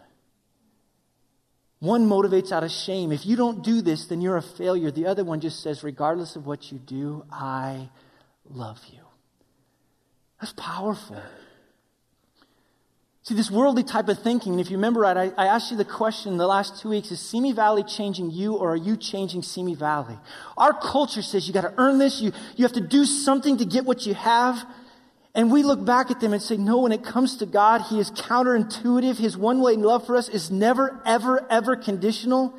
One 1.80 2.06
motivates 2.10 2.52
out 2.52 2.66
of 2.66 2.72
shame. 2.72 3.14
If 3.14 3.26
you 3.26 3.38
don't 3.38 3.64
do 3.64 3.82
this, 3.82 4.08
then 4.08 4.20
you're 4.20 4.36
a 4.36 4.42
failure. 4.42 4.92
The 4.92 5.06
other 5.06 5.24
one 5.24 5.40
just 5.40 5.64
says, 5.64 5.86
regardless 5.86 6.36
of 6.36 6.46
what 6.46 6.70
you 6.70 6.80
do, 6.80 7.24
I 7.32 7.90
love 8.50 8.80
you. 8.92 9.00
That's 10.40 10.54
powerful. 10.54 11.22
See, 13.24 13.34
this 13.34 13.50
worldly 13.50 13.84
type 13.84 14.08
of 14.08 14.20
thinking, 14.20 14.52
and 14.52 14.62
if 14.62 14.70
you 14.70 14.78
remember 14.78 15.00
right, 15.00 15.18
I, 15.18 15.32
I, 15.36 15.48
asked 15.48 15.72
you 15.72 15.78
the 15.78 15.84
question 15.84 16.38
the 16.38 16.46
last 16.46 16.80
two 16.80 16.90
weeks 16.90 17.10
is 17.10 17.20
Simi 17.20 17.54
Valley 17.54 17.84
changing 17.84 18.30
you 18.30 18.54
or 18.54 18.74
are 18.74 18.76
you 18.76 18.96
changing 18.96 19.42
Simi 19.42 19.74
Valley? 19.74 20.16
Our 20.56 20.74
culture 20.74 21.24
says 21.24 21.48
you 21.48 21.54
got 21.54 21.62
to 21.62 21.74
earn 21.80 21.98
this, 21.98 22.22
you, 22.22 22.34
you 22.56 22.66
have 22.66 22.74
to 22.74 22.82
do 22.82 23.04
something 23.04 23.58
to 23.58 23.66
get 23.66 23.84
what 23.84 24.06
you 24.06 24.14
have. 24.14 24.64
And 25.34 25.52
we 25.52 25.64
look 25.64 25.84
back 25.84 26.12
at 26.12 26.20
them 26.20 26.34
and 26.34 26.42
say, 26.42 26.56
no, 26.56 26.82
when 26.82 26.92
it 26.92 27.04
comes 27.04 27.38
to 27.38 27.48
God, 27.48 27.82
He 27.90 28.00
is 28.00 28.12
counterintuitive. 28.12 29.18
His 29.18 29.36
one 29.36 29.60
way 29.60 29.76
love 29.76 30.06
for 30.06 30.16
us 30.16 30.30
is 30.30 30.52
never, 30.52 31.02
ever, 31.04 31.46
ever 31.50 31.76
conditional. 31.76 32.54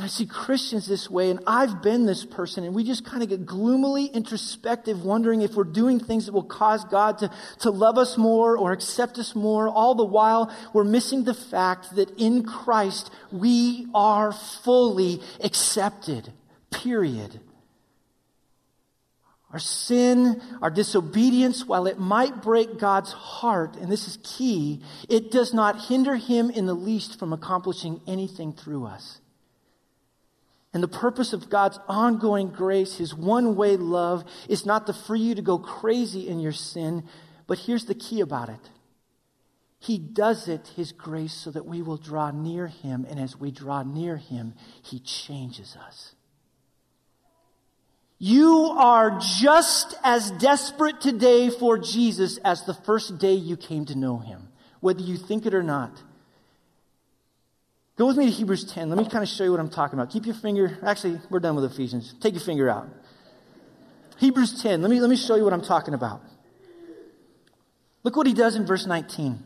And 0.00 0.06
I 0.06 0.08
see 0.08 0.24
Christians 0.24 0.86
this 0.86 1.10
way, 1.10 1.28
and 1.28 1.40
I've 1.46 1.82
been 1.82 2.06
this 2.06 2.24
person, 2.24 2.64
and 2.64 2.74
we 2.74 2.84
just 2.84 3.04
kind 3.04 3.22
of 3.22 3.28
get 3.28 3.44
gloomily 3.44 4.06
introspective, 4.06 5.04
wondering 5.04 5.42
if 5.42 5.56
we're 5.56 5.64
doing 5.64 6.00
things 6.00 6.24
that 6.24 6.32
will 6.32 6.42
cause 6.42 6.86
God 6.86 7.18
to, 7.18 7.30
to 7.58 7.70
love 7.70 7.98
us 7.98 8.16
more 8.16 8.56
or 8.56 8.72
accept 8.72 9.18
us 9.18 9.34
more. 9.34 9.68
All 9.68 9.94
the 9.94 10.06
while, 10.06 10.50
we're 10.72 10.84
missing 10.84 11.24
the 11.24 11.34
fact 11.34 11.96
that 11.96 12.18
in 12.18 12.44
Christ, 12.44 13.10
we 13.30 13.88
are 13.94 14.32
fully 14.32 15.20
accepted. 15.44 16.32
Period. 16.70 17.38
Our 19.52 19.58
sin, 19.58 20.40
our 20.62 20.70
disobedience, 20.70 21.66
while 21.66 21.86
it 21.86 21.98
might 21.98 22.40
break 22.40 22.78
God's 22.78 23.12
heart, 23.12 23.76
and 23.76 23.92
this 23.92 24.08
is 24.08 24.18
key, 24.22 24.80
it 25.10 25.30
does 25.30 25.52
not 25.52 25.88
hinder 25.88 26.16
Him 26.16 26.48
in 26.48 26.64
the 26.64 26.72
least 26.72 27.18
from 27.18 27.34
accomplishing 27.34 28.00
anything 28.06 28.54
through 28.54 28.86
us. 28.86 29.20
And 30.72 30.82
the 30.82 30.88
purpose 30.88 31.32
of 31.32 31.50
God's 31.50 31.78
ongoing 31.88 32.50
grace, 32.50 32.96
His 32.96 33.14
one 33.14 33.56
way 33.56 33.76
love, 33.76 34.24
is 34.48 34.64
not 34.64 34.86
to 34.86 34.92
free 34.92 35.20
you 35.20 35.34
to 35.34 35.42
go 35.42 35.58
crazy 35.58 36.28
in 36.28 36.38
your 36.38 36.52
sin, 36.52 37.04
but 37.46 37.58
here's 37.58 37.86
the 37.86 37.94
key 37.94 38.20
about 38.20 38.48
it. 38.48 38.70
He 39.80 39.98
does 39.98 40.46
it, 40.46 40.70
His 40.76 40.92
grace, 40.92 41.32
so 41.32 41.50
that 41.50 41.66
we 41.66 41.82
will 41.82 41.96
draw 41.96 42.30
near 42.30 42.68
Him, 42.68 43.06
and 43.08 43.18
as 43.18 43.36
we 43.36 43.50
draw 43.50 43.82
near 43.82 44.16
Him, 44.16 44.54
He 44.82 45.00
changes 45.00 45.76
us. 45.84 46.14
You 48.18 48.74
are 48.76 49.18
just 49.18 49.96
as 50.04 50.30
desperate 50.32 51.00
today 51.00 51.48
for 51.48 51.78
Jesus 51.78 52.36
as 52.44 52.64
the 52.64 52.74
first 52.74 53.18
day 53.18 53.32
you 53.32 53.56
came 53.56 53.86
to 53.86 53.98
know 53.98 54.18
Him, 54.18 54.48
whether 54.80 55.00
you 55.00 55.16
think 55.16 55.46
it 55.46 55.54
or 55.54 55.62
not. 55.62 56.00
Go 58.00 58.06
with 58.06 58.16
me 58.16 58.24
to 58.24 58.32
Hebrews 58.32 58.64
10. 58.64 58.88
Let 58.88 58.96
me 58.96 59.04
kind 59.04 59.22
of 59.22 59.28
show 59.28 59.44
you 59.44 59.50
what 59.50 59.60
I'm 59.60 59.68
talking 59.68 59.98
about. 59.98 60.10
Keep 60.10 60.24
your 60.24 60.34
finger, 60.34 60.78
actually, 60.82 61.20
we're 61.28 61.38
done 61.38 61.54
with 61.54 61.66
Ephesians. 61.66 62.14
Take 62.18 62.32
your 62.32 62.40
finger 62.40 62.70
out. 62.70 62.88
Hebrews 64.16 64.62
10. 64.62 64.80
Let 64.80 64.90
me, 64.90 65.02
let 65.02 65.10
me 65.10 65.16
show 65.16 65.36
you 65.36 65.44
what 65.44 65.52
I'm 65.52 65.60
talking 65.60 65.92
about. 65.92 66.22
Look 68.02 68.16
what 68.16 68.26
he 68.26 68.32
does 68.32 68.56
in 68.56 68.64
verse 68.64 68.86
19. 68.86 69.38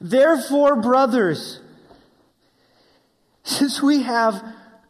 Therefore, 0.00 0.80
brothers, 0.80 1.58
since 3.42 3.82
we 3.82 4.02
have 4.02 4.40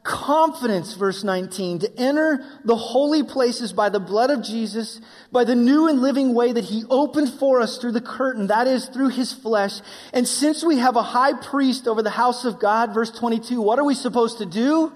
confidence, 0.07 0.95
verse 0.95 1.25
19, 1.25 1.81
to 1.81 1.99
enter 1.99 2.45
the 2.65 2.77
holy 2.77 3.25
places 3.25 3.73
by 3.73 3.89
the 3.89 3.99
blood 3.99 4.31
of 4.31 4.43
Jesus, 4.43 5.01
by 5.33 5.43
the 5.43 5.57
new 5.57 5.89
and 5.89 6.01
living 6.01 6.33
way 6.33 6.53
that 6.53 6.65
he 6.65 6.85
opened 6.89 7.29
for 7.41 7.61
us 7.61 7.79
through 7.79 7.93
the 7.93 8.01
curtain, 8.01 8.47
that 8.47 8.69
is, 8.69 8.87
through 8.87 9.09
his 9.09 9.33
flesh. 9.33 9.81
And 10.13 10.27
since 10.27 10.65
we 10.65 10.79
have 10.79 10.95
a 10.95 11.03
high 11.03 11.33
priest 11.33 11.89
over 11.89 12.03
the 12.03 12.11
house 12.11 12.45
of 12.45 12.61
God, 12.61 12.95
verse 12.95 13.11
22, 13.11 13.61
what 13.61 13.81
are 13.81 13.85
we 13.85 13.95
supposed 13.95 14.39
to 14.39 14.47
do? 14.47 14.93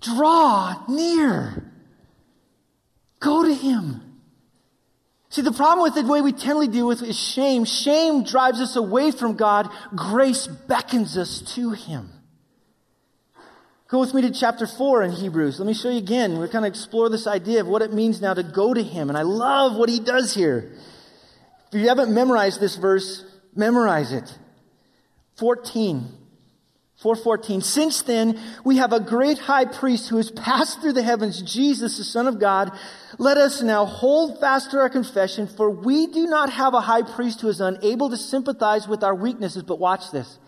Draw 0.00 0.86
near. 0.88 1.72
Go 3.20 3.44
to 3.44 3.54
him. 3.54 4.02
See, 5.30 5.42
the 5.42 5.52
problem 5.52 5.82
with 5.82 5.94
the 5.94 6.10
way 6.10 6.22
we 6.22 6.32
tend 6.32 6.60
to 6.60 6.70
deal 6.70 6.88
with 6.88 7.02
is 7.02 7.18
shame. 7.18 7.64
Shame 7.64 8.24
drives 8.24 8.60
us 8.60 8.74
away 8.74 9.12
from 9.12 9.36
God. 9.36 9.68
Grace 9.94 10.46
beckons 10.46 11.16
us 11.16 11.40
to 11.54 11.70
him. 11.70 12.10
Go 13.88 14.00
with 14.00 14.12
me 14.12 14.20
to 14.20 14.30
chapter 14.30 14.66
4 14.66 15.02
in 15.04 15.12
Hebrews. 15.12 15.58
Let 15.58 15.66
me 15.66 15.72
show 15.72 15.88
you 15.88 15.96
again. 15.96 16.38
We're 16.38 16.48
kind 16.48 16.66
of 16.66 16.70
explore 16.70 17.08
this 17.08 17.26
idea 17.26 17.62
of 17.62 17.68
what 17.68 17.80
it 17.80 17.90
means 17.90 18.20
now 18.20 18.34
to 18.34 18.42
go 18.42 18.74
to 18.74 18.82
Him. 18.82 19.08
And 19.08 19.16
I 19.16 19.22
love 19.22 19.76
what 19.76 19.88
He 19.88 19.98
does 19.98 20.34
here. 20.34 20.70
If 21.72 21.80
you 21.80 21.88
haven't 21.88 22.12
memorized 22.12 22.60
this 22.60 22.76
verse, 22.76 23.24
memorize 23.56 24.12
it. 24.12 24.30
14. 25.36 26.06
414. 26.98 27.62
Since 27.62 28.02
then, 28.02 28.38
we 28.62 28.76
have 28.76 28.92
a 28.92 29.00
great 29.00 29.38
high 29.38 29.64
priest 29.64 30.10
who 30.10 30.18
has 30.18 30.30
passed 30.32 30.82
through 30.82 30.92
the 30.92 31.02
heavens, 31.02 31.40
Jesus, 31.40 31.96
the 31.96 32.04
Son 32.04 32.26
of 32.26 32.38
God. 32.38 32.70
Let 33.18 33.38
us 33.38 33.62
now 33.62 33.86
hold 33.86 34.38
fast 34.38 34.70
to 34.72 34.78
our 34.80 34.90
confession, 34.90 35.46
for 35.46 35.70
we 35.70 36.08
do 36.08 36.26
not 36.26 36.50
have 36.50 36.74
a 36.74 36.80
high 36.82 37.02
priest 37.02 37.40
who 37.40 37.48
is 37.48 37.62
unable 37.62 38.10
to 38.10 38.18
sympathize 38.18 38.86
with 38.86 39.02
our 39.02 39.14
weaknesses. 39.14 39.62
But 39.62 39.78
watch 39.78 40.10
this 40.10 40.38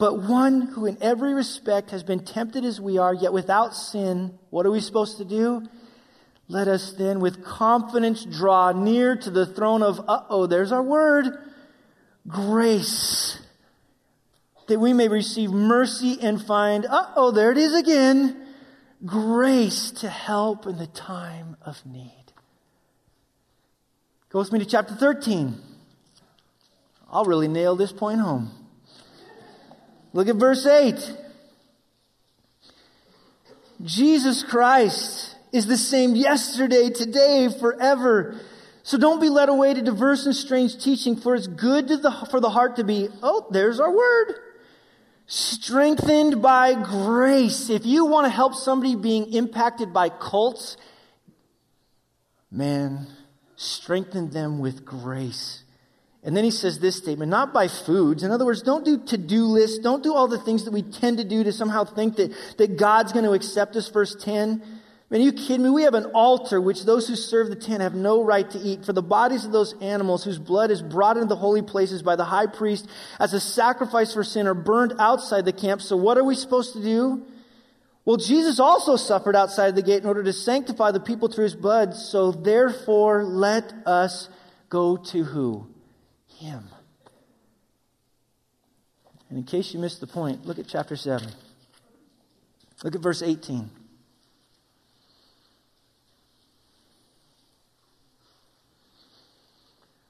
but 0.00 0.22
one 0.22 0.62
who 0.62 0.86
in 0.86 0.96
every 1.02 1.34
respect 1.34 1.90
has 1.90 2.02
been 2.02 2.24
tempted 2.24 2.64
as 2.64 2.80
we 2.80 2.96
are, 2.96 3.12
yet 3.12 3.34
without 3.34 3.74
sin. 3.74 4.38
What 4.48 4.64
are 4.64 4.70
we 4.70 4.80
supposed 4.80 5.18
to 5.18 5.26
do? 5.26 5.68
Let 6.48 6.68
us 6.68 6.94
then 6.94 7.20
with 7.20 7.44
confidence 7.44 8.24
draw 8.24 8.72
near 8.72 9.14
to 9.14 9.30
the 9.30 9.44
throne 9.44 9.82
of, 9.82 10.00
uh 10.08 10.22
oh, 10.30 10.46
there's 10.46 10.72
our 10.72 10.82
word, 10.82 11.26
grace, 12.26 13.42
that 14.68 14.80
we 14.80 14.94
may 14.94 15.08
receive 15.08 15.50
mercy 15.50 16.16
and 16.22 16.42
find, 16.42 16.86
uh 16.86 17.10
oh, 17.14 17.30
there 17.30 17.52
it 17.52 17.58
is 17.58 17.74
again, 17.74 18.46
grace 19.04 19.90
to 19.90 20.08
help 20.08 20.66
in 20.66 20.78
the 20.78 20.86
time 20.86 21.58
of 21.60 21.84
need. 21.84 22.32
Go 24.30 24.38
with 24.38 24.50
me 24.50 24.60
to 24.60 24.64
chapter 24.64 24.94
13. 24.94 25.60
I'll 27.10 27.26
really 27.26 27.48
nail 27.48 27.76
this 27.76 27.92
point 27.92 28.20
home. 28.20 28.59
Look 30.12 30.28
at 30.28 30.36
verse 30.36 30.66
8. 30.66 31.16
Jesus 33.82 34.42
Christ 34.42 35.36
is 35.52 35.66
the 35.66 35.76
same 35.76 36.14
yesterday, 36.14 36.90
today, 36.90 37.48
forever. 37.60 38.40
So 38.82 38.98
don't 38.98 39.20
be 39.20 39.28
led 39.28 39.48
away 39.48 39.74
to 39.74 39.82
diverse 39.82 40.26
and 40.26 40.34
strange 40.34 40.82
teaching, 40.82 41.16
for 41.16 41.34
it's 41.34 41.46
good 41.46 41.88
the, 41.88 42.10
for 42.30 42.40
the 42.40 42.50
heart 42.50 42.76
to 42.76 42.84
be, 42.84 43.08
oh, 43.22 43.46
there's 43.50 43.80
our 43.80 43.94
word. 43.94 44.34
Strengthened 45.26 46.42
by 46.42 46.74
grace. 46.74 47.70
If 47.70 47.86
you 47.86 48.06
want 48.06 48.26
to 48.26 48.30
help 48.30 48.54
somebody 48.54 48.96
being 48.96 49.32
impacted 49.32 49.92
by 49.92 50.08
cults, 50.08 50.76
man, 52.50 53.06
strengthen 53.54 54.30
them 54.30 54.58
with 54.58 54.84
grace. 54.84 55.62
And 56.22 56.36
then 56.36 56.44
he 56.44 56.50
says 56.50 56.78
this 56.78 56.96
statement, 56.96 57.30
not 57.30 57.54
by 57.54 57.68
foods. 57.68 58.22
In 58.22 58.30
other 58.30 58.44
words, 58.44 58.62
don't 58.62 58.84
do 58.84 58.98
to-do 58.98 59.44
lists. 59.44 59.78
Don't 59.78 60.02
do 60.02 60.14
all 60.14 60.28
the 60.28 60.38
things 60.38 60.64
that 60.64 60.72
we 60.72 60.82
tend 60.82 61.16
to 61.16 61.24
do 61.24 61.42
to 61.44 61.52
somehow 61.52 61.84
think 61.84 62.16
that, 62.16 62.32
that 62.58 62.76
God's 62.76 63.12
going 63.12 63.24
to 63.24 63.32
accept 63.32 63.74
us. 63.76 63.88
Verse 63.88 64.14
10. 64.22 64.62
Man, 65.08 65.22
you 65.22 65.32
kidding 65.32 65.62
me? 65.62 65.70
We 65.70 65.82
have 65.82 65.94
an 65.94 66.12
altar 66.14 66.60
which 66.60 66.84
those 66.84 67.08
who 67.08 67.16
serve 67.16 67.48
the 67.48 67.56
tent 67.56 67.80
have 67.80 67.94
no 67.94 68.22
right 68.22 68.48
to 68.48 68.58
eat. 68.58 68.84
For 68.84 68.92
the 68.92 69.02
bodies 69.02 69.44
of 69.44 69.50
those 69.50 69.74
animals 69.80 70.22
whose 70.22 70.38
blood 70.38 70.70
is 70.70 70.82
brought 70.82 71.16
into 71.16 71.28
the 71.28 71.36
holy 71.36 71.62
places 71.62 72.02
by 72.02 72.14
the 72.16 72.24
high 72.24 72.46
priest 72.46 72.86
as 73.18 73.32
a 73.32 73.40
sacrifice 73.40 74.12
for 74.12 74.22
sin 74.22 74.46
are 74.46 74.54
burned 74.54 74.94
outside 75.00 75.46
the 75.46 75.52
camp. 75.52 75.80
So 75.80 75.96
what 75.96 76.18
are 76.18 76.22
we 76.22 76.36
supposed 76.36 76.74
to 76.74 76.82
do? 76.82 77.26
Well, 78.04 78.18
Jesus 78.18 78.60
also 78.60 78.96
suffered 78.96 79.34
outside 79.34 79.74
the 79.74 79.82
gate 79.82 80.02
in 80.02 80.06
order 80.06 80.22
to 80.22 80.32
sanctify 80.32 80.92
the 80.92 81.00
people 81.00 81.28
through 81.28 81.44
his 81.44 81.56
blood. 81.56 81.94
So 81.94 82.30
therefore, 82.30 83.24
let 83.24 83.72
us 83.86 84.28
go 84.68 84.96
to 84.96 85.24
who? 85.24 85.69
Him. 86.40 86.64
And 89.28 89.38
in 89.38 89.44
case 89.44 89.74
you 89.74 89.78
missed 89.78 90.00
the 90.00 90.06
point, 90.06 90.46
look 90.46 90.58
at 90.58 90.66
chapter 90.66 90.96
7. 90.96 91.28
Look 92.82 92.94
at 92.94 93.00
verse 93.02 93.20
18. 93.22 93.70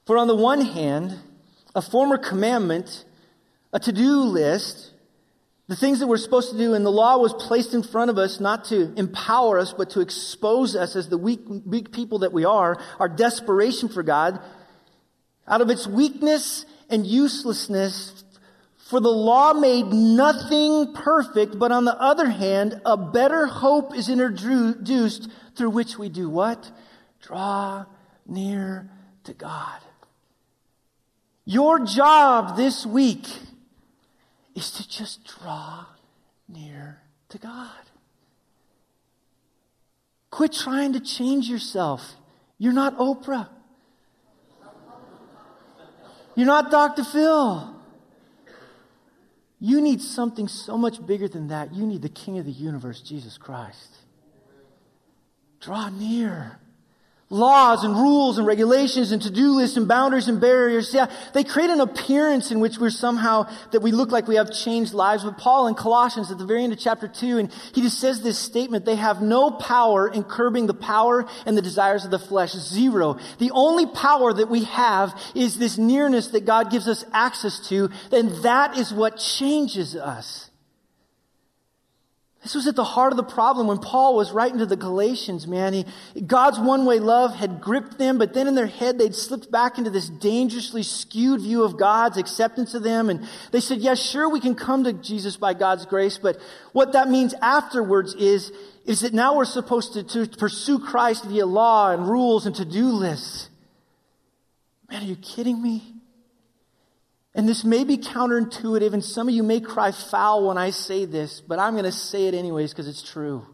For 0.05 0.17
on 0.17 0.27
the 0.27 0.35
one 0.35 0.61
hand, 0.61 1.19
a 1.75 1.81
former 1.81 2.17
commandment, 2.17 3.03
a 3.73 3.79
to 3.79 3.91
do 3.91 4.21
list, 4.21 4.91
the 5.67 5.75
things 5.75 5.99
that 5.99 6.07
we're 6.07 6.17
supposed 6.17 6.51
to 6.51 6.57
do, 6.57 6.73
and 6.73 6.85
the 6.85 6.91
law 6.91 7.17
was 7.17 7.33
placed 7.33 7.73
in 7.73 7.83
front 7.83 8.09
of 8.09 8.17
us 8.17 8.39
not 8.39 8.65
to 8.65 8.93
empower 8.95 9.59
us, 9.59 9.73
but 9.73 9.89
to 9.91 9.99
expose 9.99 10.77
us 10.77 10.95
as 10.95 11.09
the 11.09 11.17
weak, 11.17 11.41
weak 11.65 11.91
people 11.91 12.19
that 12.19 12.31
we 12.31 12.45
are, 12.45 12.81
our 12.99 13.09
desperation 13.09 13.89
for 13.89 14.01
God. 14.01 14.39
Out 15.47 15.61
of 15.61 15.69
its 15.69 15.87
weakness 15.87 16.65
and 16.89 17.05
uselessness, 17.05 18.23
for 18.91 18.99
the 18.99 19.09
law 19.09 19.53
made 19.53 19.87
nothing 19.87 20.93
perfect, 20.93 21.57
but 21.57 21.71
on 21.71 21.85
the 21.85 21.97
other 21.97 22.29
hand, 22.29 22.81
a 22.85 22.97
better 22.97 23.45
hope 23.45 23.95
is 23.95 24.09
introduced 24.09 25.29
through 25.55 25.69
which 25.69 25.97
we 25.97 26.09
do 26.09 26.29
what? 26.29 26.69
Draw 27.21 27.85
near 28.25 28.89
to 29.23 29.33
God. 29.33 29.79
Your 31.45 31.79
job 31.79 32.57
this 32.57 32.85
week 32.85 33.27
is 34.55 34.71
to 34.71 34.87
just 34.87 35.23
draw 35.25 35.85
near 36.47 37.01
to 37.29 37.37
God. 37.37 37.69
Quit 40.29 40.53
trying 40.53 40.93
to 40.93 40.99
change 40.99 41.49
yourself. 41.49 42.15
You're 42.57 42.73
not 42.73 42.97
Oprah. 42.97 43.47
You're 46.41 46.47
not 46.47 46.71
Dr. 46.71 47.03
Phil. 47.03 47.71
You 49.59 49.79
need 49.79 50.01
something 50.01 50.47
so 50.47 50.75
much 50.75 51.05
bigger 51.05 51.27
than 51.27 51.49
that. 51.49 51.71
You 51.75 51.85
need 51.85 52.01
the 52.01 52.09
King 52.09 52.39
of 52.39 52.47
the 52.47 52.51
universe, 52.51 52.99
Jesus 52.99 53.37
Christ. 53.37 53.97
Draw 55.59 55.89
near 55.89 56.57
laws 57.31 57.83
and 57.83 57.95
rules 57.95 58.37
and 58.37 58.45
regulations 58.45 59.11
and 59.11 59.21
to-do 59.21 59.55
lists 59.55 59.77
and 59.77 59.87
boundaries 59.87 60.27
and 60.27 60.39
barriers. 60.39 60.93
Yeah, 60.93 61.09
they 61.33 61.43
create 61.43 61.69
an 61.69 61.79
appearance 61.81 62.51
in 62.51 62.59
which 62.59 62.77
we're 62.77 62.91
somehow, 62.91 63.49
that 63.71 63.81
we 63.81 63.91
look 63.91 64.11
like 64.11 64.27
we 64.27 64.35
have 64.35 64.51
changed 64.51 64.93
lives. 64.93 65.23
But 65.23 65.37
Paul 65.37 65.67
in 65.67 65.75
Colossians 65.75 66.29
at 66.29 66.37
the 66.37 66.45
very 66.45 66.63
end 66.63 66.73
of 66.73 66.79
chapter 66.79 67.07
2, 67.07 67.37
and 67.39 67.51
he 67.73 67.81
just 67.81 67.99
says 67.99 68.21
this 68.21 68.37
statement, 68.37 68.85
they 68.85 68.97
have 68.97 69.21
no 69.21 69.49
power 69.49 70.07
in 70.07 70.23
curbing 70.23 70.67
the 70.67 70.73
power 70.73 71.25
and 71.45 71.57
the 71.57 71.61
desires 71.61 72.05
of 72.05 72.11
the 72.11 72.19
flesh. 72.19 72.51
Zero. 72.51 73.17
The 73.39 73.51
only 73.51 73.87
power 73.87 74.33
that 74.33 74.49
we 74.49 74.65
have 74.65 75.19
is 75.33 75.57
this 75.57 75.77
nearness 75.77 76.27
that 76.27 76.45
God 76.45 76.69
gives 76.69 76.87
us 76.87 77.05
access 77.13 77.59
to, 77.69 77.89
and 78.11 78.29
that 78.43 78.77
is 78.77 78.93
what 78.93 79.17
changes 79.17 79.95
us. 79.95 80.50
This 82.43 82.55
was 82.55 82.65
at 82.65 82.75
the 82.75 82.83
heart 82.83 83.13
of 83.13 83.17
the 83.17 83.23
problem 83.23 83.67
when 83.67 83.77
Paul 83.77 84.15
was 84.15 84.31
writing 84.31 84.57
to 84.57 84.65
the 84.65 84.75
Galatians, 84.75 85.45
man. 85.45 85.73
He, 85.73 85.85
God's 86.25 86.59
one 86.59 86.85
way 86.85 86.97
love 86.97 87.35
had 87.35 87.61
gripped 87.61 87.99
them, 87.99 88.17
but 88.17 88.33
then 88.33 88.47
in 88.47 88.55
their 88.55 88.65
head 88.65 88.97
they'd 88.97 89.13
slipped 89.13 89.51
back 89.51 89.77
into 89.77 89.91
this 89.91 90.09
dangerously 90.09 90.81
skewed 90.81 91.41
view 91.41 91.63
of 91.63 91.77
God's 91.77 92.17
acceptance 92.17 92.73
of 92.73 92.81
them. 92.81 93.11
And 93.11 93.27
they 93.51 93.59
said, 93.59 93.77
yes, 93.77 93.99
yeah, 93.99 94.11
sure, 94.11 94.29
we 94.29 94.39
can 94.39 94.55
come 94.55 94.85
to 94.85 94.93
Jesus 94.93 95.37
by 95.37 95.53
God's 95.53 95.85
grace, 95.85 96.17
but 96.17 96.39
what 96.71 96.93
that 96.93 97.09
means 97.09 97.35
afterwards 97.43 98.15
is, 98.15 98.51
is 98.85 99.01
that 99.01 99.13
now 99.13 99.35
we're 99.35 99.45
supposed 99.45 99.93
to, 99.93 100.03
to 100.03 100.25
pursue 100.37 100.79
Christ 100.79 101.25
via 101.25 101.45
law 101.45 101.91
and 101.91 102.07
rules 102.07 102.47
and 102.47 102.55
to-do 102.55 102.87
lists. 102.87 103.49
Man, 104.89 105.03
are 105.03 105.05
you 105.05 105.15
kidding 105.15 105.61
me? 105.61 106.00
And 107.33 107.47
this 107.47 107.63
may 107.63 107.83
be 107.83 107.97
counterintuitive, 107.97 108.93
and 108.93 109.03
some 109.03 109.29
of 109.29 109.33
you 109.33 109.43
may 109.43 109.61
cry 109.61 109.91
foul 109.91 110.47
when 110.47 110.57
I 110.57 110.71
say 110.71 111.05
this, 111.05 111.39
but 111.39 111.59
I'm 111.59 111.73
going 111.73 111.85
to 111.85 111.91
say 111.91 112.27
it 112.27 112.33
anyways 112.33 112.71
because 112.71 112.89
it's 112.89 113.01
true. 113.01 113.45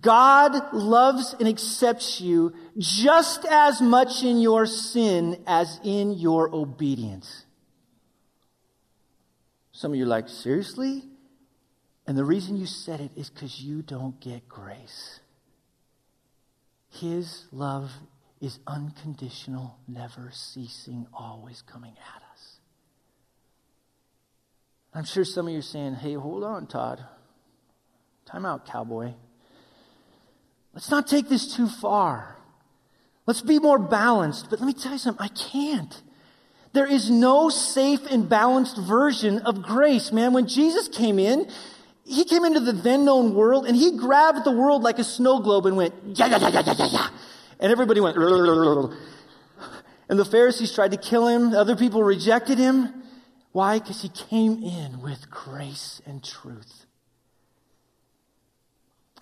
God 0.00 0.72
loves 0.72 1.34
and 1.38 1.46
accepts 1.46 2.20
you 2.20 2.54
just 2.78 3.44
as 3.44 3.82
much 3.82 4.22
in 4.22 4.40
your 4.40 4.64
sin 4.64 5.42
as 5.46 5.78
in 5.84 6.12
your 6.14 6.48
obedience. 6.54 7.44
Some 9.72 9.92
of 9.92 9.98
you 9.98 10.04
are 10.04 10.08
like, 10.08 10.30
seriously? 10.30 11.04
And 12.06 12.16
the 12.16 12.24
reason 12.24 12.56
you 12.56 12.66
said 12.66 13.00
it 13.00 13.10
is 13.16 13.28
because 13.28 13.60
you 13.60 13.82
don't 13.82 14.18
get 14.20 14.48
grace. 14.48 15.20
His 16.88 17.44
love 17.52 17.90
is 18.42 18.58
unconditional, 18.66 19.78
never 19.86 20.30
ceasing, 20.32 21.06
always 21.14 21.62
coming 21.62 21.92
at 21.92 22.22
us. 22.32 22.56
I'm 24.92 25.04
sure 25.04 25.24
some 25.24 25.46
of 25.46 25.52
you 25.52 25.60
are 25.60 25.62
saying, 25.62 25.94
hey, 25.94 26.14
hold 26.14 26.42
on, 26.42 26.66
Todd. 26.66 27.02
Time 28.26 28.44
out, 28.44 28.66
cowboy. 28.66 29.12
Let's 30.74 30.90
not 30.90 31.06
take 31.06 31.28
this 31.28 31.54
too 31.54 31.68
far. 31.68 32.36
Let's 33.26 33.42
be 33.42 33.60
more 33.60 33.78
balanced. 33.78 34.50
But 34.50 34.58
let 34.58 34.66
me 34.66 34.74
tell 34.74 34.92
you 34.92 34.98
something, 34.98 35.24
I 35.24 35.28
can't. 35.28 36.02
There 36.72 36.86
is 36.86 37.10
no 37.10 37.48
safe 37.48 38.00
and 38.10 38.28
balanced 38.28 38.76
version 38.76 39.38
of 39.40 39.62
grace, 39.62 40.10
man. 40.10 40.32
When 40.32 40.48
Jesus 40.48 40.88
came 40.88 41.20
in, 41.20 41.48
he 42.04 42.24
came 42.24 42.44
into 42.44 42.60
the 42.60 42.72
then 42.72 43.04
known 43.04 43.34
world 43.34 43.66
and 43.66 43.76
he 43.76 43.96
grabbed 43.96 44.44
the 44.44 44.50
world 44.50 44.82
like 44.82 44.98
a 44.98 45.04
snow 45.04 45.38
globe 45.38 45.66
and 45.66 45.76
went, 45.76 45.94
yeah, 46.04 46.26
yeah, 46.26 46.38
yeah, 46.38 46.48
yeah, 46.48 46.74
yeah, 46.76 46.88
yeah. 46.90 47.08
And 47.62 47.70
everybody 47.70 48.00
went, 48.00 48.16
and 48.16 50.18
the 50.18 50.24
Pharisees 50.24 50.74
tried 50.74 50.90
to 50.90 50.96
kill 50.96 51.28
him. 51.28 51.54
Other 51.54 51.76
people 51.76 52.02
rejected 52.02 52.58
him. 52.58 53.04
Why? 53.52 53.78
Because 53.78 54.02
he 54.02 54.08
came 54.08 54.64
in 54.64 55.00
with 55.00 55.30
grace 55.30 56.02
and 56.04 56.24
truth. 56.24 56.86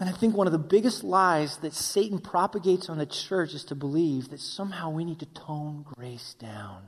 And 0.01 0.09
I 0.09 0.12
think 0.12 0.34
one 0.34 0.47
of 0.47 0.55
the 0.55 0.59
biggest 0.59 1.05
lies 1.05 1.59
that 1.59 1.74
Satan 1.74 2.18
propagates 2.18 2.88
on 2.88 2.97
the 2.97 3.05
church 3.05 3.53
is 3.53 3.64
to 3.64 3.74
believe 3.74 4.30
that 4.30 4.41
somehow 4.41 4.88
we 4.88 5.05
need 5.05 5.18
to 5.18 5.26
tone 5.26 5.84
grace 5.95 6.34
down. 6.38 6.84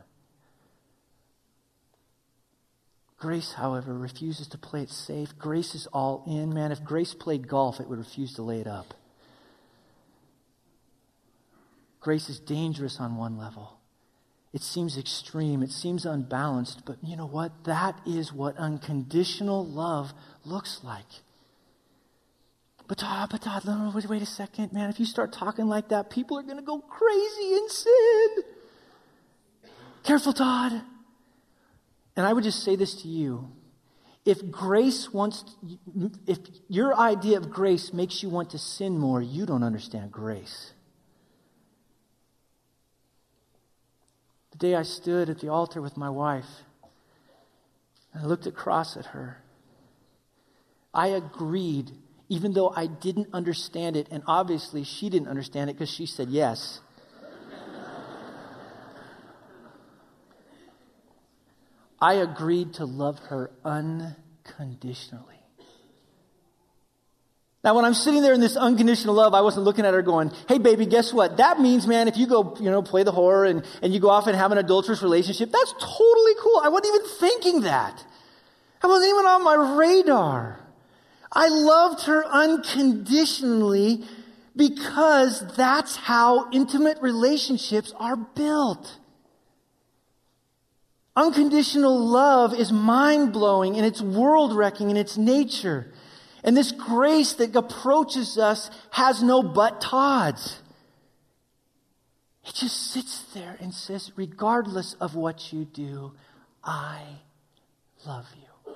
Grace, 3.18 3.52
however, 3.52 3.92
refuses 3.92 4.48
to 4.48 4.58
play 4.58 4.80
it 4.80 4.90
safe. 4.90 5.38
Grace 5.38 5.74
is 5.74 5.86
all 5.88 6.24
in, 6.26 6.54
man. 6.54 6.72
If 6.72 6.82
grace 6.82 7.12
played 7.12 7.46
golf, 7.46 7.78
it 7.78 7.90
would 7.90 7.98
refuse 7.98 8.32
to 8.36 8.42
lay 8.42 8.60
it 8.60 8.66
up. 8.66 8.94
Grace 12.02 12.28
is 12.28 12.40
dangerous 12.40 12.98
on 12.98 13.16
one 13.16 13.38
level. 13.38 13.78
It 14.52 14.60
seems 14.60 14.98
extreme, 14.98 15.62
it 15.62 15.70
seems 15.70 16.04
unbalanced, 16.04 16.84
but 16.84 16.96
you 17.02 17.16
know 17.16 17.26
what? 17.26 17.64
That 17.64 17.98
is 18.04 18.32
what 18.32 18.56
unconditional 18.58 19.64
love 19.64 20.12
looks 20.44 20.80
like. 20.82 21.06
But 22.88 22.98
Todd, 22.98 23.28
but 23.30 23.46
ah, 23.46 23.60
Todd, 23.60 23.94
wait, 23.94 24.06
wait 24.06 24.20
a 24.20 24.26
second, 24.26 24.72
man. 24.72 24.90
If 24.90 25.00
you 25.00 25.06
start 25.06 25.32
talking 25.32 25.68
like 25.68 25.88
that, 25.88 26.10
people 26.10 26.38
are 26.38 26.42
going 26.42 26.56
to 26.56 26.62
go 26.62 26.80
crazy 26.80 27.54
in 27.54 27.68
sin. 27.70 28.28
Careful, 30.02 30.32
Todd. 30.32 30.82
And 32.16 32.26
I 32.26 32.32
would 32.32 32.44
just 32.44 32.64
say 32.64 32.76
this 32.76 33.00
to 33.02 33.08
you. 33.08 33.50
If 34.26 34.50
grace 34.50 35.12
wants, 35.12 35.44
if 36.26 36.38
your 36.68 36.94
idea 36.94 37.38
of 37.38 37.48
grace 37.48 37.92
makes 37.92 38.22
you 38.22 38.28
want 38.28 38.50
to 38.50 38.58
sin 38.58 38.98
more, 38.98 39.22
you 39.22 39.46
don't 39.46 39.62
understand 39.62 40.12
grace. 40.12 40.72
Day 44.62 44.74
I 44.74 44.82
stood 44.82 45.28
at 45.28 45.40
the 45.40 45.48
altar 45.48 45.82
with 45.82 45.96
my 45.96 46.08
wife, 46.08 46.62
and 48.14 48.22
I 48.22 48.26
looked 48.26 48.46
across 48.46 48.96
at 48.96 49.06
her, 49.06 49.42
I 50.94 51.08
agreed 51.08 51.90
even 52.32 52.54
though 52.54 52.70
I 52.70 52.86
didn't 52.86 53.28
understand 53.34 53.94
it, 53.94 54.08
and 54.10 54.22
obviously 54.26 54.84
she 54.84 55.10
didn't 55.10 55.28
understand 55.28 55.68
it 55.68 55.74
because 55.74 55.90
she 55.90 56.06
said 56.06 56.30
yes. 56.30 56.80
I 62.00 62.14
agreed 62.14 62.72
to 62.74 62.86
love 62.86 63.18
her 63.28 63.50
unconditionally. 63.66 65.41
Now, 67.64 67.76
when 67.76 67.84
I'm 67.84 67.94
sitting 67.94 68.22
there 68.22 68.32
in 68.32 68.40
this 68.40 68.56
unconditional 68.56 69.14
love, 69.14 69.34
I 69.34 69.40
wasn't 69.40 69.64
looking 69.64 69.84
at 69.86 69.94
her 69.94 70.02
going, 70.02 70.32
hey, 70.48 70.58
baby, 70.58 70.84
guess 70.84 71.12
what? 71.12 71.36
That 71.36 71.60
means, 71.60 71.86
man, 71.86 72.08
if 72.08 72.16
you 72.16 72.26
go, 72.26 72.56
you 72.58 72.70
know, 72.70 72.82
play 72.82 73.04
the 73.04 73.12
whore 73.12 73.48
and, 73.48 73.64
and 73.82 73.94
you 73.94 74.00
go 74.00 74.10
off 74.10 74.26
and 74.26 74.36
have 74.36 74.50
an 74.50 74.58
adulterous 74.58 75.00
relationship, 75.00 75.52
that's 75.52 75.72
totally 75.72 76.32
cool. 76.40 76.60
I 76.62 76.68
wasn't 76.68 76.94
even 76.94 77.08
thinking 77.18 77.60
that. 77.60 78.04
I 78.82 78.88
wasn't 78.88 79.10
even 79.10 79.26
on 79.26 79.44
my 79.44 79.76
radar. 79.78 80.58
I 81.30 81.48
loved 81.48 82.06
her 82.06 82.26
unconditionally 82.26 84.04
because 84.56 85.44
that's 85.56 85.94
how 85.94 86.50
intimate 86.50 87.00
relationships 87.00 87.94
are 87.96 88.16
built. 88.16 88.98
Unconditional 91.14 91.96
love 91.96 92.54
is 92.54 92.72
mind 92.72 93.32
blowing 93.32 93.76
and 93.76 93.86
it's 93.86 94.02
world 94.02 94.54
wrecking 94.54 94.90
in 94.90 94.96
its 94.96 95.16
nature. 95.16 95.91
And 96.44 96.56
this 96.56 96.72
grace 96.72 97.34
that 97.34 97.54
approaches 97.54 98.36
us 98.36 98.70
has 98.90 99.22
no 99.22 99.42
but 99.42 99.80
Todd's. 99.80 100.60
It 102.44 102.54
just 102.54 102.90
sits 102.92 103.22
there 103.34 103.56
and 103.60 103.72
says, 103.72 104.10
regardless 104.16 104.94
of 104.94 105.14
what 105.14 105.52
you 105.52 105.64
do, 105.64 106.12
I 106.64 107.02
love 108.04 108.26
you. 108.34 108.74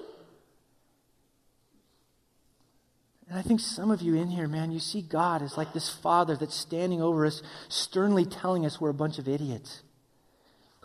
And 3.28 3.36
I 3.36 3.42
think 3.42 3.58
some 3.58 3.90
of 3.90 4.00
you 4.00 4.14
in 4.14 4.28
here, 4.28 4.46
man, 4.46 4.70
you 4.70 4.78
see 4.78 5.02
God 5.02 5.42
as 5.42 5.56
like 5.56 5.72
this 5.72 5.90
father 5.90 6.36
that's 6.36 6.54
standing 6.54 7.02
over 7.02 7.26
us, 7.26 7.42
sternly 7.68 8.24
telling 8.24 8.64
us 8.64 8.80
we're 8.80 8.90
a 8.90 8.94
bunch 8.94 9.18
of 9.18 9.26
idiots. 9.26 9.82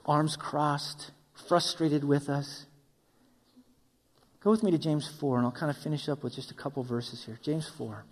Arms 0.08 0.36
crossed, 0.36 1.12
frustrated 1.48 2.04
with 2.04 2.30
us. 2.30 2.66
Go 4.44 4.50
with 4.50 4.64
me 4.64 4.72
to 4.72 4.78
James 4.80 5.08
4, 5.08 5.38
and 5.38 5.46
I'll 5.46 5.52
kind 5.52 5.70
of 5.70 5.78
finish 5.78 6.10
up 6.10 6.24
with 6.24 6.34
just 6.34 6.50
a 6.50 6.56
couple 6.56 6.84
verses 6.84 7.24
here. 7.24 7.40
James 7.44 7.70
4. 7.70 8.04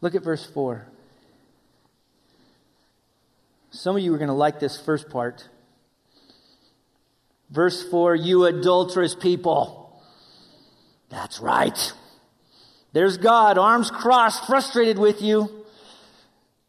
Look 0.00 0.14
at 0.14 0.22
verse 0.22 0.44
4. 0.44 0.86
Some 3.70 3.96
of 3.96 4.02
you 4.02 4.12
are 4.14 4.18
going 4.18 4.28
to 4.28 4.34
like 4.34 4.58
this 4.58 4.80
first 4.80 5.08
part. 5.10 5.48
Verse 7.50 7.88
4 7.88 8.16
You 8.16 8.44
adulterous 8.46 9.14
people. 9.14 10.02
That's 11.10 11.40
right. 11.40 11.92
There's 12.92 13.16
God, 13.16 13.58
arms 13.58 13.90
crossed, 13.90 14.46
frustrated 14.46 14.98
with 14.98 15.22
you. 15.22 15.64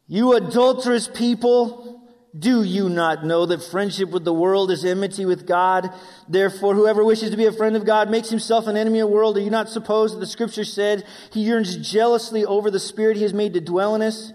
You 0.06 0.34
adulterous 0.34 1.08
people, 1.08 1.99
do 2.38 2.62
you 2.62 2.88
not 2.88 3.24
know 3.24 3.46
that 3.46 3.62
friendship 3.62 4.10
with 4.10 4.24
the 4.24 4.32
world 4.32 4.70
is 4.70 4.84
enmity 4.84 5.24
with 5.24 5.46
God? 5.46 5.92
Therefore, 6.28 6.74
whoever 6.74 7.04
wishes 7.04 7.30
to 7.30 7.36
be 7.36 7.46
a 7.46 7.52
friend 7.52 7.74
of 7.74 7.84
God 7.84 8.10
makes 8.10 8.30
himself 8.30 8.66
an 8.66 8.76
enemy 8.76 9.00
of 9.00 9.08
the 9.08 9.14
world. 9.14 9.34
Do 9.34 9.40
you 9.40 9.50
not 9.50 9.68
suppose 9.68 10.12
that 10.12 10.20
the 10.20 10.26
scripture 10.26 10.64
said 10.64 11.04
he 11.32 11.40
yearns 11.40 11.76
jealously 11.76 12.44
over 12.44 12.70
the 12.70 12.78
spirit 12.78 13.16
he 13.16 13.24
has 13.24 13.34
made 13.34 13.54
to 13.54 13.60
dwell 13.60 13.96
in 13.96 14.02
us? 14.02 14.32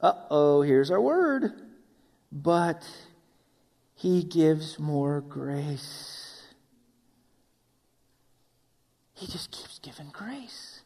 Uh 0.00 0.12
oh, 0.30 0.62
here's 0.62 0.90
our 0.90 1.00
word. 1.00 1.52
But 2.30 2.86
he 3.94 4.22
gives 4.22 4.78
more 4.78 5.22
grace. 5.22 6.44
He 9.14 9.26
just 9.26 9.50
keeps 9.50 9.78
giving 9.78 10.10
grace. 10.12 10.82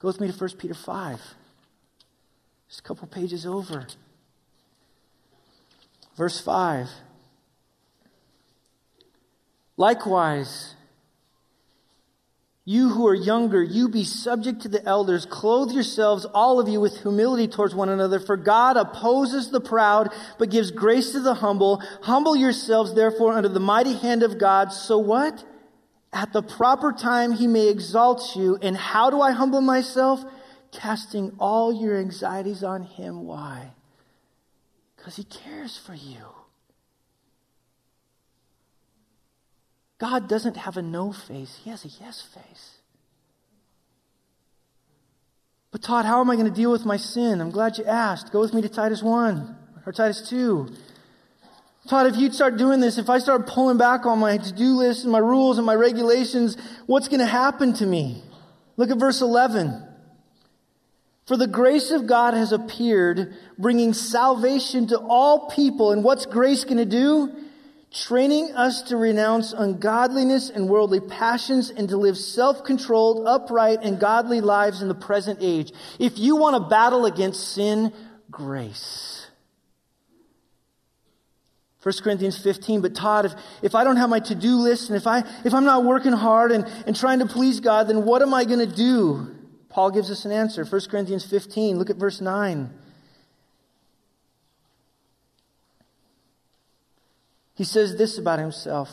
Go 0.00 0.08
with 0.08 0.20
me 0.20 0.30
to 0.30 0.36
1 0.36 0.50
Peter 0.58 0.74
5. 0.74 1.20
Just 2.68 2.80
a 2.80 2.82
couple 2.82 3.06
pages 3.06 3.46
over. 3.46 3.86
Verse 6.16 6.40
5. 6.40 6.88
Likewise, 9.76 10.74
you 12.64 12.88
who 12.88 13.06
are 13.06 13.14
younger, 13.14 13.62
you 13.62 13.88
be 13.90 14.04
subject 14.04 14.62
to 14.62 14.68
the 14.68 14.82
elders. 14.86 15.26
Clothe 15.26 15.72
yourselves, 15.72 16.24
all 16.24 16.58
of 16.58 16.68
you, 16.68 16.80
with 16.80 17.02
humility 17.02 17.46
towards 17.46 17.74
one 17.74 17.90
another. 17.90 18.18
For 18.18 18.38
God 18.38 18.78
opposes 18.78 19.50
the 19.50 19.60
proud, 19.60 20.14
but 20.38 20.48
gives 20.48 20.70
grace 20.70 21.12
to 21.12 21.20
the 21.20 21.34
humble. 21.34 21.82
Humble 22.02 22.34
yourselves, 22.34 22.94
therefore, 22.94 23.34
under 23.34 23.50
the 23.50 23.60
mighty 23.60 23.94
hand 23.94 24.22
of 24.22 24.38
God. 24.38 24.72
So 24.72 24.96
what? 24.96 25.44
At 26.10 26.32
the 26.32 26.42
proper 26.42 26.92
time, 26.92 27.32
he 27.32 27.46
may 27.46 27.68
exalt 27.68 28.34
you. 28.34 28.56
And 28.62 28.76
how 28.76 29.10
do 29.10 29.20
I 29.20 29.32
humble 29.32 29.60
myself? 29.60 30.24
Casting 30.72 31.34
all 31.38 31.70
your 31.70 31.98
anxieties 31.98 32.64
on 32.64 32.82
him. 32.82 33.26
Why? 33.26 33.73
Because 35.04 35.16
he 35.16 35.24
cares 35.24 35.76
for 35.76 35.92
you. 35.92 36.24
God 39.98 40.30
doesn't 40.30 40.56
have 40.56 40.78
a 40.78 40.82
no 40.82 41.12
face, 41.12 41.60
he 41.62 41.68
has 41.68 41.84
a 41.84 41.88
yes 41.88 42.22
face. 42.22 42.78
But 45.70 45.82
Todd, 45.82 46.06
how 46.06 46.22
am 46.22 46.30
I 46.30 46.36
going 46.36 46.48
to 46.48 46.54
deal 46.54 46.72
with 46.72 46.86
my 46.86 46.96
sin? 46.96 47.42
I'm 47.42 47.50
glad 47.50 47.76
you 47.76 47.84
asked. 47.84 48.32
Go 48.32 48.40
with 48.40 48.54
me 48.54 48.62
to 48.62 48.68
Titus 48.70 49.02
1 49.02 49.56
or 49.84 49.92
Titus 49.92 50.26
2. 50.30 50.68
Todd, 51.86 52.06
if 52.06 52.16
you 52.16 52.32
start 52.32 52.56
doing 52.56 52.80
this, 52.80 52.96
if 52.96 53.10
I 53.10 53.18
start 53.18 53.46
pulling 53.46 53.76
back 53.76 54.06
on 54.06 54.18
my 54.18 54.38
to-do 54.38 54.76
list 54.76 55.02
and 55.02 55.12
my 55.12 55.18
rules 55.18 55.58
and 55.58 55.66
my 55.66 55.74
regulations, 55.74 56.56
what's 56.86 57.08
going 57.08 57.20
to 57.20 57.26
happen 57.26 57.74
to 57.74 57.84
me? 57.84 58.22
Look 58.78 58.90
at 58.90 58.96
verse 58.96 59.20
11. 59.20 59.86
For 61.26 61.38
the 61.38 61.46
grace 61.46 61.90
of 61.90 62.06
God 62.06 62.34
has 62.34 62.52
appeared, 62.52 63.34
bringing 63.58 63.94
salvation 63.94 64.88
to 64.88 64.98
all 64.98 65.48
people. 65.48 65.92
And 65.92 66.04
what's 66.04 66.26
grace 66.26 66.64
going 66.64 66.76
to 66.76 66.84
do? 66.84 67.34
Training 67.90 68.52
us 68.54 68.82
to 68.82 68.96
renounce 68.96 69.52
ungodliness 69.52 70.50
and 70.50 70.68
worldly 70.68 71.00
passions 71.00 71.70
and 71.70 71.88
to 71.88 71.96
live 71.96 72.18
self-controlled, 72.18 73.26
upright, 73.26 73.78
and 73.82 73.98
godly 73.98 74.40
lives 74.40 74.82
in 74.82 74.88
the 74.88 74.94
present 74.94 75.38
age. 75.40 75.72
If 75.98 76.18
you 76.18 76.36
want 76.36 76.56
to 76.62 76.68
battle 76.68 77.06
against 77.06 77.52
sin, 77.52 77.92
grace. 78.30 79.26
1 81.84 81.94
Corinthians 82.02 82.36
15, 82.36 82.80
but 82.80 82.94
Todd, 82.94 83.26
if, 83.26 83.34
if 83.62 83.74
I 83.74 83.84
don't 83.84 83.96
have 83.96 84.10
my 84.10 84.20
to-do 84.20 84.56
list 84.56 84.90
and 84.90 84.96
if, 84.96 85.06
I, 85.06 85.22
if 85.44 85.54
I'm 85.54 85.64
not 85.64 85.84
working 85.84 86.12
hard 86.12 86.50
and, 86.50 86.66
and 86.86 86.96
trying 86.96 87.20
to 87.20 87.26
please 87.26 87.60
God, 87.60 87.88
then 87.88 88.04
what 88.04 88.22
am 88.22 88.34
I 88.34 88.44
going 88.44 88.58
to 88.58 88.74
do? 88.74 89.34
Paul 89.74 89.90
gives 89.90 90.08
us 90.08 90.24
an 90.24 90.30
answer. 90.30 90.64
1 90.64 90.82
Corinthians 90.88 91.26
15, 91.26 91.80
look 91.80 91.90
at 91.90 91.96
verse 91.96 92.20
9. 92.20 92.70
He 97.56 97.64
says 97.64 97.96
this 97.96 98.16
about 98.16 98.38
himself. 98.38 98.88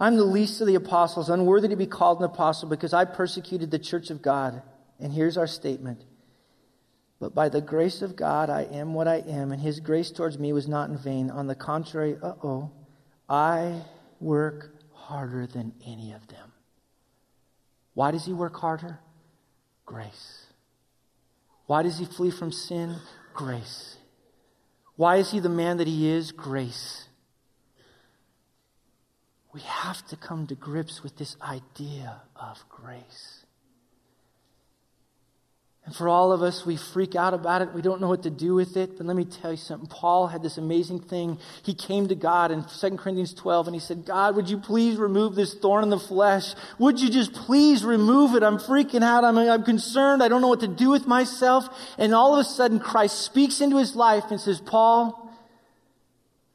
I'm 0.00 0.16
the 0.16 0.24
least 0.24 0.60
of 0.60 0.66
the 0.66 0.74
apostles, 0.74 1.30
unworthy 1.30 1.68
to 1.68 1.76
be 1.76 1.86
called 1.86 2.18
an 2.18 2.24
apostle 2.24 2.68
because 2.68 2.92
I 2.92 3.04
persecuted 3.04 3.70
the 3.70 3.78
church 3.78 4.10
of 4.10 4.20
God. 4.20 4.62
And 4.98 5.12
here's 5.12 5.36
our 5.36 5.46
statement. 5.46 6.04
But 7.20 7.32
by 7.32 7.48
the 7.48 7.60
grace 7.60 8.02
of 8.02 8.16
God, 8.16 8.50
I 8.50 8.62
am 8.62 8.94
what 8.94 9.06
I 9.06 9.18
am, 9.18 9.52
and 9.52 9.62
his 9.62 9.78
grace 9.78 10.10
towards 10.10 10.40
me 10.40 10.52
was 10.52 10.66
not 10.66 10.90
in 10.90 10.98
vain. 10.98 11.30
On 11.30 11.46
the 11.46 11.54
contrary, 11.54 12.16
uh 12.20 12.32
oh, 12.42 12.72
I 13.28 13.80
work 14.18 14.74
harder 14.92 15.46
than 15.46 15.72
any 15.86 16.12
of 16.14 16.26
them. 16.26 16.52
Why 17.94 18.10
does 18.10 18.26
he 18.26 18.32
work 18.32 18.56
harder? 18.56 18.98
Grace. 19.86 20.46
Why 21.66 21.82
does 21.82 21.98
he 21.98 22.04
flee 22.04 22.30
from 22.30 22.52
sin? 22.52 22.96
Grace. 23.32 23.96
Why 24.96 25.16
is 25.16 25.30
he 25.30 25.40
the 25.40 25.48
man 25.48 25.76
that 25.78 25.86
he 25.86 26.08
is? 26.08 26.32
Grace. 26.32 27.08
We 29.52 29.60
have 29.60 30.06
to 30.08 30.16
come 30.16 30.46
to 30.48 30.54
grips 30.54 31.02
with 31.02 31.16
this 31.16 31.36
idea 31.40 32.22
of 32.34 32.62
grace. 32.68 33.35
And 35.86 35.94
for 35.94 36.08
all 36.08 36.32
of 36.32 36.42
us, 36.42 36.66
we 36.66 36.76
freak 36.76 37.14
out 37.14 37.32
about 37.32 37.62
it. 37.62 37.72
We 37.72 37.80
don't 37.80 38.00
know 38.00 38.08
what 38.08 38.24
to 38.24 38.30
do 38.30 38.56
with 38.56 38.76
it. 38.76 38.98
But 38.98 39.06
let 39.06 39.14
me 39.14 39.24
tell 39.24 39.52
you 39.52 39.56
something. 39.56 39.88
Paul 39.88 40.26
had 40.26 40.42
this 40.42 40.58
amazing 40.58 40.98
thing. 40.98 41.38
He 41.62 41.74
came 41.74 42.08
to 42.08 42.16
God 42.16 42.50
in 42.50 42.64
2 42.64 42.96
Corinthians 42.96 43.32
12 43.32 43.68
and 43.68 43.74
he 43.74 43.80
said, 43.80 44.04
God, 44.04 44.34
would 44.34 44.50
you 44.50 44.58
please 44.58 44.98
remove 44.98 45.36
this 45.36 45.54
thorn 45.54 45.84
in 45.84 45.90
the 45.90 45.98
flesh? 45.98 46.54
Would 46.80 47.00
you 47.00 47.08
just 47.08 47.32
please 47.32 47.84
remove 47.84 48.34
it? 48.34 48.42
I'm 48.42 48.58
freaking 48.58 49.04
out. 49.04 49.22
I'm, 49.22 49.38
I'm 49.38 49.62
concerned. 49.62 50.24
I 50.24 50.28
don't 50.28 50.40
know 50.40 50.48
what 50.48 50.60
to 50.60 50.68
do 50.68 50.90
with 50.90 51.06
myself. 51.06 51.68
And 51.98 52.12
all 52.12 52.34
of 52.34 52.40
a 52.40 52.48
sudden, 52.48 52.80
Christ 52.80 53.22
speaks 53.22 53.60
into 53.60 53.78
his 53.78 53.94
life 53.94 54.24
and 54.30 54.40
says, 54.40 54.60
Paul, 54.60 55.32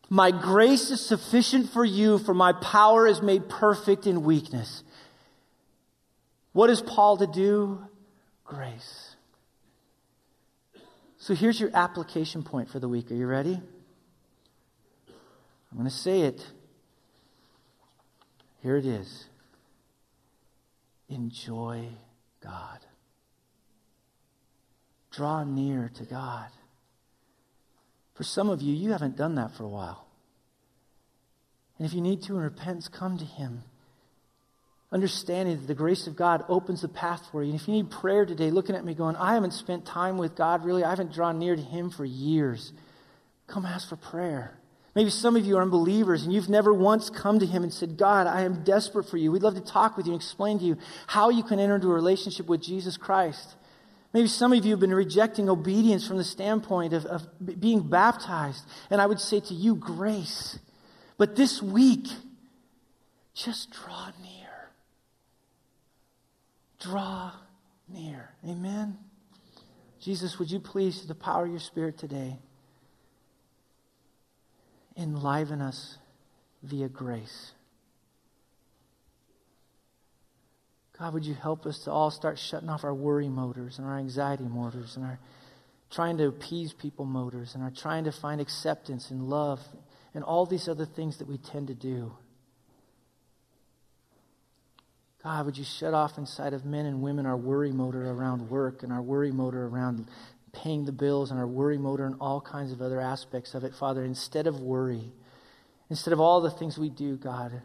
my 0.10 0.32
grace 0.32 0.92
is 0.92 1.00
sufficient 1.00 1.70
for 1.70 1.86
you, 1.86 2.18
for 2.18 2.34
my 2.34 2.52
power 2.52 3.08
is 3.08 3.22
made 3.22 3.48
perfect 3.48 4.06
in 4.06 4.24
weakness. 4.24 4.84
What 6.52 6.70
is 6.70 6.82
Paul 6.82 7.16
to 7.16 7.28
do? 7.28 7.82
Grace. 8.44 9.01
So 11.32 11.36
here's 11.36 11.62
your 11.62 11.70
application 11.74 12.44
point 12.44 12.70
for 12.70 12.80
the 12.80 12.90
week. 12.90 13.10
Are 13.10 13.16
you 13.16 13.26
ready? 13.26 13.54
I'm 15.08 15.78
going 15.78 15.88
to 15.88 15.90
say 15.90 16.24
it. 16.24 16.46
Here 18.62 18.76
it 18.76 18.86
is. 18.86 19.28
Enjoy 21.08 21.88
God. 22.44 22.80
Draw 25.12 25.46
near 25.46 25.90
to 25.96 26.04
God. 26.04 26.50
For 28.14 28.24
some 28.24 28.50
of 28.50 28.62
you, 28.62 28.76
you 28.76 28.92
haven't 28.92 29.16
done 29.16 29.36
that 29.36 29.56
for 29.56 29.64
a 29.64 29.70
while. 29.70 30.06
And 31.78 31.88
if 31.88 31.94
you 31.94 32.02
need 32.02 32.24
to 32.24 32.36
in 32.36 32.42
repentance, 32.42 32.90
come 32.90 33.18
to 33.18 33.24
Him 33.24 33.64
understanding 34.92 35.58
that 35.58 35.68
the 35.68 35.76
grace 35.76 36.06
of 36.08 36.16
God 36.16 36.44
opens 36.50 36.82
the 36.82 36.90
path 36.90 37.26
for 37.32 37.44
you. 37.44 37.52
And 37.52 37.60
if 37.60 37.68
you 37.68 37.74
need 37.74 37.90
prayer 37.90 38.26
today, 38.26 38.52
looking 38.52 38.76
at 38.76 38.84
me 38.84 38.94
going, 38.94 39.16
I 39.16 39.34
haven't 39.36 39.54
spent 39.54 39.86
time 39.86 40.18
with 40.18 40.36
God 40.36 40.66
really, 40.66 40.84
I 40.84 40.90
haven't 40.90 41.14
drawn 41.14 41.40
near 41.40 41.56
to 41.56 41.62
Him 41.62 41.90
for 41.90 42.04
years, 42.04 42.74
come 43.48 43.66
ask 43.66 43.88
for 43.88 43.96
prayer. 43.96 44.58
Maybe 44.94 45.10
some 45.10 45.38
of 45.38 45.46
you 45.46 45.58
are 45.58 45.62
unbelievers 45.62 46.24
and 46.24 46.34
you've 46.34 46.50
never 46.50 46.74
once 46.74 47.10
come 47.10 47.40
to 47.40 47.46
Him 47.46 47.64
and 47.64 47.74
said, 47.74 47.98
God, 47.98 48.28
I 48.28 48.42
am 48.42 48.64
desperate 48.66 49.06
for 49.06 49.16
you. 49.16 49.32
We'd 49.32 49.44
love 49.44 49.56
to 49.56 49.62
talk 49.62 49.96
with 49.96 50.06
you 50.06 50.12
and 50.12 50.22
explain 50.22 50.60
to 50.60 50.66
you 50.66 50.78
how 51.08 51.30
you 51.30 51.44
can 51.44 51.60
enter 51.60 51.76
into 51.76 51.90
a 51.90 51.94
relationship 51.94 52.48
with 52.48 52.62
Jesus 52.62 52.98
Christ. 52.98 53.56
Maybe 54.14 54.28
some 54.28 54.52
of 54.52 54.66
you 54.66 54.72
have 54.72 54.82
been 54.82 54.94
rejecting 54.94 55.50
obedience 55.50 56.06
from 56.06 56.18
the 56.18 56.26
standpoint 56.26 56.92
of, 56.92 57.06
of 57.06 57.26
being 57.62 57.88
baptized. 57.88 58.66
And 58.90 59.00
I 59.00 59.06
would 59.06 59.22
say 59.22 59.40
to 59.40 59.54
you, 59.54 59.76
grace. 59.76 60.60
But 61.18 61.38
this 61.38 61.62
week, 61.62 62.08
just 63.34 63.72
draw 63.72 64.12
near 64.22 64.41
draw 66.82 67.32
near. 67.88 68.32
Amen. 68.48 68.98
Jesus, 70.00 70.40
would 70.40 70.50
you 70.50 70.60
please, 70.60 71.06
the 71.06 71.16
power 71.16 71.46
of 71.46 71.52
your 71.52 71.60
Spirit 71.60 71.98
today, 71.98 72.40
enliven 74.98 75.62
us 75.62 75.98
via 76.64 76.90
grace? 76.90 77.52
God, 80.98 81.14
would 81.14 81.26
you 81.26 81.34
help 81.34 81.66
us 81.66 81.80
to 81.86 81.92
all 81.92 82.12
start 82.12 82.38
shutting 82.38 82.70
off 82.70 82.84
our 82.84 82.94
worry 82.94 83.30
motors 83.30 83.80
and 83.80 83.88
our 83.88 83.98
anxiety 83.98 84.44
motors 84.44 84.98
and 84.98 85.06
our 85.06 85.20
trying 85.90 86.18
to 86.18 86.28
appease 86.28 86.74
people 86.74 87.06
motors 87.06 87.56
and 87.56 87.64
our 87.64 87.72
trying 87.72 88.04
to 88.06 88.12
find 88.12 88.40
acceptance 88.40 89.12
and 89.12 89.24
love 89.24 89.60
and 90.14 90.24
all 90.24 90.46
these 90.46 90.68
other 90.68 90.86
things 90.86 91.18
that 91.18 91.28
we 91.28 91.38
tend 91.38 91.68
to 91.68 91.74
do. 91.74 92.14
God, 95.24 95.46
would 95.46 95.58
you 95.58 95.64
shut 95.64 95.94
off 95.94 96.18
inside 96.18 96.54
of 96.54 96.66
men 96.66 96.86
and 96.86 97.02
women 97.02 97.26
our 97.26 97.38
worry 97.38 97.72
motor 97.72 98.10
around 98.10 98.50
work 98.50 98.82
and 98.82 98.92
our 98.92 99.02
worry 99.02 99.32
motor 99.32 99.68
around 99.68 100.08
paying 100.52 100.86
the 100.86 100.92
bills 100.92 101.32
and 101.32 101.40
our 101.40 101.48
worry 101.48 101.78
motor 101.78 102.06
and 102.06 102.16
all 102.20 102.42
kinds 102.42 102.72
of 102.72 102.82
other 102.82 103.00
aspects 103.00 103.54
of 103.54 103.64
it, 103.64 103.74
Father, 103.76 104.04
instead 104.04 104.48
of 104.48 104.60
worry, 104.60 105.12
instead 105.90 106.12
of 106.12 106.20
all 106.20 106.42
the 106.42 106.50
things 106.50 106.78
we 106.78 106.90
do, 106.90 107.18
God, 107.18 107.62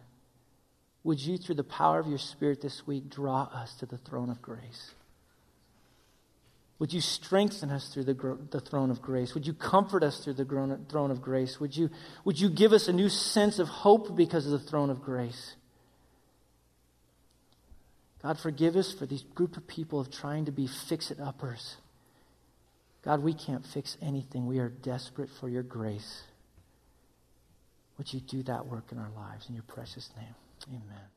would 1.02 1.20
you, 1.20 1.38
through 1.38 1.54
the 1.54 1.64
power 1.64 1.98
of 1.98 2.08
your 2.08 2.18
Spirit 2.18 2.60
this 2.60 2.86
week, 2.86 3.08
draw 3.08 3.44
us 3.44 3.74
to 3.76 3.86
the 3.86 3.98
throne 3.98 4.28
of 4.28 4.42
grace? 4.42 4.92
Would 6.78 6.92
you 6.92 7.00
strengthen 7.00 7.70
us 7.70 7.88
through 7.88 8.04
the, 8.04 8.38
the 8.50 8.60
throne 8.60 8.90
of 8.90 9.00
grace? 9.00 9.32
Would 9.32 9.46
you 9.46 9.54
comfort 9.54 10.02
us 10.02 10.22
through 10.22 10.34
the 10.34 10.44
throne 10.44 11.10
of 11.10 11.22
grace? 11.22 11.58
Would 11.58 11.74
you, 11.74 11.88
would 12.24 12.38
you 12.38 12.50
give 12.50 12.74
us 12.74 12.88
a 12.88 12.92
new 12.92 13.08
sense 13.08 13.58
of 13.58 13.68
hope 13.68 14.14
because 14.14 14.44
of 14.44 14.52
the 14.52 14.58
throne 14.58 14.90
of 14.90 15.00
grace? 15.00 15.54
God, 18.26 18.40
forgive 18.40 18.74
us 18.74 18.92
for 18.92 19.06
these 19.06 19.22
group 19.36 19.56
of 19.56 19.68
people 19.68 20.00
of 20.00 20.10
trying 20.10 20.46
to 20.46 20.50
be 20.50 20.66
fix 20.66 21.12
it 21.12 21.20
uppers. 21.20 21.76
God, 23.04 23.22
we 23.22 23.32
can't 23.32 23.64
fix 23.64 23.96
anything. 24.02 24.48
We 24.48 24.58
are 24.58 24.68
desperate 24.68 25.30
for 25.38 25.48
your 25.48 25.62
grace. 25.62 26.24
Would 27.98 28.12
you 28.12 28.18
do 28.18 28.42
that 28.42 28.66
work 28.66 28.90
in 28.90 28.98
our 28.98 29.10
lives? 29.14 29.48
In 29.48 29.54
your 29.54 29.62
precious 29.62 30.10
name, 30.16 30.34
amen. 30.68 31.15